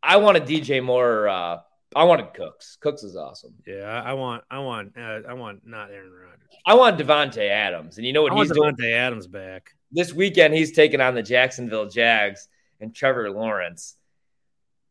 I 0.00 0.18
wanted 0.18 0.44
DJ 0.44 0.80
Moore. 0.80 1.26
Uh, 1.26 1.58
I 1.96 2.04
wanted 2.04 2.32
Cooks. 2.32 2.78
Cooks 2.80 3.02
is 3.02 3.16
awesome. 3.16 3.52
Yeah, 3.66 4.00
I 4.04 4.12
want, 4.12 4.44
I 4.48 4.60
want, 4.60 4.92
uh, 4.96 5.22
I 5.28 5.32
want 5.32 5.66
not 5.66 5.90
Aaron 5.90 6.12
Rodgers. 6.12 6.48
I 6.64 6.74
want 6.74 6.96
Davante 6.96 7.50
Adams, 7.50 7.96
and 7.96 8.06
you 8.06 8.12
know 8.12 8.22
what 8.22 8.30
I 8.30 8.36
want 8.36 8.50
he's 8.50 8.56
doing 8.56 8.76
Davante 8.76 8.92
Adams 8.92 9.26
back. 9.26 9.74
this 9.90 10.12
weekend? 10.12 10.54
He's 10.54 10.70
taking 10.70 11.00
on 11.00 11.16
the 11.16 11.24
Jacksonville 11.24 11.88
Jags 11.88 12.46
and 12.80 12.94
Trevor 12.94 13.28
Lawrence. 13.28 13.96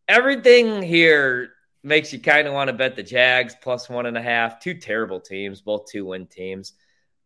Everything 0.09 0.81
here 0.81 1.51
makes 1.81 2.11
you 2.11 2.19
kind 2.19 2.45
of 2.45 2.53
want 2.53 2.67
to 2.67 2.73
bet 2.73 2.97
the 2.97 3.03
Jags 3.03 3.55
plus 3.63 3.89
one 3.89 4.05
and 4.05 4.17
a 4.17 4.21
half. 4.21 4.59
Two 4.59 4.73
terrible 4.73 5.21
teams, 5.21 5.61
both 5.61 5.89
two 5.89 6.07
win 6.07 6.27
teams. 6.27 6.73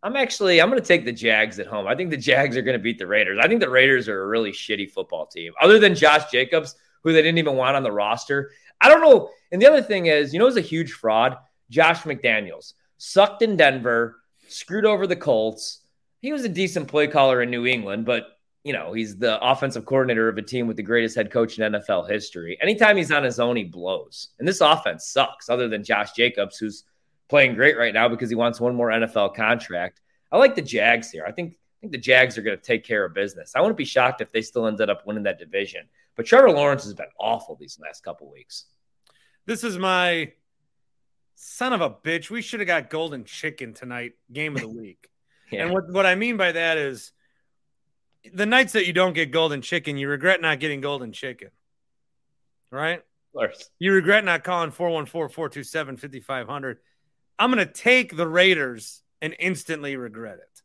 I'm 0.06 0.16
actually 0.16 0.62
I'm 0.62 0.70
going 0.70 0.80
to 0.80 0.88
take 0.88 1.04
the 1.04 1.12
Jags 1.12 1.58
at 1.58 1.66
home. 1.66 1.88
I 1.88 1.96
think 1.96 2.12
the 2.12 2.18
Jags 2.18 2.56
are 2.56 2.62
going 2.62 2.78
to 2.78 2.84
beat 2.84 3.00
the 3.00 3.08
Raiders. 3.08 3.40
I 3.42 3.48
think 3.48 3.60
the 3.60 3.70
Raiders 3.72 4.08
are 4.08 4.22
a 4.22 4.28
really 4.28 4.52
shitty 4.52 4.92
football 4.92 5.26
team. 5.26 5.52
Other 5.60 5.80
than 5.80 5.96
Josh 5.96 6.30
Jacobs, 6.30 6.76
who 7.04 7.12
they 7.12 7.24
didn't 7.24 7.40
even 7.40 7.56
want 7.56 7.76
on 7.76 7.82
the 7.82 7.92
roster. 7.92 8.52
I 8.80 8.88
don't 8.88 9.02
know. 9.02 9.32
And 9.52 9.60
the 9.60 9.66
other 9.66 9.82
thing 9.82 10.06
is, 10.06 10.32
you 10.32 10.38
know, 10.38 10.46
it's 10.46 10.58
a 10.58 10.62
huge 10.62 10.92
fraud. 10.92 11.38
Josh 11.72 12.04
McDaniels 12.04 12.74
sucked 13.00 13.42
in 13.42 13.58
Denver, 13.58 14.18
screwed 14.48 14.86
over 14.86 15.08
the 15.08 15.16
Colts. 15.16 15.82
He 16.22 16.32
was 16.32 16.46
a 16.46 16.50
decent 16.50 16.88
play 16.88 17.08
caller 17.08 17.42
in 17.42 17.50
New 17.50 17.66
England, 17.66 18.06
but 18.06 18.28
you 18.64 18.74
know, 18.74 18.94
he's 18.94 19.18
the 19.18 19.44
offensive 19.44 19.86
coordinator 19.86 20.30
of 20.30 20.38
a 20.38 20.42
team 20.44 20.68
with 20.68 20.78
the 20.78 20.84
greatest 20.84 21.16
head 21.16 21.32
coach 21.32 21.58
in 21.58 21.74
NFL 21.74 22.10
history. 22.10 22.60
Anytime 22.62 22.98
he's 22.98 23.12
on 23.12 23.24
his 23.24 23.40
own, 23.40 23.56
he 23.56 23.64
blows. 23.64 24.30
And 24.38 24.48
this 24.48 24.62
offense 24.62 25.08
sucks, 25.08 25.50
other 25.50 25.68
than 25.68 25.84
Josh 25.84 26.14
Jacobs, 26.14 26.58
who's 26.58 26.84
playing 27.30 27.56
great 27.56 27.78
right 27.78 27.94
now 27.94 28.08
because 28.08 28.30
he 28.30 28.36
wants 28.36 28.60
one 28.60 28.76
more 28.76 28.90
NFL 28.90 29.36
contract. 29.36 30.02
I 30.32 30.38
like 30.38 30.56
the 30.56 30.62
Jags 30.62 31.12
here. 31.12 31.26
I 31.28 31.32
think 31.32 31.54
I 31.54 31.78
think 31.82 31.92
the 31.92 31.98
Jags 31.98 32.38
are 32.38 32.42
going 32.42 32.58
to 32.58 32.64
take 32.64 32.84
care 32.84 33.06
of 33.06 33.14
business. 33.14 33.54
I 33.56 33.62
wouldn't 33.62 33.78
be 33.78 33.86
shocked 33.86 34.22
if 34.22 34.32
they 34.32 34.42
still 34.42 34.68
ended 34.68 34.90
up 34.90 35.06
winning 35.06 35.24
that 35.24 35.40
division. 35.40 35.88
But 36.16 36.26
Trevor 36.26 36.52
Lawrence 36.52 36.84
has 36.86 36.94
been 36.94 37.06
awful 37.20 37.56
these 37.56 37.80
last 37.82 38.04
couple 38.04 38.32
weeks. 38.32 38.66
This 39.46 39.64
is 39.64 39.78
my 39.78 40.32
son 41.36 41.74
of 41.74 41.82
a 41.82 41.90
bitch. 41.90 42.30
We 42.30 42.42
should 42.42 42.62
have 42.62 42.68
got 42.68 42.90
golden 42.90 43.26
chicken 43.26 43.74
tonight, 43.74 44.14
game 44.32 44.56
of 44.56 44.62
the 44.62 44.70
week. 44.82 45.10
Yeah. 45.52 45.64
And 45.64 45.74
what, 45.74 45.92
what 45.92 46.06
I 46.06 46.16
mean 46.16 46.38
by 46.38 46.54
that 46.54 46.78
is 46.78 47.12
the 48.34 48.46
nights 48.46 48.74
that 48.74 48.88
you 48.88 48.94
don't 48.94 49.14
get 49.14 49.32
golden 49.32 49.62
chicken, 49.62 49.98
you 49.98 50.10
regret 50.10 50.42
not 50.42 50.60
getting 50.60 50.82
golden 50.82 51.12
chicken. 51.12 51.50
Right? 52.72 53.00
Of 53.00 53.34
course. 53.34 53.70
You 53.78 53.94
regret 53.94 54.24
not 54.26 54.44
calling 54.44 54.72
414 54.72 55.34
427 55.34 55.98
5500. 55.98 56.80
I'm 57.38 57.52
going 57.52 57.66
to 57.66 57.72
take 57.72 58.16
the 58.16 58.28
Raiders 58.28 59.02
and 59.22 59.36
instantly 59.40 59.96
regret 59.98 60.38
it. 60.38 60.62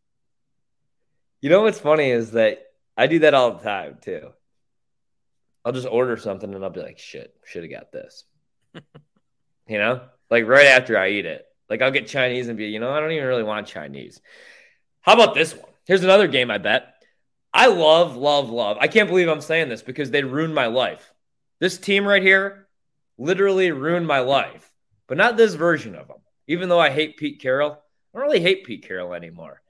You 1.41 1.51
know 1.51 1.63
what's 1.63 1.79
funny 1.79 2.11
is 2.11 2.33
that 2.33 2.63
I 2.97 3.07
do 3.07 3.21
that 3.21 3.35
all 3.35 3.53
the 3.53 3.63
time 3.63 3.99
too. 4.01 4.31
I'll 5.65 5.73
just 5.73 5.89
order 5.89 6.17
something 6.17 6.55
and 6.55 6.63
I'll 6.65 6.71
be 6.71 6.83
like, 6.83 6.99
shit, 6.99 7.35
should 7.45 7.63
have 7.63 7.73
got 7.73 7.93
this. 7.93 8.25
you 8.75 9.79
know, 9.79 10.03
like 10.31 10.47
right 10.47 10.67
after 10.67 10.99
I 10.99 11.11
eat 11.11 11.27
it. 11.27 11.47
Like 11.69 11.83
I'll 11.83 11.91
get 11.91 12.09
Chinese 12.09 12.49
and 12.49 12.59
be, 12.59 12.67
you 12.67 12.81
know, 12.81 12.93
I 12.93 13.01
don't 13.01 13.13
even 13.13 13.27
really 13.27 13.43
want 13.43 13.67
Chinese. 13.67 14.21
How 15.01 15.15
about 15.15 15.35
this 15.35 15.55
one? 15.55 15.71
Here's 15.87 16.05
another 16.05 16.29
game 16.29 16.51
I 16.51 16.59
bet. 16.59 16.95
I 17.53 17.67
love, 17.67 18.17
love, 18.17 18.51
love. 18.51 18.77
I 18.81 18.89
can't 18.89 19.09
believe 19.09 19.29
I'm 19.29 19.41
saying 19.41 19.69
this 19.69 19.83
because 19.83 20.11
they 20.11 20.23
ruined 20.23 20.55
my 20.55 20.67
life. 20.67 21.13
This 21.59 21.79
team 21.79 22.07
right 22.07 22.23
here 22.23 22.69
literally 23.19 23.71
ruined 23.71 24.07
my 24.07 24.21
life, 24.21 24.71
but 25.09 25.19
not 25.19 25.37
this 25.37 25.55
version 25.55 25.95
of 25.95 26.09
them. 26.09 26.20
Even 26.51 26.69
though 26.69 26.81
I 26.81 26.91
hate 26.91 27.17
Pete 27.17 27.41
Carroll, 27.41 27.71
I 28.13 28.19
don't 28.19 28.27
really 28.27 28.41
hate 28.41 28.65
Pete 28.65 28.83
Carroll 28.83 29.15
anymore. 29.15 29.63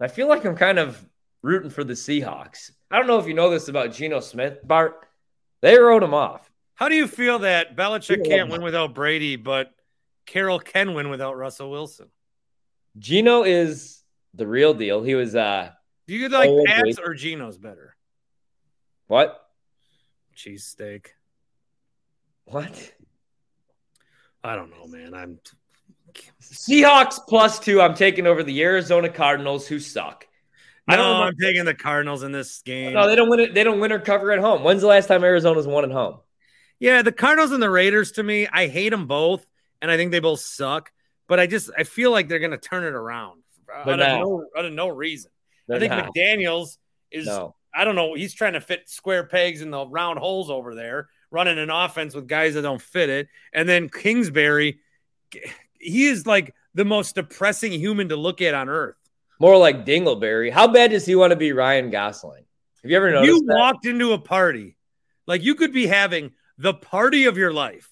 I 0.00 0.08
feel 0.08 0.28
like 0.28 0.46
I'm 0.46 0.56
kind 0.56 0.78
of 0.78 1.04
rooting 1.42 1.68
for 1.68 1.84
the 1.84 1.92
Seahawks. 1.92 2.70
I 2.90 2.96
don't 2.96 3.06
know 3.06 3.18
if 3.18 3.26
you 3.26 3.34
know 3.34 3.50
this 3.50 3.68
about 3.68 3.92
Geno 3.92 4.20
Smith, 4.20 4.60
Bart. 4.64 5.06
They 5.60 5.78
wrote 5.78 6.02
him 6.02 6.14
off. 6.14 6.50
How 6.72 6.88
do 6.88 6.94
you 6.94 7.06
feel 7.06 7.40
that 7.40 7.76
Belichick 7.76 8.24
can't 8.26 8.48
win 8.48 8.62
without 8.62 8.94
Brady, 8.94 9.36
but 9.36 9.74
Carroll 10.24 10.58
can 10.58 10.94
win 10.94 11.10
without 11.10 11.36
Russell 11.36 11.70
Wilson? 11.70 12.08
Geno 12.98 13.42
is 13.42 14.02
the 14.32 14.46
real 14.46 14.72
deal. 14.72 15.02
He 15.02 15.14
was 15.14 15.36
uh 15.36 15.68
Do 16.06 16.14
you 16.14 16.30
like 16.30 16.50
Pats 16.64 16.98
or 16.98 17.12
Geno's 17.12 17.58
better? 17.58 17.94
what? 19.06 19.38
Cheesesteak. 20.34 21.08
What? 22.46 22.94
I 24.42 24.56
don't 24.56 24.70
know, 24.70 24.86
man. 24.86 25.12
I'm 25.12 25.38
Seahawks 26.40 27.18
plus 27.28 27.58
two. 27.58 27.80
I'm 27.80 27.94
taking 27.94 28.26
over 28.26 28.42
the 28.42 28.62
Arizona 28.62 29.08
Cardinals, 29.08 29.66
who 29.66 29.78
suck. 29.78 30.26
I 30.88 30.96
don't 30.96 31.06
know. 31.06 31.22
Um, 31.22 31.28
I'm 31.28 31.36
taking 31.40 31.64
the 31.64 31.74
Cardinals 31.74 32.22
in 32.22 32.32
this 32.32 32.60
game. 32.62 32.94
No, 32.94 33.06
they 33.06 33.14
don't 33.16 33.30
win 33.30 33.40
it. 33.40 33.54
They 33.54 33.64
don't 33.64 33.80
win 33.80 33.92
or 33.92 34.00
cover 34.00 34.32
at 34.32 34.40
home. 34.40 34.64
When's 34.64 34.80
the 34.80 34.88
last 34.88 35.06
time 35.06 35.22
Arizona's 35.22 35.66
won 35.66 35.84
at 35.84 35.92
home? 35.92 36.18
Yeah, 36.80 37.02
the 37.02 37.12
Cardinals 37.12 37.52
and 37.52 37.62
the 37.62 37.70
Raiders 37.70 38.12
to 38.12 38.22
me, 38.22 38.48
I 38.52 38.66
hate 38.66 38.88
them 38.88 39.06
both, 39.06 39.46
and 39.80 39.90
I 39.90 39.96
think 39.96 40.10
they 40.10 40.20
both 40.20 40.40
suck. 40.40 40.90
But 41.28 41.38
I 41.38 41.46
just 41.46 41.70
I 41.78 41.84
feel 41.84 42.10
like 42.10 42.28
they're 42.28 42.40
going 42.40 42.50
to 42.50 42.58
turn 42.58 42.84
it 42.84 42.94
around 42.94 43.42
uh, 43.72 43.78
out 43.78 43.86
They're 43.86 43.94
of, 43.94 44.20
no, 44.20 44.44
out 44.56 44.64
of 44.64 44.72
no 44.72 44.88
reason. 44.88 45.30
They're 45.68 45.76
I 45.76 45.80
think 45.80 45.92
not. 45.92 46.14
McDaniel's 46.14 46.78
is 47.10 47.26
no. 47.26 47.54
I 47.74 47.84
don't 47.84 47.94
know. 47.94 48.14
He's 48.14 48.34
trying 48.34 48.52
to 48.54 48.60
fit 48.60 48.90
square 48.90 49.24
pegs 49.24 49.62
in 49.62 49.70
the 49.70 49.86
round 49.86 50.18
holes 50.18 50.50
over 50.50 50.74
there, 50.74 51.08
running 51.30 51.58
an 51.58 51.70
offense 51.70 52.14
with 52.14 52.26
guys 52.26 52.54
that 52.54 52.62
don't 52.62 52.82
fit 52.82 53.08
it. 53.08 53.28
And 53.52 53.68
then 53.68 53.88
Kingsbury, 53.88 54.80
he 55.82 56.06
is 56.06 56.26
like 56.26 56.54
the 56.74 56.84
most 56.84 57.14
depressing 57.16 57.72
human 57.72 58.08
to 58.08 58.16
look 58.16 58.40
at 58.40 58.54
on 58.54 58.68
earth. 58.68 58.96
More 59.40 59.56
like 59.58 59.84
Dingleberry. 59.84 60.50
How 60.52 60.68
bad 60.68 60.90
does 60.92 61.04
he 61.04 61.14
want 61.16 61.32
to 61.32 61.36
be 61.36 61.52
Ryan 61.52 61.90
Gosling? 61.90 62.44
Have 62.82 62.90
you 62.90 62.96
ever 62.96 63.10
noticed 63.10 63.26
you 63.28 63.46
that? 63.46 63.56
walked 63.56 63.86
into 63.86 64.12
a 64.12 64.18
party, 64.18 64.76
like 65.26 65.42
you 65.42 65.54
could 65.54 65.72
be 65.72 65.86
having 65.86 66.32
the 66.58 66.74
party 66.74 67.24
of 67.26 67.36
your 67.36 67.52
life, 67.52 67.88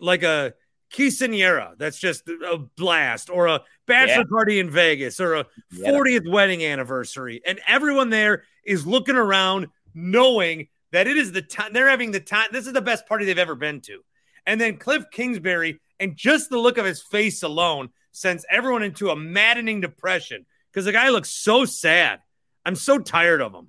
like 0.00 0.22
a 0.22 0.54
quinceanera 0.92 1.76
that's 1.78 1.98
just 1.98 2.28
a 2.28 2.58
blast, 2.76 3.30
or 3.30 3.46
a 3.46 3.62
bachelor 3.86 4.24
Yeah. 4.24 4.30
party 4.30 4.58
in 4.60 4.70
Vegas, 4.70 5.20
or 5.20 5.34
a 5.34 5.46
Yeah. 5.70 5.90
40th 5.90 6.28
wedding 6.30 6.64
anniversary, 6.64 7.40
and 7.46 7.60
everyone 7.66 8.10
there 8.10 8.44
is 8.64 8.86
looking 8.86 9.16
around, 9.16 9.68
knowing 9.94 10.68
that 10.92 11.06
it 11.06 11.16
is 11.16 11.32
the 11.32 11.40
time 11.42 11.72
they're 11.72 11.88
having 11.88 12.10
the 12.10 12.20
time. 12.20 12.48
This 12.52 12.66
is 12.66 12.74
the 12.74 12.82
best 12.82 13.06
party 13.06 13.24
they've 13.24 13.38
ever 13.38 13.54
been 13.54 13.80
to, 13.82 14.04
and 14.46 14.60
then 14.60 14.76
Cliff 14.76 15.04
Kingsbury, 15.10 15.80
and 16.02 16.16
just 16.16 16.50
the 16.50 16.58
look 16.58 16.78
of 16.78 16.84
his 16.84 17.00
face 17.00 17.44
alone 17.44 17.90
sends 18.10 18.44
everyone 18.50 18.82
into 18.82 19.10
a 19.10 19.16
maddening 19.16 19.80
depression 19.80 20.44
because 20.70 20.84
the 20.84 20.90
guy 20.90 21.10
looks 21.10 21.30
so 21.30 21.64
sad. 21.64 22.18
I'm 22.66 22.74
so 22.74 22.98
tired 22.98 23.40
of 23.40 23.54
him. 23.54 23.68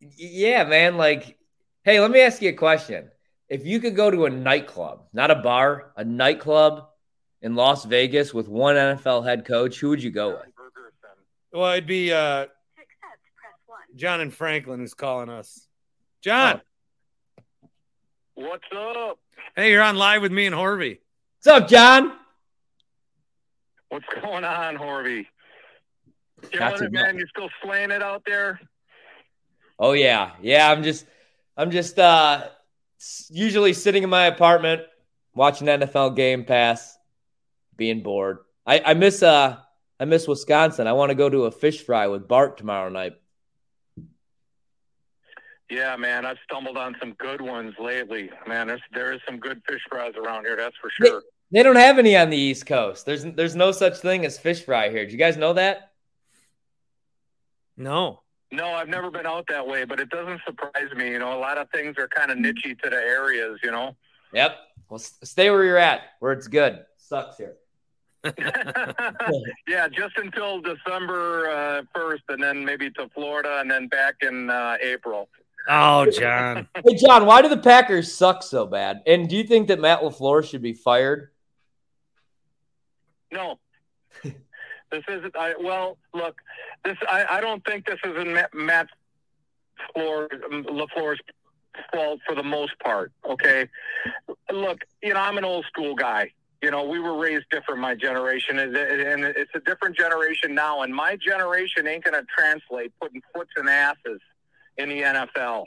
Yeah, 0.00 0.64
man. 0.64 0.96
Like, 0.96 1.38
hey, 1.82 2.00
let 2.00 2.10
me 2.10 2.22
ask 2.22 2.40
you 2.40 2.48
a 2.48 2.54
question. 2.54 3.10
If 3.50 3.66
you 3.66 3.78
could 3.78 3.94
go 3.94 4.10
to 4.10 4.24
a 4.24 4.30
nightclub, 4.30 5.02
not 5.12 5.30
a 5.30 5.34
bar, 5.34 5.92
a 5.98 6.04
nightclub 6.04 6.86
in 7.42 7.56
Las 7.56 7.84
Vegas 7.84 8.32
with 8.32 8.48
one 8.48 8.76
NFL 8.76 9.26
head 9.26 9.44
coach, 9.44 9.78
who 9.78 9.90
would 9.90 10.02
you 10.02 10.10
go 10.10 10.30
with? 10.30 10.46
Well, 11.52 11.72
it'd 11.72 11.86
be 11.86 12.10
uh, 12.10 12.16
Accept, 12.16 12.50
press 13.36 13.58
one. 13.66 13.80
John 13.96 14.22
and 14.22 14.32
Franklin 14.32 14.80
who's 14.80 14.94
calling 14.94 15.28
us. 15.28 15.68
John, 16.22 16.62
What's 18.34 18.64
up? 18.74 19.18
Hey, 19.56 19.70
you're 19.70 19.82
on 19.82 19.96
live 19.96 20.22
with 20.22 20.32
me 20.32 20.46
and 20.46 20.54
Horvey. 20.54 20.98
What's 21.42 21.62
up, 21.62 21.68
John? 21.68 22.12
What's 23.88 24.06
going 24.20 24.44
on, 24.44 24.76
Horvey? 24.76 25.26
Not 26.42 26.76
Killing 26.76 26.84
it, 26.84 26.92
man. 26.92 27.14
much. 27.14 27.20
You 27.20 27.26
still 27.28 27.48
slaying 27.62 27.90
it 27.90 28.02
out 28.02 28.22
there? 28.26 28.60
Oh 29.78 29.92
yeah, 29.92 30.32
yeah. 30.42 30.70
I'm 30.70 30.82
just, 30.82 31.06
I'm 31.56 31.70
just 31.70 31.98
uh, 31.98 32.48
usually 33.30 33.72
sitting 33.72 34.02
in 34.02 34.10
my 34.10 34.26
apartment 34.26 34.82
watching 35.34 35.66
NFL 35.66 36.16
Game 36.16 36.44
Pass, 36.44 36.96
being 37.76 38.02
bored. 38.02 38.38
I, 38.66 38.80
I 38.84 38.94
miss 38.94 39.22
uh, 39.22 39.58
I 40.00 40.04
miss 40.04 40.26
Wisconsin. 40.26 40.86
I 40.86 40.92
want 40.92 41.10
to 41.10 41.14
go 41.14 41.28
to 41.28 41.44
a 41.44 41.50
fish 41.50 41.82
fry 41.84 42.06
with 42.08 42.26
Bart 42.26 42.56
tomorrow 42.56 42.88
night. 42.88 43.12
Yeah, 45.70 45.96
man. 45.96 46.26
I've 46.26 46.36
stumbled 46.44 46.76
on 46.76 46.94
some 47.00 47.12
good 47.14 47.40
ones 47.40 47.74
lately. 47.78 48.30
Man, 48.46 48.66
there's 48.66 48.82
there 48.92 49.12
is 49.12 49.20
some 49.26 49.38
good 49.38 49.62
fish 49.66 49.80
fries 49.88 50.12
around 50.16 50.44
here. 50.44 50.56
That's 50.56 50.76
for 50.80 50.90
sure. 50.90 51.22
They 51.50 51.62
don't 51.62 51.76
have 51.76 51.98
any 51.98 52.16
on 52.16 52.30
the 52.30 52.36
East 52.36 52.66
Coast. 52.66 53.06
There's 53.06 53.24
there's 53.24 53.56
no 53.56 53.72
such 53.72 53.98
thing 53.98 54.24
as 54.26 54.38
fish 54.38 54.64
fry 54.64 54.90
here. 54.90 55.06
Do 55.06 55.12
you 55.12 55.18
guys 55.18 55.36
know 55.36 55.54
that? 55.54 55.92
No. 57.76 58.20
No, 58.52 58.66
I've 58.66 58.88
never 58.88 59.10
been 59.10 59.26
out 59.26 59.46
that 59.48 59.66
way, 59.66 59.84
but 59.84 59.98
it 59.98 60.10
doesn't 60.10 60.40
surprise 60.46 60.92
me. 60.96 61.10
You 61.10 61.18
know, 61.18 61.36
a 61.36 61.40
lot 61.40 61.58
of 61.58 61.68
things 61.70 61.96
are 61.98 62.08
kind 62.08 62.30
of 62.30 62.38
nichey 62.38 62.78
to 62.80 62.90
the 62.90 62.96
areas. 62.96 63.58
You 63.62 63.70
know. 63.70 63.96
Yep. 64.32 64.56
Well, 64.88 65.00
s- 65.00 65.18
stay 65.24 65.50
where 65.50 65.64
you're 65.64 65.78
at, 65.78 66.02
where 66.20 66.32
it's 66.32 66.46
good. 66.46 66.84
Sucks 66.96 67.38
here. 67.38 67.56
yeah, 69.68 69.88
just 69.88 70.16
until 70.16 70.60
December 70.60 71.50
uh, 71.50 71.82
first, 71.94 72.22
and 72.28 72.42
then 72.42 72.64
maybe 72.64 72.90
to 72.90 73.08
Florida, 73.14 73.58
and 73.60 73.70
then 73.70 73.86
back 73.88 74.14
in 74.22 74.48
uh, 74.50 74.76
April. 74.82 75.28
Oh, 75.68 76.10
John. 76.10 76.68
Hey 76.86 76.96
John, 76.96 77.26
why 77.26 77.42
do 77.42 77.48
the 77.48 77.56
Packers 77.56 78.12
suck 78.12 78.42
so 78.42 78.66
bad? 78.66 79.02
And 79.06 79.28
do 79.28 79.36
you 79.36 79.44
think 79.44 79.68
that 79.68 79.80
Matt 79.80 80.00
Lafleur 80.00 80.44
should 80.44 80.62
be 80.62 80.74
fired? 80.74 81.30
No. 83.32 83.58
this 84.22 85.02
isn't. 85.08 85.34
I, 85.36 85.54
well, 85.60 85.98
look, 86.12 86.36
this. 86.84 86.96
I, 87.08 87.24
I 87.30 87.40
don't 87.40 87.64
think 87.64 87.86
this 87.86 87.98
is 88.04 88.16
in 88.16 88.34
Matt, 88.34 88.54
Matt 88.54 88.88
Floor, 89.92 90.28
um, 90.52 90.64
Lafleur's 90.64 91.20
fault 91.92 92.20
for 92.26 92.34
the 92.34 92.42
most 92.42 92.78
part. 92.80 93.12
Okay. 93.28 93.68
Look, 94.52 94.80
you 95.02 95.14
know, 95.14 95.20
I'm 95.20 95.38
an 95.38 95.44
old 95.44 95.64
school 95.66 95.94
guy. 95.94 96.30
You 96.62 96.70
know, 96.70 96.84
we 96.84 96.98
were 96.98 97.18
raised 97.18 97.46
different, 97.50 97.80
my 97.80 97.94
generation, 97.94 98.58
and 98.58 98.76
and 98.76 99.24
it's 99.24 99.50
a 99.54 99.60
different 99.60 99.96
generation 99.96 100.54
now. 100.54 100.82
And 100.82 100.94
my 100.94 101.16
generation 101.16 101.86
ain't 101.86 102.04
going 102.04 102.14
to 102.14 102.26
translate 102.36 102.92
putting 103.00 103.22
foots 103.34 103.50
in 103.58 103.68
asses 103.68 104.20
in 104.76 104.88
the 104.88 105.00
NFL. 105.02 105.64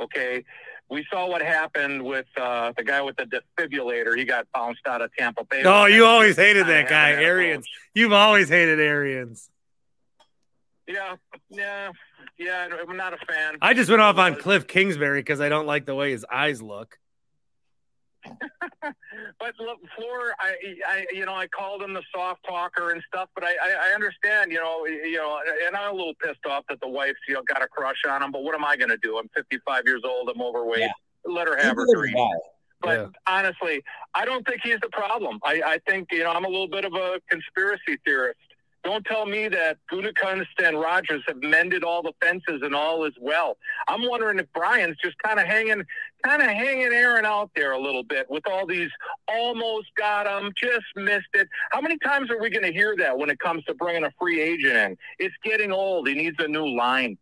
Okay. 0.00 0.44
We 0.90 1.06
saw 1.10 1.26
what 1.28 1.40
happened 1.40 2.02
with 2.04 2.26
uh, 2.36 2.72
the 2.76 2.84
guy 2.84 3.00
with 3.00 3.16
the 3.16 3.24
defibrillator. 3.24 4.16
He 4.16 4.24
got 4.24 4.46
bounced 4.54 4.86
out 4.86 5.00
of 5.00 5.10
Tampa 5.18 5.44
Bay. 5.44 5.62
Oh, 5.64 5.86
you 5.86 6.04
always 6.04 6.36
hated 6.36 6.66
that 6.66 6.88
guy, 6.88 7.12
Arians. 7.12 7.66
You've 7.94 8.12
always 8.12 8.48
hated 8.48 8.78
Arians. 8.80 9.48
Yeah, 10.86 11.16
yeah, 11.48 11.90
yeah. 12.38 12.68
I'm 12.86 12.96
not 12.98 13.14
a 13.14 13.18
fan. 13.26 13.54
I 13.62 13.72
just 13.72 13.88
went 13.88 14.02
off 14.02 14.18
on 14.18 14.36
Cliff 14.36 14.66
Kingsbury 14.66 15.20
because 15.20 15.40
I 15.40 15.48
don't 15.48 15.66
like 15.66 15.86
the 15.86 15.94
way 15.94 16.10
his 16.10 16.26
eyes 16.30 16.60
look. 16.60 16.98
But 19.38 19.54
look, 19.58 19.78
Floor, 19.96 20.34
I, 20.40 20.54
I, 20.88 21.06
you 21.12 21.24
know, 21.24 21.34
I 21.34 21.46
called 21.46 21.82
him 21.82 21.94
the 21.94 22.02
soft 22.14 22.44
talker 22.46 22.90
and 22.90 23.02
stuff, 23.08 23.28
but 23.34 23.44
I, 23.44 23.50
I, 23.50 23.90
I 23.90 23.94
understand, 23.94 24.52
you 24.52 24.58
know, 24.58 24.86
you 24.86 25.16
know, 25.16 25.40
and 25.66 25.76
I'm 25.76 25.92
a 25.92 25.96
little 25.96 26.14
pissed 26.22 26.44
off 26.46 26.64
that 26.68 26.80
the 26.80 26.88
wife's, 26.88 27.18
you 27.28 27.34
know, 27.34 27.42
got 27.42 27.62
a 27.62 27.68
crush 27.68 28.02
on 28.08 28.22
him. 28.22 28.32
But 28.32 28.42
what 28.42 28.54
am 28.54 28.64
I 28.64 28.76
going 28.76 28.90
to 28.90 28.96
do? 28.98 29.18
I'm 29.18 29.28
55 29.36 29.82
years 29.86 30.02
old. 30.04 30.30
I'm 30.34 30.40
overweight. 30.40 30.80
Yeah. 30.80 30.88
Let 31.24 31.48
her 31.48 31.56
have 31.56 31.76
her 31.76 31.84
He's 31.84 31.92
a 31.92 31.96
good 31.96 32.12
dream. 32.12 32.28
But 32.80 33.00
Yeah. 33.00 33.06
honestly, 33.26 33.82
I 34.14 34.24
don't 34.24 34.46
think 34.46 34.60
he's 34.62 34.80
the 34.82 34.90
problem. 34.90 35.38
I, 35.42 35.62
I 35.64 35.78
think, 35.88 36.08
you 36.12 36.24
know, 36.24 36.30
I'm 36.30 36.44
a 36.44 36.48
little 36.48 36.68
bit 36.68 36.84
of 36.84 36.94
a 36.94 37.20
conspiracy 37.30 37.98
theorist. 38.04 38.38
Don't 38.84 39.04
tell 39.06 39.24
me 39.24 39.48
that 39.48 39.78
Gutekunst 39.90 40.62
and 40.62 40.78
Rodgers 40.78 41.22
have 41.26 41.42
mended 41.42 41.84
all 41.84 42.02
the 42.02 42.12
fences 42.20 42.60
and 42.62 42.74
all 42.74 43.04
is 43.04 43.14
well. 43.18 43.56
I'm 43.88 44.06
wondering 44.06 44.38
if 44.38 44.46
Brian's 44.52 44.98
just 45.02 45.16
kind 45.18 45.40
of 45.40 45.46
hanging, 45.46 45.82
kind 46.22 46.42
of 46.42 46.48
hanging 46.48 46.92
Aaron 46.92 47.24
out 47.24 47.50
there 47.56 47.72
a 47.72 47.80
little 47.80 48.02
bit 48.02 48.28
with 48.28 48.46
all 48.46 48.66
these 48.66 48.90
almost 49.26 49.86
got 49.96 50.26
him, 50.26 50.52
just 50.54 50.84
missed 50.96 51.28
it. 51.32 51.48
How 51.72 51.80
many 51.80 51.96
times 51.98 52.30
are 52.30 52.38
we 52.38 52.50
going 52.50 52.64
to 52.64 52.72
hear 52.72 52.94
that 52.98 53.16
when 53.16 53.30
it 53.30 53.40
comes 53.40 53.64
to 53.64 53.74
bringing 53.74 54.04
a 54.04 54.12
free 54.20 54.40
agent 54.40 54.76
in? 54.76 54.98
It's 55.18 55.34
getting 55.42 55.72
old. 55.72 56.06
He 56.06 56.14
needs 56.14 56.36
a 56.38 56.48
new 56.48 56.68
line. 56.76 57.16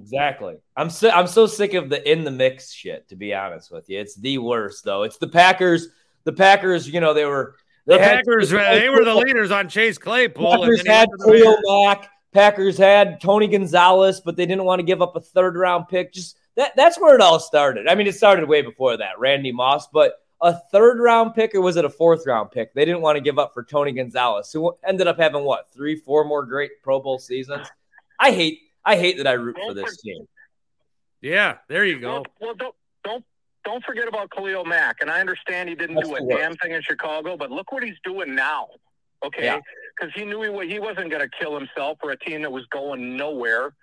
Exactly. 0.00 0.56
I'm 0.76 0.90
so 0.90 1.10
I'm 1.10 1.26
so 1.26 1.46
sick 1.46 1.74
of 1.74 1.90
the 1.90 2.10
in 2.10 2.24
the 2.24 2.30
mix 2.30 2.72
shit. 2.72 3.08
To 3.08 3.16
be 3.16 3.34
honest 3.34 3.70
with 3.70 3.88
you, 3.90 4.00
it's 4.00 4.14
the 4.14 4.38
worst 4.38 4.84
though. 4.84 5.02
It's 5.02 5.18
the 5.18 5.28
Packers. 5.28 5.88
The 6.24 6.32
Packers. 6.32 6.88
You 6.88 7.00
know 7.00 7.12
they 7.12 7.26
were 7.26 7.56
The 7.86 7.96
they 7.96 7.98
had- 8.02 8.16
Packers, 8.18 8.50
they 8.50 8.88
were 8.88 9.04
the 9.04 9.14
leaders 9.14 9.50
on 9.50 9.68
Chase 9.68 9.98
Claypool. 9.98 10.52
and 10.52 10.62
Packers 10.62 10.82
then 10.84 10.94
had 10.94 11.08
went 11.18 11.20
to 11.20 11.42
Khalil 11.42 11.84
Mack. 11.86 12.10
Packers 12.32 12.78
had 12.78 13.20
Tony 13.20 13.48
Gonzalez, 13.48 14.20
but 14.20 14.36
they 14.36 14.46
didn't 14.46 14.64
want 14.64 14.78
to 14.78 14.84
give 14.84 15.02
up 15.02 15.16
a 15.16 15.20
third 15.20 15.56
round 15.56 15.88
pick. 15.88 16.12
Just 16.12 16.36
that 16.56 16.76
that's 16.76 16.98
where 17.00 17.14
it 17.14 17.20
all 17.20 17.40
started. 17.40 17.88
I 17.88 17.94
mean, 17.94 18.06
it 18.06 18.14
started 18.14 18.48
way 18.48 18.62
before 18.62 18.96
that, 18.96 19.18
Randy 19.18 19.50
Moss, 19.50 19.88
but 19.88 20.14
a 20.40 20.54
third 20.72 21.00
round 21.00 21.34
pick 21.34 21.54
or 21.54 21.60
was 21.60 21.76
it 21.76 21.84
a 21.84 21.90
fourth 21.90 22.26
round 22.26 22.50
pick? 22.50 22.72
They 22.72 22.84
didn't 22.84 23.00
want 23.02 23.16
to 23.16 23.20
give 23.20 23.38
up 23.38 23.52
for 23.52 23.64
Tony 23.64 23.92
Gonzalez, 23.92 24.52
who 24.52 24.74
ended 24.86 25.06
up 25.06 25.18
having 25.18 25.44
what 25.44 25.72
three, 25.74 25.96
four 25.96 26.24
more 26.24 26.44
great 26.44 26.70
Pro 26.82 27.00
Bowl 27.00 27.18
seasons. 27.18 27.66
I 28.18 28.30
hate 28.30 28.60
I 28.84 28.96
hate 28.96 29.16
that 29.18 29.26
I 29.26 29.32
root 29.32 29.56
for 29.66 29.74
this 29.74 30.00
team. 30.00 30.26
Yeah, 31.20 31.58
there 31.68 31.84
you 31.84 32.00
go. 32.00 32.12
Well, 32.12 32.24
well, 32.40 32.54
don't 32.54 32.74
don't 33.04 33.24
don't 33.64 33.84
forget 33.84 34.08
about 34.08 34.30
Khalil 34.30 34.64
Mack. 34.64 34.96
And 35.00 35.10
I 35.10 35.20
understand 35.20 35.68
he 35.68 35.74
didn't 35.74 35.96
That's 35.96 36.08
do 36.08 36.16
a 36.16 36.20
damn 36.36 36.56
thing 36.56 36.72
in 36.72 36.82
Chicago, 36.82 37.36
but 37.36 37.50
look 37.50 37.72
what 37.72 37.82
he's 37.82 37.98
doing 38.04 38.34
now. 38.34 38.68
Okay, 39.22 39.44
Yeah. 39.44 39.60
because 39.98 40.12
he 40.14 40.24
knew 40.24 40.40
he 40.60 40.68
he 40.72 40.78
wasn't 40.80 41.10
going 41.10 41.20
to 41.20 41.28
kill 41.38 41.58
himself 41.58 41.98
for 42.00 42.10
a 42.10 42.16
team 42.16 42.42
that 42.42 42.50
was 42.50 42.64
going 42.66 43.16
nowhere. 43.16 43.74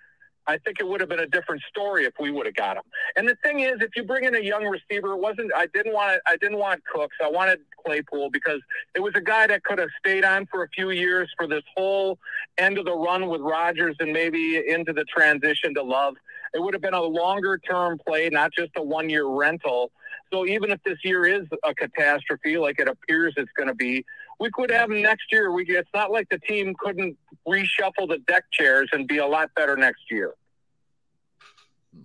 I 0.48 0.56
think 0.56 0.80
it 0.80 0.88
would 0.88 1.00
have 1.00 1.10
been 1.10 1.20
a 1.20 1.26
different 1.26 1.60
story 1.68 2.06
if 2.06 2.14
we 2.18 2.30
would 2.30 2.46
have 2.46 2.54
got 2.54 2.78
him. 2.78 2.82
And 3.16 3.28
the 3.28 3.36
thing 3.42 3.60
is, 3.60 3.74
if 3.80 3.90
you 3.94 4.02
bring 4.02 4.24
in 4.24 4.34
a 4.34 4.40
young 4.40 4.64
receiver, 4.64 5.12
it 5.12 5.18
wasn't 5.20 5.52
I 5.54 5.66
didn't 5.74 5.92
want 5.92 6.20
I 6.26 6.36
didn't 6.36 6.58
want 6.58 6.82
Cooks. 6.86 7.16
I 7.22 7.30
wanted 7.30 7.60
Claypool 7.84 8.30
because 8.30 8.60
it 8.96 9.00
was 9.00 9.12
a 9.14 9.20
guy 9.20 9.46
that 9.46 9.62
could 9.62 9.78
have 9.78 9.90
stayed 10.04 10.24
on 10.24 10.46
for 10.46 10.64
a 10.64 10.68
few 10.70 10.90
years 10.90 11.30
for 11.36 11.46
this 11.46 11.62
whole 11.76 12.18
end 12.56 12.78
of 12.78 12.86
the 12.86 12.94
run 12.96 13.28
with 13.28 13.42
Rodgers 13.42 13.94
and 14.00 14.12
maybe 14.12 14.60
into 14.66 14.92
the 14.92 15.04
transition 15.04 15.72
to 15.74 15.82
Love. 15.82 16.14
It 16.54 16.62
would 16.62 16.74
have 16.74 16.82
been 16.82 16.94
a 16.94 17.02
longer 17.02 17.58
term 17.58 17.98
play, 18.06 18.28
not 18.30 18.52
just 18.52 18.70
a 18.76 18.82
one 18.82 19.08
year 19.10 19.26
rental. 19.26 19.90
So 20.32 20.46
even 20.46 20.70
if 20.70 20.82
this 20.84 20.98
year 21.04 21.24
is 21.24 21.46
a 21.64 21.74
catastrophe, 21.74 22.58
like 22.58 22.78
it 22.78 22.88
appears 22.88 23.34
it's 23.36 23.50
going 23.56 23.68
to 23.68 23.74
be, 23.74 24.04
we 24.40 24.50
could 24.52 24.70
have 24.70 24.90
him 24.90 25.02
next 25.02 25.32
year. 25.32 25.52
We 25.52 25.64
it's 25.66 25.88
not 25.94 26.10
like 26.10 26.28
the 26.28 26.38
team 26.38 26.74
couldn't 26.78 27.16
reshuffle 27.46 28.08
the 28.08 28.18
deck 28.26 28.44
chairs 28.52 28.88
and 28.92 29.06
be 29.06 29.18
a 29.18 29.26
lot 29.26 29.50
better 29.56 29.76
next 29.76 30.02
year. 30.10 30.34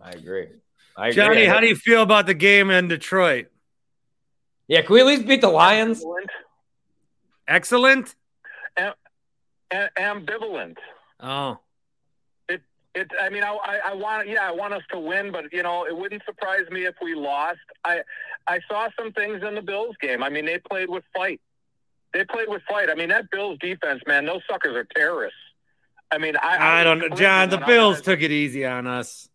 I 0.01 0.11
agree. 0.11 0.47
I 0.95 1.09
agree. 1.09 1.13
Johnny, 1.13 1.45
how 1.45 1.59
do 1.59 1.67
you 1.67 1.75
feel 1.75 2.01
about 2.01 2.25
the 2.25 2.33
game 2.33 2.69
in 2.69 2.87
Detroit? 2.87 3.47
Yeah, 4.67 4.81
can 4.81 4.93
we 4.93 5.01
at 5.01 5.05
least 5.05 5.27
beat 5.27 5.41
the 5.41 5.49
Lions? 5.49 6.03
Excellent. 7.47 8.15
A- 8.77 8.93
ambivalent. 9.97 10.77
Oh, 11.19 11.59
It, 12.95 13.09
I 13.19 13.29
mean, 13.29 13.43
I, 13.43 13.57
I, 13.63 13.79
I 13.91 13.93
want, 13.95 14.27
yeah, 14.27 14.47
I 14.47 14.51
want 14.51 14.73
us 14.73 14.83
to 14.91 14.99
win, 14.99 15.31
but 15.31 15.51
you 15.51 15.63
know, 15.63 15.85
it 15.85 15.97
wouldn't 15.97 16.23
surprise 16.25 16.69
me 16.69 16.85
if 16.85 16.95
we 17.01 17.15
lost. 17.15 17.57
I, 17.83 18.01
I 18.47 18.59
saw 18.69 18.87
some 18.99 19.11
things 19.13 19.41
in 19.47 19.55
the 19.55 19.63
Bills 19.63 19.95
game. 19.99 20.21
I 20.21 20.29
mean, 20.29 20.45
they 20.45 20.59
played 20.59 20.89
with 20.89 21.03
fight. 21.15 21.41
They 22.13 22.23
played 22.23 22.49
with 22.49 22.61
fight. 22.69 22.91
I 22.91 22.95
mean, 22.95 23.09
that 23.09 23.31
Bills 23.31 23.57
defense, 23.59 24.03
man, 24.05 24.25
those 24.25 24.41
suckers 24.49 24.75
are 24.75 24.87
terrorists. 24.95 25.37
I 26.11 26.19
mean, 26.19 26.35
I, 26.37 26.81
I 26.81 26.83
don't 26.83 26.99
know, 26.99 27.09
John. 27.09 27.49
The 27.49 27.57
Bills 27.57 28.01
took 28.01 28.21
it 28.21 28.31
easy 28.31 28.65
on 28.65 28.85
us. 28.85 29.27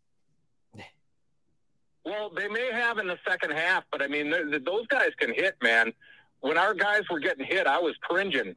Well, 2.05 2.31
they 2.31 2.49
may 2.49 2.71
have 2.73 2.99
in 2.99 3.09
the 3.09 3.19
second 3.29 3.53
half, 3.53 3.85
but 3.91 4.01
I 4.01 4.07
mean, 4.07 4.31
th- 4.31 4.51
th- 4.51 4.65
those 4.65 4.87
guys 4.87 5.11
can 5.19 5.35
hit, 5.35 5.57
man. 5.61 5.93
When 6.41 6.57
our 6.57 6.73
guys 6.73 7.03
were 7.11 7.19
getting 7.19 7.45
hit, 7.45 7.67
I 7.67 7.79
was 7.81 7.95
cringing. 8.01 8.55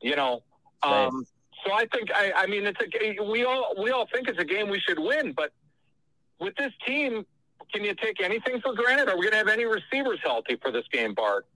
You 0.00 0.14
know, 0.16 0.42
um, 0.82 1.26
so 1.64 1.72
I 1.72 1.86
think 1.92 2.10
I, 2.14 2.32
I 2.36 2.46
mean, 2.46 2.66
it's 2.66 2.78
a 2.80 3.22
we 3.24 3.44
all 3.44 3.74
we 3.82 3.90
all 3.90 4.06
think 4.12 4.28
it's 4.28 4.38
a 4.38 4.44
game 4.44 4.68
we 4.68 4.80
should 4.80 4.98
win, 4.98 5.32
but 5.32 5.52
with 6.40 6.54
this 6.56 6.72
team, 6.86 7.24
can 7.72 7.84
you 7.84 7.94
take 7.94 8.20
anything 8.20 8.60
for 8.60 8.74
granted? 8.74 9.08
Are 9.08 9.16
we 9.16 9.22
going 9.22 9.32
to 9.32 9.38
have 9.38 9.48
any 9.48 9.64
receivers 9.64 10.18
healthy 10.22 10.56
for 10.62 10.70
this 10.70 10.84
game, 10.92 11.14
Bart? 11.14 11.46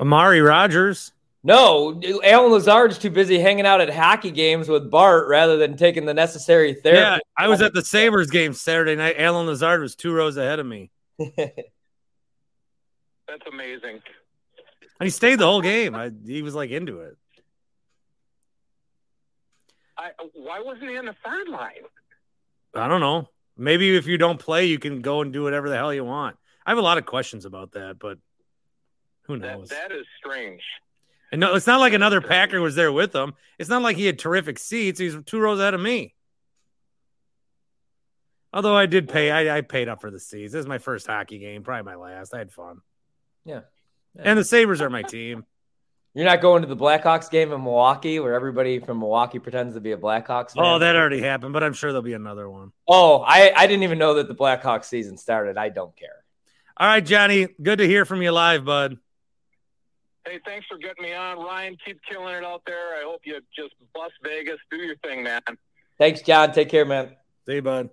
Amari 0.00 0.40
Rodgers. 0.40 1.12
No, 1.44 2.00
Allen 2.22 2.52
Lazard's 2.52 2.98
too 2.98 3.10
busy 3.10 3.38
hanging 3.40 3.66
out 3.66 3.80
at 3.80 3.90
hockey 3.90 4.30
games 4.30 4.68
with 4.68 4.88
Bart 4.90 5.26
rather 5.28 5.56
than 5.56 5.76
taking 5.76 6.04
the 6.06 6.14
necessary 6.14 6.74
therapy. 6.74 7.00
Yeah, 7.00 7.18
I 7.36 7.48
was 7.48 7.60
at 7.60 7.74
the 7.74 7.84
Sabres 7.84 8.30
game 8.30 8.52
Saturday 8.52 8.94
night. 8.94 9.16
Allen 9.18 9.46
Lazard 9.46 9.80
was 9.80 9.96
two 9.96 10.12
rows 10.12 10.36
ahead 10.36 10.60
of 10.60 10.66
me, 10.66 10.92
That's 11.18 11.58
amazing. 13.50 14.00
and 15.00 15.04
he 15.04 15.10
stayed 15.10 15.40
the 15.40 15.46
whole 15.46 15.62
game. 15.62 15.96
I, 15.96 16.12
he 16.24 16.42
was 16.42 16.54
like 16.54 16.70
into 16.70 17.00
it. 17.00 17.16
I, 19.98 20.10
why 20.34 20.60
wasn't 20.60 20.90
he 20.90 20.96
on 20.96 21.06
the 21.06 21.14
sideline? 21.24 21.84
I 22.74 22.88
don't 22.88 23.00
know. 23.00 23.28
Maybe 23.56 23.96
if 23.96 24.06
you 24.06 24.16
don't 24.18 24.38
play, 24.38 24.66
you 24.66 24.78
can 24.78 25.00
go 25.02 25.20
and 25.20 25.32
do 25.32 25.42
whatever 25.42 25.68
the 25.68 25.76
hell 25.76 25.92
you 25.92 26.04
want. 26.04 26.36
I 26.64 26.70
have 26.70 26.78
a 26.78 26.82
lot 26.82 26.96
of 26.98 27.04
questions 27.06 27.44
about 27.44 27.72
that, 27.72 27.98
but 27.98 28.18
who 29.26 29.38
That, 29.38 29.58
knows? 29.58 29.68
that 29.68 29.92
is 29.92 30.06
strange. 30.16 30.62
and 31.30 31.40
no, 31.40 31.54
it's 31.54 31.66
not 31.66 31.80
like 31.80 31.92
another 31.92 32.20
Packer 32.20 32.60
was 32.60 32.74
there 32.74 32.90
with 32.92 33.14
him. 33.14 33.34
It's 33.58 33.68
not 33.68 33.82
like 33.82 33.96
he 33.96 34.06
had 34.06 34.18
terrific 34.18 34.58
seats. 34.58 34.98
He's 34.98 35.16
two 35.26 35.38
rows 35.38 35.60
ahead 35.60 35.74
of 35.74 35.80
me. 35.80 36.14
Although 38.54 38.76
I 38.76 38.86
did 38.86 39.08
pay, 39.08 39.30
I, 39.30 39.58
I 39.58 39.60
paid 39.62 39.88
up 39.88 40.00
for 40.00 40.10
the 40.10 40.20
seats. 40.20 40.52
This 40.52 40.60
is 40.60 40.66
my 40.66 40.78
first 40.78 41.06
hockey 41.06 41.38
game, 41.38 41.62
probably 41.62 41.84
my 41.90 41.96
last. 41.96 42.34
I 42.34 42.38
had 42.38 42.52
fun. 42.52 42.80
Yeah. 43.44 43.60
Yeah. 44.14 44.22
And 44.26 44.38
the 44.38 44.44
Sabres 44.44 44.80
are 44.82 44.90
my 44.90 45.02
team. 45.02 45.44
You're 46.14 46.26
not 46.26 46.42
going 46.42 46.60
to 46.60 46.68
the 46.68 46.76
Blackhawks 46.76 47.30
game 47.30 47.52
in 47.52 47.62
Milwaukee 47.62 48.20
where 48.20 48.34
everybody 48.34 48.78
from 48.78 48.98
Milwaukee 48.98 49.38
pretends 49.38 49.74
to 49.74 49.80
be 49.80 49.92
a 49.92 49.96
Blackhawks 49.96 50.52
fan? 50.52 50.64
Oh, 50.64 50.78
that 50.78 50.94
already 50.94 51.22
happened, 51.22 51.54
but 51.54 51.64
I'm 51.64 51.72
sure 51.72 51.90
there'll 51.90 52.02
be 52.02 52.12
another 52.12 52.50
one. 52.50 52.72
Oh, 52.86 53.22
I, 53.22 53.52
I 53.56 53.66
didn't 53.66 53.82
even 53.84 53.98
know 53.98 54.14
that 54.14 54.28
the 54.28 54.34
Blackhawks 54.34 54.84
season 54.84 55.16
started. 55.16 55.56
I 55.56 55.70
don't 55.70 55.96
care. 55.96 56.22
All 56.76 56.86
right, 56.86 57.04
Johnny. 57.04 57.48
Good 57.62 57.78
to 57.78 57.86
hear 57.86 58.04
from 58.04 58.20
you 58.20 58.30
live, 58.30 58.64
bud. 58.64 58.98
Hey, 60.26 60.38
thanks 60.44 60.66
for 60.66 60.76
getting 60.76 61.02
me 61.02 61.14
on, 61.14 61.38
Ryan. 61.38 61.76
Keep 61.84 62.00
killing 62.08 62.34
it 62.34 62.44
out 62.44 62.62
there. 62.66 62.94
I 62.94 63.02
hope 63.04 63.22
you 63.24 63.40
just 63.56 63.74
bust 63.94 64.12
Vegas. 64.22 64.58
Do 64.70 64.76
your 64.76 64.96
thing, 64.96 65.22
man. 65.22 65.40
Thanks, 65.98 66.20
John. 66.20 66.52
Take 66.52 66.68
care, 66.68 66.84
man. 66.84 67.16
See 67.46 67.54
you, 67.54 67.62
bud. 67.62 67.88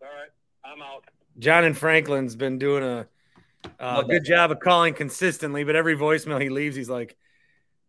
All 0.00 0.08
right. 0.08 0.30
I'm 0.64 0.82
out. 0.82 1.04
John 1.38 1.64
and 1.64 1.76
Franklin's 1.76 2.34
been 2.34 2.58
doing 2.58 2.82
a 2.82 3.06
uh, 3.78 4.02
good 4.02 4.24
job 4.24 4.50
of 4.50 4.60
calling 4.60 4.94
consistently, 4.94 5.64
but 5.64 5.76
every 5.76 5.96
voicemail 5.96 6.40
he 6.40 6.48
leaves, 6.48 6.74
he's 6.74 6.88
like, 6.88 7.16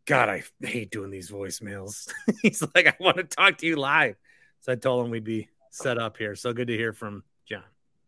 God, 0.08 0.30
I 0.30 0.44
hate 0.62 0.90
doing 0.90 1.12
these 1.12 1.30
voicemails. 1.30 2.10
he's 2.42 2.64
like, 2.74 2.88
I 2.88 2.96
want 3.00 3.18
to 3.18 3.24
talk 3.24 3.58
to 3.58 3.68
you 3.68 3.76
live. 3.76 4.16
So 4.62 4.72
I 4.72 4.76
told 4.76 5.06
him 5.06 5.12
we'd 5.12 5.26
be 5.26 5.50
set 5.70 5.98
up 5.98 6.18
here. 6.18 6.34
So 6.34 6.54
good 6.54 6.70
to 6.70 6.78
hear 6.78 6.94
from 6.94 7.24
John. 7.46 7.64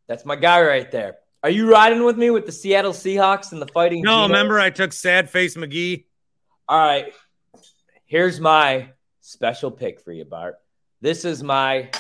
That's 0.08 0.26
my 0.26 0.38
guy 0.38 0.62
right 0.62 0.90
there. 0.90 1.18
Are 1.44 1.50
you 1.50 1.70
riding 1.70 2.04
with 2.04 2.18
me 2.18 2.30
with 2.30 2.46
the 2.46 2.52
Seattle 2.54 2.94
Seahawks 2.94 3.52
and 3.52 3.62
the 3.62 3.68
Fighting? 3.68 4.02
No, 4.02 4.24
remember 4.24 4.60
I 4.60 4.70
took 4.70 4.94
Sad 4.94 5.30
Face 5.30 5.56
McGee. 5.56 6.06
All 6.68 6.80
right. 6.80 7.14
Here's 8.06 8.40
my 8.40 8.90
special 9.20 9.70
pick 9.70 10.00
for 10.00 10.12
you, 10.14 10.26
Bart. 10.26 10.56
This 11.02 11.26
is 11.26 11.44
my 11.44 11.92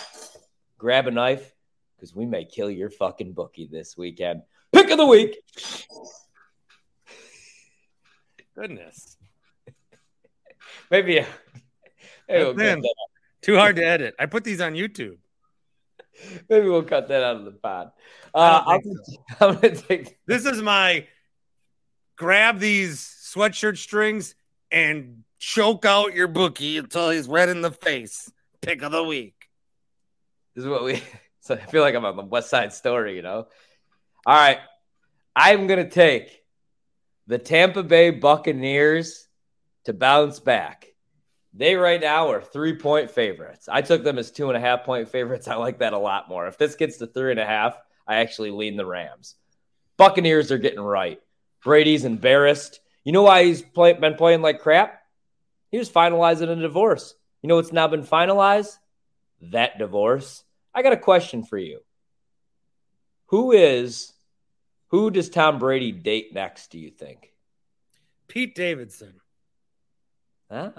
grab 0.77 1.07
a 1.07 1.11
knife 1.11 1.53
because 1.95 2.15
we 2.15 2.25
may 2.25 2.45
kill 2.45 2.71
your 2.71 2.89
fucking 2.89 3.33
bookie 3.33 3.67
this 3.67 3.97
weekend. 3.97 4.43
Pick 4.71 4.89
of 4.91 4.97
the 4.97 5.05
week. 5.05 5.37
Goodness. 8.55 9.18
Maybe, 10.91 11.13
maybe, 11.15 11.25
we'll 12.29 12.53
That's 12.53 12.57
cut 12.57 12.77
in. 12.77 12.81
that, 12.81 12.95
Too 13.41 13.55
hard 13.55 13.75
to 13.77 13.85
edit. 13.85 14.15
I 14.19 14.25
put 14.25 14.43
these 14.43 14.61
on 14.61 14.73
YouTube. 14.73 15.17
maybe 16.49 16.67
we'll 16.67 16.83
cut 16.83 17.07
that 17.09 17.23
out 17.23 17.37
of 17.37 17.45
the 17.45 17.51
pod. 17.51 17.91
Uh, 18.33 18.63
I'm, 18.65 18.81
think 18.81 18.97
I'm 19.39 19.55
gonna 19.55 19.75
take. 19.75 20.17
This 20.25 20.45
is 20.45 20.61
my 20.61 21.07
grab 22.17 22.59
these 22.59 22.99
sweatshirt 23.33 23.77
strings 23.77 24.35
and 24.71 25.23
choke 25.37 25.85
out 25.85 26.13
your 26.13 26.27
bookie 26.27 26.77
until 26.77 27.09
he's 27.11 27.27
red 27.27 27.49
in 27.49 27.61
the 27.61 27.71
face. 27.71 28.31
Pick 28.61 28.81
of 28.81 28.91
the 28.91 29.03
week. 29.03 29.35
This 30.55 30.63
is 30.65 30.69
what 30.69 30.83
we. 30.83 31.01
So 31.41 31.55
I 31.55 31.65
feel 31.65 31.81
like 31.81 31.95
I'm 31.95 32.05
on 32.05 32.15
the 32.15 32.21
West 32.25 32.51
Side 32.51 32.73
Story, 32.73 33.15
you 33.15 33.23
know. 33.23 33.47
All 34.27 34.35
right, 34.35 34.59
I'm 35.35 35.65
gonna 35.65 35.89
take 35.89 36.43
the 37.25 37.39
Tampa 37.39 37.81
Bay 37.81 38.11
Buccaneers 38.11 39.27
to 39.89 39.93
bounce 39.93 40.39
back. 40.39 40.85
They 41.51 41.73
right 41.73 41.99
now 41.99 42.29
are 42.29 42.43
three 42.43 42.75
point 42.75 43.09
favorites. 43.09 43.67
I 43.67 43.81
took 43.81 44.03
them 44.03 44.19
as 44.19 44.29
two 44.29 44.49
and 44.49 44.55
a 44.55 44.59
half 44.59 44.83
point 44.83 45.09
favorites. 45.09 45.47
I 45.47 45.55
like 45.55 45.79
that 45.79 45.93
a 45.93 45.97
lot 45.97 46.29
more. 46.29 46.47
If 46.47 46.59
this 46.59 46.75
gets 46.75 46.97
to 46.97 47.07
three 47.07 47.31
and 47.31 47.39
a 47.39 47.45
half, 47.45 47.75
I 48.07 48.17
actually 48.17 48.51
lean 48.51 48.77
the 48.77 48.85
Rams. 48.85 49.33
Buccaneers 49.97 50.51
are 50.51 50.59
getting 50.59 50.79
right. 50.79 51.19
Brady's 51.63 52.05
embarrassed. 52.05 52.79
You 53.03 53.13
know 53.13 53.23
why 53.23 53.45
he's 53.45 53.63
play, 53.63 53.93
been 53.93 54.13
playing 54.13 54.43
like 54.43 54.61
crap? 54.61 55.01
He 55.71 55.79
was 55.79 55.89
finalizing 55.89 56.49
a 56.49 56.55
divorce. 56.55 57.15
You 57.41 57.49
know 57.49 57.55
what's 57.55 57.73
now 57.73 57.87
been 57.87 58.03
finalized? 58.03 58.77
That 59.41 59.79
divorce. 59.79 60.43
I 60.71 60.83
got 60.83 60.93
a 60.93 60.97
question 60.97 61.43
for 61.43 61.57
you. 61.57 61.79
Who 63.29 63.53
is, 63.53 64.13
who 64.89 65.09
does 65.09 65.31
Tom 65.31 65.57
Brady 65.57 65.91
date 65.91 66.31
next, 66.31 66.69
do 66.69 66.77
you 66.77 66.91
think? 66.91 67.33
Pete 68.27 68.53
Davidson. 68.53 69.15
Ah. 70.51 70.71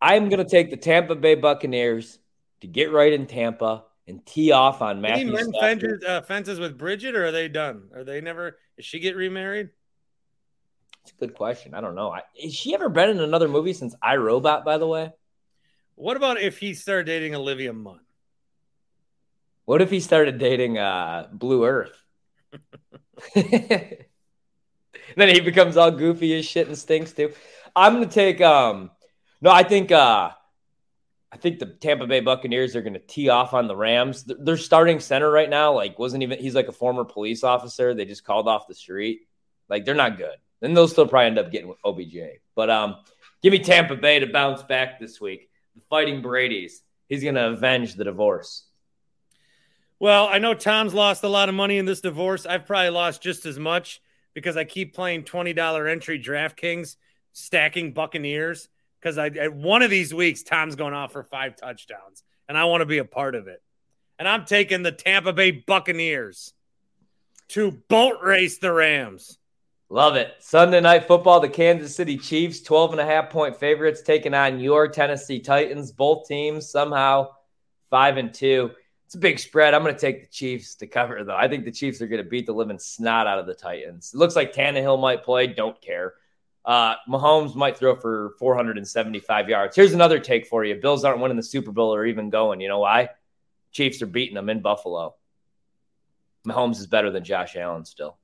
I'm 0.00 0.28
going 0.28 0.44
to 0.44 0.48
take 0.50 0.70
the 0.70 0.76
Tampa 0.76 1.14
Bay 1.14 1.34
Buccaneers 1.34 2.18
to 2.60 2.66
get 2.66 2.92
right 2.92 3.12
in 3.12 3.26
Tampa 3.26 3.84
and 4.06 4.24
tee 4.24 4.52
off 4.52 4.82
on 4.82 5.02
Did 5.02 5.16
he 5.16 5.24
Matthew 5.24 5.32
mend 5.32 5.54
Stafford. 5.54 5.80
fences, 5.80 6.04
uh, 6.08 6.22
fences 6.22 6.58
with 6.60 6.78
Bridget, 6.78 7.14
or 7.14 7.26
are 7.26 7.32
they 7.32 7.48
done? 7.48 7.88
Are 7.94 8.04
they 8.04 8.20
never? 8.20 8.56
Did 8.76 8.84
she 8.84 8.98
get 9.00 9.16
remarried? 9.16 9.70
It's 11.02 11.12
a 11.12 11.14
good 11.16 11.34
question. 11.34 11.74
I 11.74 11.80
don't 11.80 11.94
know. 11.94 12.10
I, 12.12 12.22
has 12.42 12.54
she 12.54 12.74
ever 12.74 12.88
been 12.88 13.10
in 13.10 13.20
another 13.20 13.48
movie 13.48 13.72
since 13.72 13.94
I 14.02 14.16
Robot? 14.16 14.64
By 14.64 14.78
the 14.78 14.86
way, 14.86 15.10
What 15.96 16.16
about 16.16 16.40
if 16.40 16.58
he 16.58 16.74
started 16.74 17.06
dating 17.06 17.34
Olivia 17.34 17.72
Munn? 17.72 18.00
what 19.64 19.80
if 19.82 19.90
he 19.90 20.00
started 20.00 20.38
dating 20.38 20.78
uh, 20.78 21.28
Blue 21.32 21.64
Earth? 21.64 21.96
then 23.34 23.98
he 25.16 25.40
becomes 25.40 25.76
all 25.76 25.90
goofy 25.90 26.36
as 26.38 26.44
shit 26.44 26.66
and 26.68 26.76
stinks 26.78 27.12
too. 27.12 27.32
I'm 27.74 27.94
gonna 27.94 28.06
take 28.06 28.40
um 28.40 28.90
no, 29.40 29.50
I 29.50 29.62
think 29.62 29.90
uh 29.92 30.30
I 31.34 31.36
think 31.38 31.58
the 31.58 31.66
Tampa 31.66 32.06
Bay 32.06 32.20
Buccaneers 32.20 32.76
are 32.76 32.82
gonna 32.82 32.98
tee 32.98 33.28
off 33.28 33.54
on 33.54 33.66
the 33.66 33.76
Rams. 33.76 34.24
Th- 34.24 34.38
Their 34.40 34.56
starting 34.56 35.00
center 35.00 35.30
right 35.30 35.48
now, 35.48 35.72
like 35.74 35.98
wasn't 35.98 36.22
even 36.22 36.38
he's 36.38 36.54
like 36.54 36.68
a 36.68 36.72
former 36.72 37.04
police 37.04 37.42
officer. 37.44 37.94
They 37.94 38.04
just 38.04 38.24
called 38.24 38.48
off 38.48 38.68
the 38.68 38.74
street. 38.74 39.22
Like 39.68 39.84
they're 39.84 39.94
not 39.94 40.18
good. 40.18 40.36
Then 40.60 40.74
they'll 40.74 40.88
still 40.88 41.08
probably 41.08 41.26
end 41.26 41.38
up 41.38 41.50
getting 41.50 41.74
OBJ. 41.84 42.40
But 42.54 42.70
um 42.70 42.96
give 43.42 43.52
me 43.52 43.58
Tampa 43.58 43.96
Bay 43.96 44.18
to 44.18 44.26
bounce 44.26 44.62
back 44.62 45.00
this 45.00 45.20
week. 45.20 45.48
The 45.74 45.80
fighting 45.88 46.22
Brady's. 46.22 46.82
He's 47.08 47.24
gonna 47.24 47.50
avenge 47.50 47.94
the 47.94 48.04
divorce. 48.04 48.64
Well, 49.98 50.26
I 50.26 50.38
know 50.38 50.52
Tom's 50.54 50.94
lost 50.94 51.22
a 51.22 51.28
lot 51.28 51.48
of 51.48 51.54
money 51.54 51.78
in 51.78 51.84
this 51.86 52.00
divorce. 52.00 52.44
I've 52.44 52.66
probably 52.66 52.90
lost 52.90 53.22
just 53.22 53.46
as 53.46 53.56
much 53.58 54.02
because 54.34 54.56
I 54.56 54.64
keep 54.64 54.94
playing 54.94 55.24
twenty 55.24 55.52
dollar 55.52 55.86
entry 55.86 56.20
DraftKings, 56.20 56.96
stacking 57.32 57.92
Buccaneers. 57.92 58.68
Because 59.00 59.18
I 59.18 59.26
at 59.26 59.52
one 59.52 59.82
of 59.82 59.90
these 59.90 60.14
weeks, 60.14 60.42
Tom's 60.42 60.76
going 60.76 60.94
off 60.94 61.12
for 61.12 61.24
five 61.24 61.56
touchdowns, 61.56 62.22
and 62.48 62.56
I 62.56 62.64
want 62.66 62.82
to 62.82 62.86
be 62.86 62.98
a 62.98 63.04
part 63.04 63.34
of 63.34 63.48
it. 63.48 63.60
And 64.18 64.28
I'm 64.28 64.44
taking 64.44 64.82
the 64.82 64.92
Tampa 64.92 65.32
Bay 65.32 65.50
Buccaneers 65.50 66.52
to 67.48 67.72
boat 67.88 68.22
race 68.22 68.58
the 68.58 68.72
Rams. 68.72 69.38
Love 69.88 70.16
it. 70.16 70.32
Sunday 70.38 70.80
night 70.80 71.06
football, 71.06 71.40
the 71.40 71.48
Kansas 71.48 71.94
City 71.94 72.16
Chiefs, 72.16 72.62
12 72.62 72.92
and 72.92 73.00
a 73.00 73.04
half 73.04 73.28
point 73.28 73.56
favorites, 73.56 74.00
taking 74.00 74.32
on 74.32 74.58
your 74.58 74.88
Tennessee 74.88 75.40
Titans. 75.40 75.92
Both 75.92 76.26
teams 76.26 76.70
somehow 76.70 77.28
five 77.90 78.16
and 78.16 78.32
two. 78.32 78.70
It's 79.04 79.16
a 79.16 79.18
big 79.18 79.38
spread. 79.38 79.74
I'm 79.74 79.82
going 79.82 79.94
to 79.94 80.00
take 80.00 80.22
the 80.22 80.30
Chiefs 80.30 80.76
to 80.76 80.86
cover, 80.86 81.22
though. 81.24 81.36
I 81.36 81.46
think 81.46 81.66
the 81.66 81.70
Chiefs 81.70 82.00
are 82.00 82.06
going 82.06 82.24
to 82.24 82.30
beat 82.30 82.46
the 82.46 82.54
living 82.54 82.78
snot 82.78 83.26
out 83.26 83.38
of 83.38 83.46
the 83.46 83.52
Titans. 83.52 84.12
It 84.14 84.16
looks 84.16 84.34
like 84.34 84.54
Tannehill 84.54 84.98
might 84.98 85.24
play. 85.24 85.46
Don't 85.48 85.78
care. 85.82 86.14
Uh, 86.64 86.94
Mahomes 87.08 87.54
might 87.54 87.76
throw 87.76 87.94
for 87.94 88.34
475 88.38 89.48
yards. 89.48 89.74
Here's 89.74 89.94
another 89.94 90.18
take 90.18 90.46
for 90.46 90.64
you. 90.64 90.76
Bills 90.76 91.04
aren't 91.04 91.20
winning 91.20 91.36
the 91.36 91.42
Super 91.42 91.72
Bowl 91.72 91.94
or 91.94 92.06
even 92.06 92.30
going. 92.30 92.60
You 92.60 92.68
know 92.68 92.78
why? 92.78 93.08
Chiefs 93.72 94.00
are 94.02 94.06
beating 94.06 94.34
them 94.34 94.48
in 94.48 94.60
Buffalo. 94.60 95.16
Mahomes 96.46 96.78
is 96.78 96.86
better 96.86 97.10
than 97.10 97.24
Josh 97.24 97.56
Allen 97.56 97.84
still. 97.84 98.16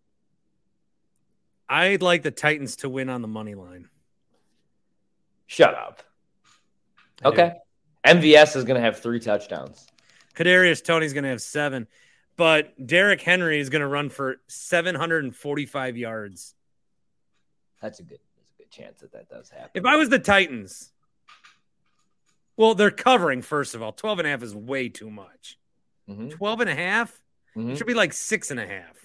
I'd 1.68 2.02
like 2.02 2.22
the 2.22 2.30
Titans 2.30 2.76
to 2.76 2.88
win 2.88 3.08
on 3.08 3.22
the 3.22 3.28
money 3.28 3.54
line. 3.54 3.88
Shut 5.46 5.74
up. 5.74 6.02
I 7.24 7.24
do. 7.24 7.28
Okay. 7.28 7.52
MVS 8.06 8.56
is 8.56 8.64
going 8.64 8.76
to 8.76 8.80
have 8.80 9.00
three 9.00 9.20
touchdowns. 9.20 9.86
Kadarius 10.34 10.84
Toney's 10.84 11.12
going 11.12 11.24
to 11.24 11.30
have 11.30 11.42
seven, 11.42 11.88
but 12.36 12.86
Derrick 12.86 13.20
Henry 13.20 13.58
is 13.58 13.70
going 13.70 13.80
to 13.80 13.88
run 13.88 14.08
for 14.08 14.36
745 14.46 15.96
yards. 15.96 16.54
That's 17.82 18.00
a 18.00 18.04
good. 18.04 18.20
Good 18.70 18.82
chance 18.82 19.00
that 19.00 19.12
that 19.12 19.28
does 19.28 19.50
happen. 19.50 19.70
If 19.74 19.84
I 19.84 19.96
was 19.96 20.08
the 20.08 20.18
Titans, 20.18 20.92
well, 22.56 22.74
they're 22.74 22.90
covering, 22.90 23.42
first 23.42 23.74
of 23.74 23.82
all. 23.82 23.92
12 23.92 24.18
and 24.20 24.28
a 24.28 24.30
half 24.30 24.42
is 24.42 24.54
way 24.54 24.88
too 24.88 25.10
much. 25.10 25.58
Mhm. 26.08 26.30
12 26.30 26.60
and 26.60 26.70
a 26.70 26.74
half? 26.74 27.20
Mhm. 27.56 27.70
It 27.72 27.78
should 27.78 27.86
be 27.86 27.94
like 27.94 28.12
six 28.12 28.50
and 28.50 28.60
a 28.60 28.66
half. 28.66 28.96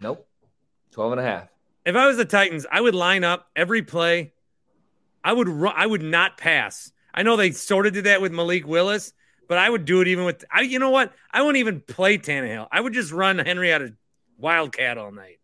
Nope. 0.00 0.28
12 0.90 1.12
and 1.12 1.20
a 1.20 1.24
half. 1.24 1.48
If 1.84 1.96
I 1.96 2.06
was 2.06 2.16
the 2.16 2.24
Titans, 2.24 2.66
I 2.70 2.80
would 2.80 2.94
line 2.94 3.24
up 3.24 3.50
every 3.56 3.82
play. 3.82 4.32
I 5.24 5.32
would 5.32 5.48
run, 5.48 5.74
I 5.76 5.86
would 5.86 6.02
not 6.02 6.36
pass. 6.36 6.92
I 7.14 7.22
know 7.22 7.36
they 7.36 7.50
sort 7.52 7.86
of 7.86 7.92
did 7.92 8.04
that 8.04 8.20
with 8.20 8.32
Malik 8.32 8.66
Willis, 8.66 9.12
but 9.48 9.58
I 9.58 9.68
would 9.70 9.84
do 9.84 10.00
it 10.00 10.08
even 10.08 10.24
with 10.24 10.44
I 10.50 10.62
you 10.62 10.78
know 10.78 10.90
what? 10.90 11.12
I 11.30 11.40
wouldn't 11.42 11.58
even 11.58 11.80
play 11.80 12.18
Tannehill. 12.18 12.68
I 12.70 12.80
would 12.80 12.92
just 12.92 13.12
run 13.12 13.38
Henry 13.38 13.72
out 13.72 13.82
of 13.82 13.92
Wildcat 14.36 14.98
all 14.98 15.10
night. 15.12 15.40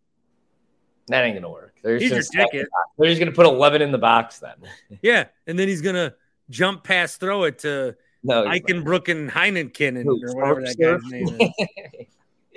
That 1.09 1.25
ain't 1.25 1.35
going 1.35 1.43
to 1.43 1.51
work. 1.51 1.75
They're 1.83 1.99
He's 1.99 2.11
your 2.11 2.21
just, 2.21 2.33
gonna, 2.33 2.47
ticket. 2.47 2.69
they're 2.99 3.09
just 3.09 3.19
going 3.21 3.31
to 3.31 3.37
put 3.37 3.47
11 3.47 3.83
in 3.83 3.93
the 3.93 3.99
box 3.99 4.39
then. 4.39 4.55
Yeah. 5.03 5.27
And 5.47 5.59
then 5.59 5.69
he's 5.69 5.83
gonna 5.83 6.15
jump 6.51 6.85
pass 6.85 7.17
throw 7.17 7.45
it 7.45 7.59
to 7.61 7.97
No. 8.23 8.45
Eichenbrook 8.45 9.09
and 9.09 9.31
Heineken 9.31 10.01
and, 10.01 10.09
or 10.09 10.35
whatever 10.35 10.63
that 10.63 10.79
guy's 10.79 11.11
name 11.11 11.29
is. 11.41 12.07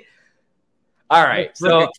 All 1.10 1.24
right. 1.24 1.56
So. 1.56 1.90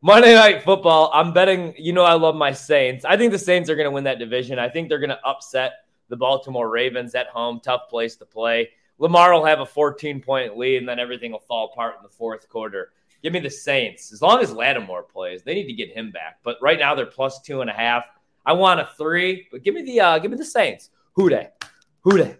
Monday 0.00 0.34
Night 0.34 0.62
Football. 0.62 1.10
I'm 1.14 1.32
betting. 1.32 1.74
You 1.78 1.94
know, 1.94 2.04
I 2.04 2.12
love 2.12 2.34
my 2.34 2.52
Saints. 2.52 3.06
I 3.06 3.16
think 3.16 3.32
the 3.32 3.38
Saints 3.38 3.70
are 3.70 3.74
going 3.74 3.86
to 3.86 3.90
win 3.90 4.04
that 4.04 4.18
division. 4.18 4.58
I 4.58 4.68
think 4.68 4.90
they're 4.90 4.98
going 4.98 5.08
to 5.08 5.24
upset 5.24 5.86
the 6.10 6.16
Baltimore 6.16 6.68
Ravens 6.68 7.14
at 7.14 7.28
home. 7.28 7.58
Tough 7.58 7.88
place 7.88 8.14
to 8.16 8.26
play. 8.26 8.68
Lamar 8.98 9.32
will 9.32 9.46
have 9.46 9.60
a 9.60 9.66
14 9.66 10.20
point 10.20 10.58
lead, 10.58 10.76
and 10.76 10.88
then 10.88 10.98
everything 10.98 11.32
will 11.32 11.38
fall 11.40 11.70
apart 11.72 11.94
in 11.96 12.02
the 12.02 12.08
fourth 12.10 12.48
quarter. 12.50 12.92
Give 13.24 13.32
me 13.32 13.40
the 13.40 13.50
Saints. 13.50 14.12
As 14.12 14.20
long 14.20 14.40
as 14.40 14.52
Lattimore 14.52 15.02
plays, 15.02 15.42
they 15.42 15.54
need 15.54 15.66
to 15.66 15.72
get 15.72 15.90
him 15.90 16.12
back. 16.12 16.40
But 16.44 16.58
right 16.60 16.78
now 16.78 16.94
they're 16.94 17.06
plus 17.06 17.40
two 17.40 17.62
and 17.62 17.70
a 17.70 17.72
half. 17.72 18.04
I 18.44 18.52
want 18.52 18.80
a 18.80 18.90
three, 18.98 19.48
but 19.50 19.62
give 19.62 19.74
me 19.74 19.82
the 19.82 19.98
uh, 19.98 20.18
give 20.18 20.30
me 20.30 20.36
the 20.36 20.44
Saints. 20.44 20.90
Who 21.14 21.30
that? 21.30 21.64
Who 22.02 22.18
that? 22.18 22.38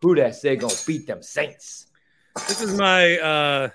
Who 0.00 0.14
that 0.14 0.36
say 0.36 0.54
gonna 0.54 0.72
beat 0.86 1.08
them 1.08 1.20
Saints? 1.20 1.88
This 2.46 2.62
is 2.62 2.78
my 2.78 3.18
uh 3.18 3.68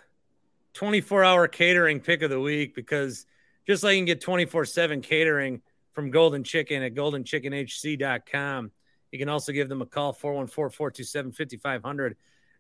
24 0.76 1.26
hour 1.26 1.50
catering 1.50 2.00
pick 2.00 2.22
of 2.22 2.30
the 2.30 2.40
week 2.40 2.74
because 2.74 3.26
just 3.68 3.84
like 3.84 3.94
you 3.94 4.00
can 4.00 4.06
get 4.06 4.22
24 4.22 4.64
7 4.64 5.02
catering 5.02 5.62
from 5.92 6.10
Golden 6.10 6.44
Chicken 6.44 6.84
at 6.84 6.94
goldenchickenhc.com, 6.94 8.72
you 9.12 9.20
can 9.20 9.28
also 9.28 9.52
give 9.52 9.68
them 9.68 9.82
a 9.82 9.86
call 9.86 10.14
414 10.14 10.74
427 10.74 11.32
5500. 11.34 12.16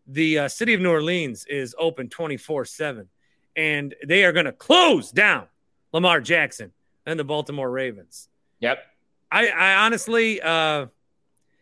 The 0.07 0.39
uh, 0.39 0.47
city 0.49 0.73
of 0.73 0.81
New 0.81 0.91
Orleans 0.91 1.45
is 1.45 1.75
open 1.79 2.09
24 2.09 2.65
7, 2.65 3.07
and 3.55 3.95
they 4.05 4.23
are 4.25 4.31
going 4.31 4.45
to 4.45 4.51
close 4.51 5.11
down 5.11 5.47
Lamar 5.93 6.21
Jackson 6.21 6.71
and 7.05 7.19
the 7.19 7.23
Baltimore 7.23 7.69
Ravens. 7.69 8.27
Yep. 8.59 8.79
I, 9.31 9.47
I 9.49 9.85
honestly, 9.85 10.41
uh, 10.41 10.87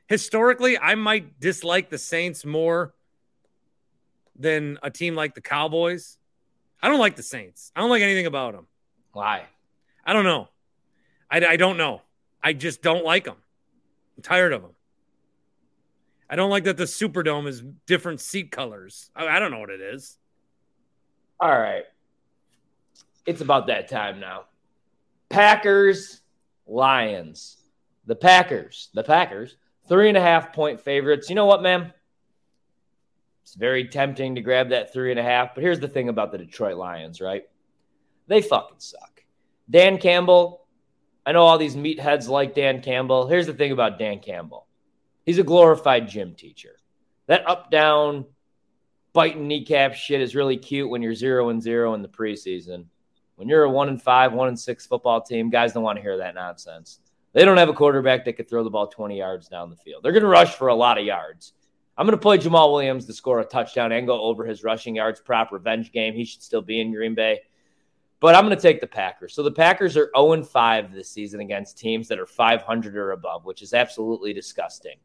historically, 0.07 0.77
I 0.77 0.95
might 0.95 1.39
dislike 1.39 1.89
the 1.89 1.97
Saints 1.97 2.45
more 2.45 2.93
than 4.37 4.79
a 4.81 4.89
team 4.89 5.15
like 5.15 5.35
the 5.35 5.41
Cowboys. 5.41 6.17
I 6.81 6.89
don't 6.89 6.99
like 6.99 7.15
the 7.15 7.23
Saints. 7.23 7.71
I 7.75 7.81
don't 7.81 7.89
like 7.89 8.01
anything 8.01 8.25
about 8.25 8.53
them. 8.53 8.67
Why? 9.11 9.43
I 10.05 10.13
don't 10.13 10.25
know. 10.25 10.49
I, 11.29 11.45
I 11.45 11.55
don't 11.55 11.77
know. 11.77 12.01
I 12.43 12.53
just 12.53 12.81
don't 12.81 13.05
like 13.05 13.25
them. 13.25 13.37
I'm 14.17 14.23
tired 14.23 14.53
of 14.53 14.61
them. 14.61 14.71
I 16.29 16.35
don't 16.35 16.49
like 16.49 16.63
that 16.65 16.77
the 16.77 16.85
Superdome 16.85 17.47
is 17.47 17.63
different 17.85 18.19
seat 18.19 18.51
colors. 18.51 19.11
I, 19.15 19.27
I 19.27 19.39
don't 19.39 19.51
know 19.51 19.59
what 19.59 19.69
it 19.69 19.81
is. 19.81 20.17
All 21.39 21.49
right. 21.49 21.83
It's 23.25 23.41
about 23.41 23.67
that 23.67 23.89
time 23.89 24.19
now. 24.19 24.45
Packers, 25.29 26.21
Lions. 26.67 27.57
The 28.05 28.15
Packers, 28.15 28.89
the 28.93 29.03
Packers, 29.03 29.55
three 29.87 30.09
and 30.09 30.17
a 30.17 30.21
half 30.21 30.51
point 30.51 30.81
favorites. 30.81 31.29
You 31.29 31.35
know 31.35 31.45
what, 31.45 31.61
man? 31.61 31.93
It's 33.43 33.55
very 33.55 33.87
tempting 33.87 34.35
to 34.35 34.41
grab 34.41 34.69
that 34.69 34.91
three 34.91 35.11
and 35.11 35.19
a 35.19 35.23
half. 35.23 35.55
But 35.55 35.63
here's 35.63 35.79
the 35.79 35.87
thing 35.87 36.09
about 36.09 36.31
the 36.31 36.37
Detroit 36.37 36.75
Lions, 36.75 37.21
right? 37.21 37.43
They 38.27 38.41
fucking 38.41 38.79
suck. 38.79 39.23
Dan 39.69 39.97
Campbell, 39.97 40.65
I 41.25 41.31
know 41.31 41.43
all 41.43 41.57
these 41.57 41.75
meatheads 41.75 42.27
like 42.27 42.55
Dan 42.55 42.81
Campbell. 42.81 43.27
Here's 43.27 43.47
the 43.47 43.53
thing 43.53 43.71
about 43.71 43.99
Dan 43.99 44.19
Campbell 44.19 44.67
he's 45.25 45.39
a 45.39 45.43
glorified 45.43 46.09
gym 46.09 46.35
teacher. 46.35 46.75
That 47.27 47.47
up 47.49 47.71
down, 47.71 48.25
biting 49.13 49.47
kneecap 49.47 49.93
shit 49.93 50.21
is 50.21 50.35
really 50.35 50.57
cute 50.57 50.89
when 50.89 51.01
you're 51.01 51.15
zero 51.15 51.49
and 51.49 51.61
zero 51.61 51.93
in 51.93 52.01
the 52.01 52.07
preseason. 52.07 52.85
When 53.35 53.47
you're 53.47 53.63
a 53.63 53.69
one 53.69 53.89
and 53.89 54.01
five, 54.01 54.33
one 54.33 54.47
and 54.47 54.59
six 54.59 54.85
football 54.85 55.21
team, 55.21 55.49
guys 55.49 55.73
don't 55.73 55.83
want 55.83 55.97
to 55.97 56.01
hear 56.01 56.17
that 56.17 56.35
nonsense. 56.35 56.99
They 57.33 57.45
don't 57.45 57.57
have 57.57 57.69
a 57.69 57.73
quarterback 57.73 58.25
that 58.25 58.33
could 58.33 58.49
throw 58.49 58.63
the 58.63 58.69
ball 58.69 58.87
20 58.87 59.17
yards 59.17 59.47
down 59.47 59.69
the 59.69 59.75
field. 59.75 60.03
They're 60.03 60.11
going 60.11 60.23
to 60.23 60.29
rush 60.29 60.55
for 60.55 60.67
a 60.67 60.75
lot 60.75 60.99
of 60.99 61.05
yards. 61.05 61.53
I'm 61.97 62.05
going 62.05 62.17
to 62.17 62.21
play 62.21 62.37
Jamaal 62.37 62.71
Williams 62.71 63.05
to 63.05 63.13
score 63.13 63.39
a 63.39 63.45
touchdown 63.45 63.91
and 63.91 64.07
go 64.07 64.21
over 64.21 64.45
his 64.45 64.63
rushing 64.63 64.95
yards 64.95 65.19
prop 65.19 65.51
revenge 65.51 65.91
game. 65.91 66.13
He 66.13 66.25
should 66.25 66.41
still 66.41 66.61
be 66.61 66.79
in 66.79 66.93
Green 66.93 67.15
Bay. 67.15 67.41
But 68.19 68.35
I'm 68.35 68.45
going 68.45 68.55
to 68.55 68.61
take 68.61 68.81
the 68.81 68.87
Packers. 68.87 69.33
So 69.33 69.43
the 69.43 69.51
Packers 69.51 69.97
are 69.97 70.09
0 70.15 70.43
5 70.43 70.93
this 70.93 71.09
season 71.09 71.41
against 71.41 71.77
teams 71.77 72.07
that 72.07 72.19
are 72.19 72.25
500 72.25 72.95
or 72.95 73.11
above, 73.11 73.45
which 73.45 73.61
is 73.61 73.73
absolutely 73.73 74.31
disgusting. 74.31 74.95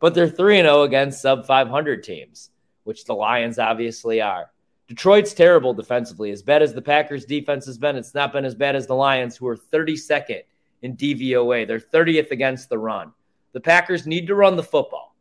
But 0.00 0.14
they're 0.14 0.28
3 0.28 0.62
0 0.62 0.82
against 0.82 1.20
sub 1.20 1.44
500 1.44 2.02
teams, 2.02 2.50
which 2.84 3.04
the 3.04 3.14
Lions 3.14 3.58
obviously 3.58 4.20
are. 4.20 4.50
Detroit's 4.88 5.32
terrible 5.32 5.72
defensively. 5.72 6.30
As 6.30 6.42
bad 6.42 6.62
as 6.62 6.74
the 6.74 6.82
Packers' 6.82 7.24
defense 7.24 7.64
has 7.66 7.78
been, 7.78 7.96
it's 7.96 8.14
not 8.14 8.32
been 8.32 8.44
as 8.44 8.54
bad 8.54 8.76
as 8.76 8.86
the 8.86 8.94
Lions, 8.94 9.36
who 9.36 9.46
are 9.48 9.56
32nd 9.56 10.42
in 10.82 10.96
DVOA. 10.96 11.66
They're 11.66 11.80
30th 11.80 12.30
against 12.30 12.68
the 12.68 12.78
run. 12.78 13.12
The 13.52 13.60
Packers 13.60 14.06
need 14.06 14.26
to 14.26 14.34
run 14.34 14.56
the 14.56 14.62
football. 14.62 15.14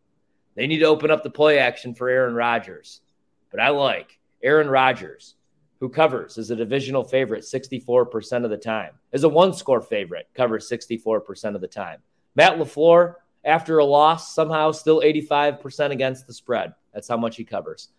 They 0.55 0.67
need 0.67 0.79
to 0.79 0.85
open 0.85 1.11
up 1.11 1.23
the 1.23 1.29
play 1.29 1.59
action 1.59 1.93
for 1.93 2.09
Aaron 2.09 2.35
Rodgers. 2.35 3.01
But 3.49 3.59
I 3.59 3.69
like 3.69 4.19
Aaron 4.43 4.69
Rodgers, 4.69 5.35
who 5.79 5.89
covers 5.89 6.37
as 6.37 6.51
a 6.51 6.55
divisional 6.55 7.03
favorite 7.03 7.43
64% 7.43 8.43
of 8.43 8.49
the 8.49 8.57
time, 8.57 8.91
as 9.13 9.23
a 9.23 9.29
one 9.29 9.53
score 9.53 9.81
favorite, 9.81 10.27
covers 10.33 10.69
64% 10.69 11.55
of 11.55 11.61
the 11.61 11.67
time. 11.67 11.99
Matt 12.35 12.57
LaFleur, 12.57 13.15
after 13.43 13.79
a 13.79 13.85
loss, 13.85 14.33
somehow 14.33 14.71
still 14.71 15.01
85% 15.01 15.91
against 15.91 16.27
the 16.27 16.33
spread. 16.33 16.73
That's 16.93 17.07
how 17.07 17.17
much 17.17 17.37
he 17.37 17.43
covers. 17.43 17.89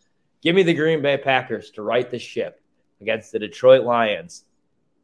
Give 0.43 0.55
me 0.55 0.63
the 0.63 0.75
Green 0.75 1.03
Bay 1.03 1.17
Packers 1.17 1.71
to 1.73 1.83
right 1.83 2.09
the 2.11 2.19
ship 2.19 2.61
against 3.01 3.33
the 3.33 3.39
Detroit 3.39 3.85
Lions. 3.85 4.45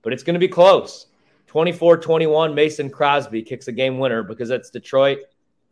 But 0.03 0.13
it's 0.13 0.23
going 0.23 0.35
to 0.35 0.41
be 0.41 0.49
close. 0.49 1.07
24 1.47 1.99
21, 1.99 2.55
Mason 2.55 2.91
Crosby 2.91 3.43
kicks 3.43 3.69
a 3.69 3.73
game 3.73 3.99
winner 3.99 4.23
because 4.23 4.49
that's 4.49 4.71
Detroit. 4.71 5.21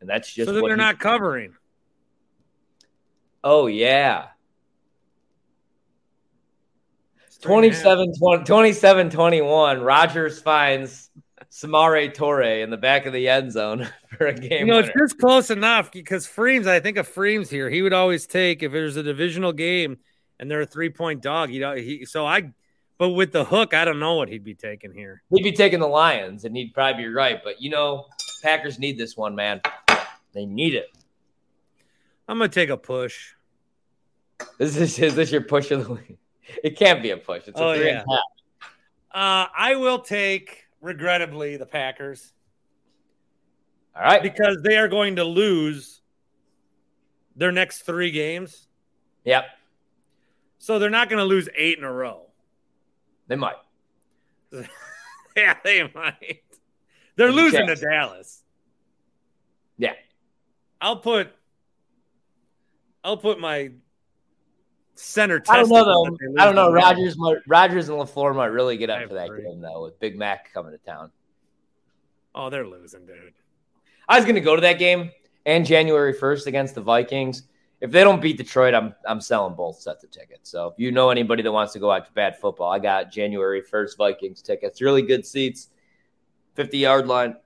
And 0.01 0.09
that's 0.09 0.33
just 0.33 0.49
so 0.49 0.55
that 0.55 0.63
they're 0.65 0.77
not 0.77 0.99
covering. 0.99 1.55
Oh, 3.43 3.67
yeah. 3.67 4.29
27 7.41 8.15
20, 8.19 8.45
27 8.45 9.11
21. 9.11 9.81
Rodgers 9.81 10.41
finds 10.41 11.11
Samori 11.51 12.15
Toure 12.15 12.63
in 12.63 12.71
the 12.71 12.77
back 12.77 13.07
of 13.07 13.13
the 13.13 13.29
end 13.29 13.53
zone 13.53 13.89
for 14.19 14.27
a 14.27 14.35
game. 14.35 14.61
You 14.61 14.67
know, 14.67 14.77
winner. 14.77 14.89
it's 14.91 14.99
just 15.13 15.21
close 15.21 15.51
enough 15.51 15.91
because 15.93 16.27
Freems, 16.27 16.67
I 16.67 16.81
think 16.81 16.97
of 16.97 17.07
Freems 17.09 17.49
here. 17.51 17.71
He 17.71 17.83
would 17.83 17.93
always 17.93 18.27
take 18.27 18.63
if 18.63 18.73
there's 18.73 18.97
a 18.97 19.03
divisional 19.03 19.53
game 19.53 19.99
and 20.39 20.51
they're 20.51 20.63
a 20.63 20.67
three 20.67 20.91
point 20.91 21.23
dog. 21.23 21.51
You 21.51 21.61
know, 21.61 21.75
he 21.75 22.05
so 22.05 22.27
I 22.27 22.53
but 22.99 23.11
with 23.11 23.33
the 23.33 23.45
hook, 23.45 23.75
I 23.75 23.85
don't 23.85 23.99
know 24.01 24.15
what 24.15 24.29
he'd 24.29 24.45
be 24.45 24.55
taking 24.55 24.93
here. 24.93 25.23
He'd 25.31 25.43
be 25.43 25.53
taking 25.53 25.81
the 25.81 25.87
Lions, 25.87 26.45
and 26.47 26.57
he'd 26.57 26.73
probably 26.73 27.05
be 27.05 27.09
right. 27.09 27.43
But 27.45 27.61
you 27.61 27.71
know, 27.71 28.07
Packers 28.43 28.79
need 28.79 28.99
this 28.99 29.17
one, 29.17 29.35
man. 29.35 29.61
They 30.33 30.47
need 30.47 30.75
it. 30.75 30.87
I'm 32.29 32.39
gonna 32.39 32.49
take 32.49 32.71
a 32.71 32.77
push. 32.77 33.35
Is 34.59 34.75
this 34.75 34.99
is 34.99 35.15
this 35.15 35.31
your 35.31 35.43
push 35.43 35.71
of 35.71 35.87
the 35.87 35.95
week? 35.95 36.19
It 36.63 36.79
can't 36.79 37.03
be 37.03 37.11
a 37.11 37.17
push. 37.17 37.49
It's 37.49 37.59
a 37.59 37.63
Oh, 37.63 37.75
three 37.75 37.87
yeah. 37.87 38.01
and 38.03 38.07
a 38.11 38.15
half. 38.15 38.23
Uh, 39.11 39.51
I 39.57 39.77
will 39.77 39.99
take, 39.99 40.66
regrettably, 40.87 41.57
the 41.57 41.67
Packers 41.67 42.33
All 43.95 44.03
right. 44.03 44.23
because 44.23 44.59
they 44.63 44.79
are 44.79 44.89
going 44.89 45.17
to 45.17 45.25
lose 45.25 46.01
their 47.35 47.53
next 47.53 47.83
three 47.83 48.11
games. 48.11 48.69
Yep. 49.25 49.45
So 50.59 50.79
they're 50.79 50.89
not 50.89 51.11
going 51.11 51.19
to 51.19 51.25
lose 51.25 51.49
eight 51.57 51.77
in 51.77 51.85
a 51.85 51.93
row. 51.93 52.27
They 53.27 53.37
might. 53.37 53.57
yeah, 55.37 55.55
they 55.65 55.83
might. 55.95 56.43
They're 57.17 57.33
There's 57.33 57.35
losing 57.35 57.67
to. 57.67 57.75
Dallas. 57.75 58.43
Yeah. 59.77 59.93
I'll 60.81 60.97
put 60.97 61.29
I'll 63.03 63.17
put 63.17 63.41
my 63.41 63.73
center 64.97 65.43
I 65.49 65.57
don't 65.57 65.69
know 65.69 65.85
though. 65.85 66.05
that 66.05 66.19
they 66.21 66.27
lose 66.29 66.37
I 66.39 66.45
don't 66.45 66.55
know. 66.55 66.73
Rodgers, 66.73 67.17
might, 67.19 67.37
Rodgers 67.47 67.89
and 67.89 67.99
Lafleur 67.99 68.35
might 68.35 68.47
really 68.47 68.77
get 68.77 68.91
I 68.91 69.03
up 69.03 69.09
for 69.09 69.15
that 69.15 69.27
agree. 69.27 69.45
game 69.45 69.61
though, 69.61 69.85
with 69.85 69.99
Big 70.01 70.19
Mac 70.19 70.53
coming 70.53 70.73
to 70.73 70.79
town. 70.79 71.11
Oh, 72.35 72.51
they're 72.51 72.67
losing, 72.67 73.07
dude. 73.07 73.33
I 74.09 74.17
was 74.17 74.25
going 74.25 74.35
to 74.35 74.41
go 74.41 74.55
to 74.55 74.63
that 74.63 74.79
game 74.79 75.11
and 75.47 75.65
January 75.65 76.13
first 76.13 76.47
against 76.47 76.75
the 76.75 76.81
Vikings. 76.83 77.45
If 77.81 77.91
they 77.91 78.05
don't 78.05 78.23
beat 78.23 78.39
Detroit, 78.39 78.75
I'm 78.75 78.95
I'm 79.07 79.21
selling 79.21 79.55
both 79.55 79.79
sets 79.81 80.03
of 80.03 80.11
tickets. 80.11 80.51
So 80.51 80.69
if 80.69 80.75
you 80.79 80.93
know 80.93 81.11
anybody 81.11 81.43
that 81.43 81.53
wants 81.53 81.73
to 81.75 81.79
go 81.79 81.91
out 81.91 82.07
to 82.07 82.13
bad 82.13 82.39
football, 82.39 82.71
I 82.71 82.79
got 82.79 83.11
January 83.13 83.61
first 83.61 83.99
Vikings 83.99 84.41
tickets. 84.41 84.81
Really 84.81 85.03
good 85.03 85.27
seats, 85.27 85.69
fifty 86.55 86.79
yard 86.79 87.07
line. 87.07 87.37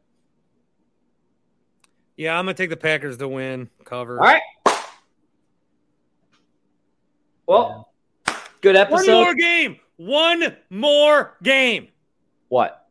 Yeah, 2.17 2.39
I'm 2.39 2.45
gonna 2.45 2.55
take 2.55 2.71
the 2.71 2.77
Packers 2.77 3.17
to 3.19 3.27
win, 3.29 3.71
cover. 3.85 4.21
All 4.21 4.27
right. 4.27 4.43
Well, 7.51 7.93
good 8.61 8.77
episode. 8.77 9.09
One 9.09 9.25
more 9.25 9.35
game. 9.35 9.81
One 9.97 10.57
more 10.71 11.37
game. 11.43 11.89
What? 12.49 12.87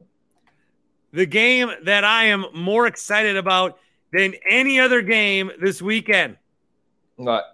The 1.13 1.25
game 1.25 1.71
that 1.85 2.03
I 2.03 2.25
am 2.25 2.45
more 2.53 2.85
excited 2.85 3.37
about 3.37 3.79
than 4.11 4.33
any 4.49 4.77
other 4.77 5.01
game 5.01 5.49
this 5.61 5.81
weekend. 5.81 6.35
What? 7.15 7.45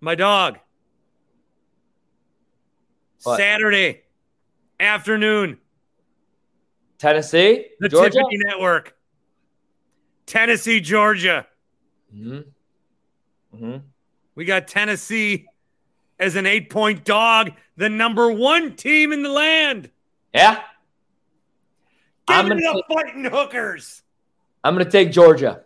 My 0.00 0.14
dog. 0.14 0.60
What? 3.24 3.36
Saturday 3.36 4.02
afternoon, 4.78 5.58
Tennessee, 6.98 7.66
the 7.80 7.88
Georgia. 7.88 8.10
Tiffany 8.10 8.38
Network. 8.44 8.94
Tennessee, 10.24 10.78
Georgia. 10.78 11.48
hmm 12.12 12.42
hmm 13.52 13.78
We 14.36 14.44
got 14.44 14.68
Tennessee 14.68 15.46
as 16.20 16.36
an 16.36 16.46
eight 16.46 16.70
point 16.70 17.04
dog, 17.04 17.50
the 17.76 17.88
number 17.88 18.30
one 18.30 18.76
team 18.76 19.12
in 19.12 19.22
the 19.22 19.30
land. 19.30 19.90
Yeah. 20.32 20.62
Give 22.28 22.36
I'm 22.36 22.48
me 22.48 22.62
gonna 22.62 22.74
the 22.74 22.94
fighting 22.94 23.24
hookers. 23.24 24.02
I'm 24.62 24.74
going 24.74 24.84
to 24.84 24.90
take 24.90 25.10
Georgia 25.10 25.62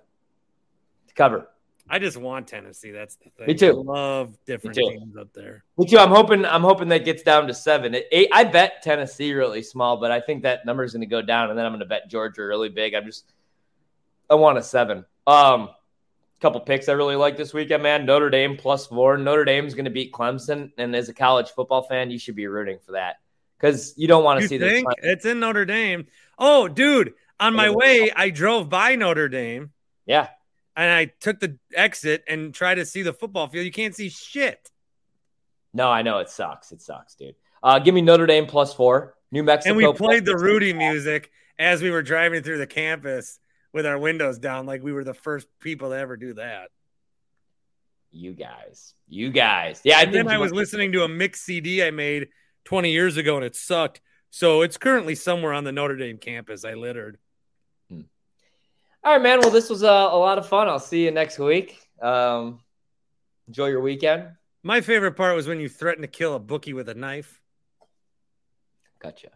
to 1.08 1.14
cover. 1.14 1.48
I 1.88 1.98
just 1.98 2.16
want 2.16 2.46
Tennessee. 2.46 2.92
That's 2.92 3.16
the 3.16 3.30
thing. 3.30 3.46
Me 3.48 3.54
too. 3.54 3.84
I 3.88 3.92
love 3.92 4.38
different 4.46 4.76
teams 4.76 5.16
up 5.16 5.32
there. 5.32 5.64
Me 5.76 5.86
too. 5.86 5.98
I'm 5.98 6.10
hoping. 6.10 6.44
I'm 6.44 6.62
hoping 6.62 6.88
that 6.90 7.04
gets 7.04 7.24
down 7.24 7.48
to 7.48 7.54
seven. 7.54 7.96
Eight, 8.12 8.28
I 8.32 8.44
bet 8.44 8.82
Tennessee 8.82 9.32
really 9.32 9.62
small, 9.62 9.96
but 9.96 10.12
I 10.12 10.20
think 10.20 10.44
that 10.44 10.64
number 10.64 10.84
is 10.84 10.92
going 10.92 11.00
to 11.00 11.06
go 11.06 11.20
down, 11.20 11.50
and 11.50 11.58
then 11.58 11.66
I'm 11.66 11.72
going 11.72 11.80
to 11.80 11.86
bet 11.86 12.08
Georgia 12.08 12.46
really 12.46 12.68
big. 12.68 12.94
I'm 12.94 13.04
just. 13.04 13.32
I 14.28 14.36
want 14.36 14.58
a 14.58 14.62
seven. 14.62 15.04
Um, 15.26 15.70
couple 16.40 16.60
picks 16.60 16.88
I 16.88 16.92
really 16.92 17.16
like 17.16 17.36
this 17.36 17.52
weekend, 17.52 17.82
man. 17.82 18.06
Notre 18.06 18.30
Dame 18.30 18.56
plus 18.56 18.86
four. 18.86 19.16
Notre 19.18 19.44
Dame's 19.44 19.74
going 19.74 19.84
to 19.84 19.90
beat 19.90 20.12
Clemson, 20.12 20.70
and 20.78 20.94
as 20.96 21.08
a 21.08 21.14
college 21.14 21.50
football 21.50 21.82
fan, 21.82 22.10
you 22.10 22.18
should 22.18 22.36
be 22.36 22.46
rooting 22.46 22.78
for 22.84 22.92
that 22.92 23.16
because 23.58 23.94
you 23.96 24.08
don't 24.08 24.24
want 24.24 24.38
to 24.38 24.42
You 24.44 24.48
see 24.48 24.58
think 24.58 24.88
this. 24.88 25.10
it's 25.12 25.24
in 25.26 25.40
Notre 25.40 25.64
Dame? 25.64 26.06
Oh, 26.38 26.68
dude! 26.68 27.14
On 27.38 27.54
my 27.54 27.70
way, 27.70 28.10
I 28.14 28.30
drove 28.30 28.68
by 28.68 28.96
Notre 28.96 29.28
Dame 29.28 29.72
Yeah, 30.06 30.28
and 30.76 30.90
I 30.90 31.06
took 31.20 31.40
the 31.40 31.58
exit 31.74 32.22
and 32.28 32.52
tried 32.54 32.76
to 32.76 32.84
see 32.86 33.02
the 33.02 33.12
football 33.12 33.48
field. 33.48 33.64
You 33.64 33.72
can't 33.72 33.94
see 33.94 34.08
shit. 34.08 34.70
no, 35.74 35.90
I 35.90 36.02
know 36.02 36.18
it 36.18 36.30
sucks. 36.30 36.70
It 36.72 36.80
sucks, 36.82 37.14
dude. 37.16 37.34
Uh, 37.62 37.78
give 37.78 37.94
me 37.94 38.00
Notre 38.02 38.26
Dame 38.26 38.46
plus 38.46 38.72
four. 38.74 39.14
New 39.32 39.42
Mexico. 39.42 39.70
And 39.70 39.76
we 39.76 39.92
played 39.92 40.24
the. 40.24 40.36
Rudy 40.36 40.72
music 40.72 41.30
as 41.58 41.82
we 41.82 41.90
were 41.90 42.02
driving 42.02 42.42
through 42.42 42.58
the 42.58 42.66
campus 42.66 43.38
with 43.72 43.86
our 43.86 43.98
windows 43.98 44.38
down, 44.38 44.66
like 44.66 44.82
we 44.82 44.92
were 44.92 45.04
the 45.04 45.14
first 45.14 45.46
people 45.60 45.90
to 45.90 45.96
ever 45.96 46.16
do 46.16 46.34
that. 46.34 46.70
You 48.12 48.32
guys, 48.32 48.94
you 49.08 49.30
guys. 49.30 49.80
Yeah, 49.84 49.98
I 49.98 50.02
and 50.02 50.14
then 50.14 50.28
I 50.28 50.38
was 50.38 50.52
listening 50.52 50.92
to 50.92 51.04
a 51.04 51.08
mix 51.08 51.42
CD 51.42 51.82
I 51.82 51.90
made 51.92 52.28
20 52.64 52.90
years 52.90 53.16
ago 53.16 53.36
and 53.36 53.44
it 53.44 53.54
sucked. 53.54 54.00
So 54.30 54.62
it's 54.62 54.76
currently 54.76 55.14
somewhere 55.14 55.52
on 55.52 55.64
the 55.64 55.72
Notre 55.72 55.96
Dame 55.96 56.18
campus. 56.18 56.64
I 56.64 56.74
littered. 56.74 57.18
All 59.02 59.14
right, 59.14 59.22
man. 59.22 59.40
Well, 59.40 59.50
this 59.50 59.70
was 59.70 59.82
uh, 59.82 59.86
a 59.86 60.18
lot 60.18 60.36
of 60.36 60.46
fun. 60.46 60.68
I'll 60.68 60.78
see 60.78 61.04
you 61.04 61.10
next 61.10 61.38
week. 61.38 61.80
Um, 62.02 62.60
enjoy 63.48 63.68
your 63.68 63.80
weekend. 63.80 64.28
My 64.62 64.82
favorite 64.82 65.12
part 65.12 65.34
was 65.34 65.46
when 65.46 65.58
you 65.58 65.70
threatened 65.70 66.02
to 66.02 66.08
kill 66.08 66.34
a 66.34 66.38
bookie 66.38 66.74
with 66.74 66.88
a 66.90 66.94
knife. 66.94 67.40
Gotcha. 68.98 69.30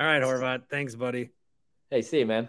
All 0.00 0.06
right, 0.06 0.20
Horvat. 0.20 0.64
Thanks, 0.68 0.96
buddy. 0.96 1.30
Hey, 1.90 2.02
see 2.02 2.18
you, 2.20 2.26
man. 2.26 2.48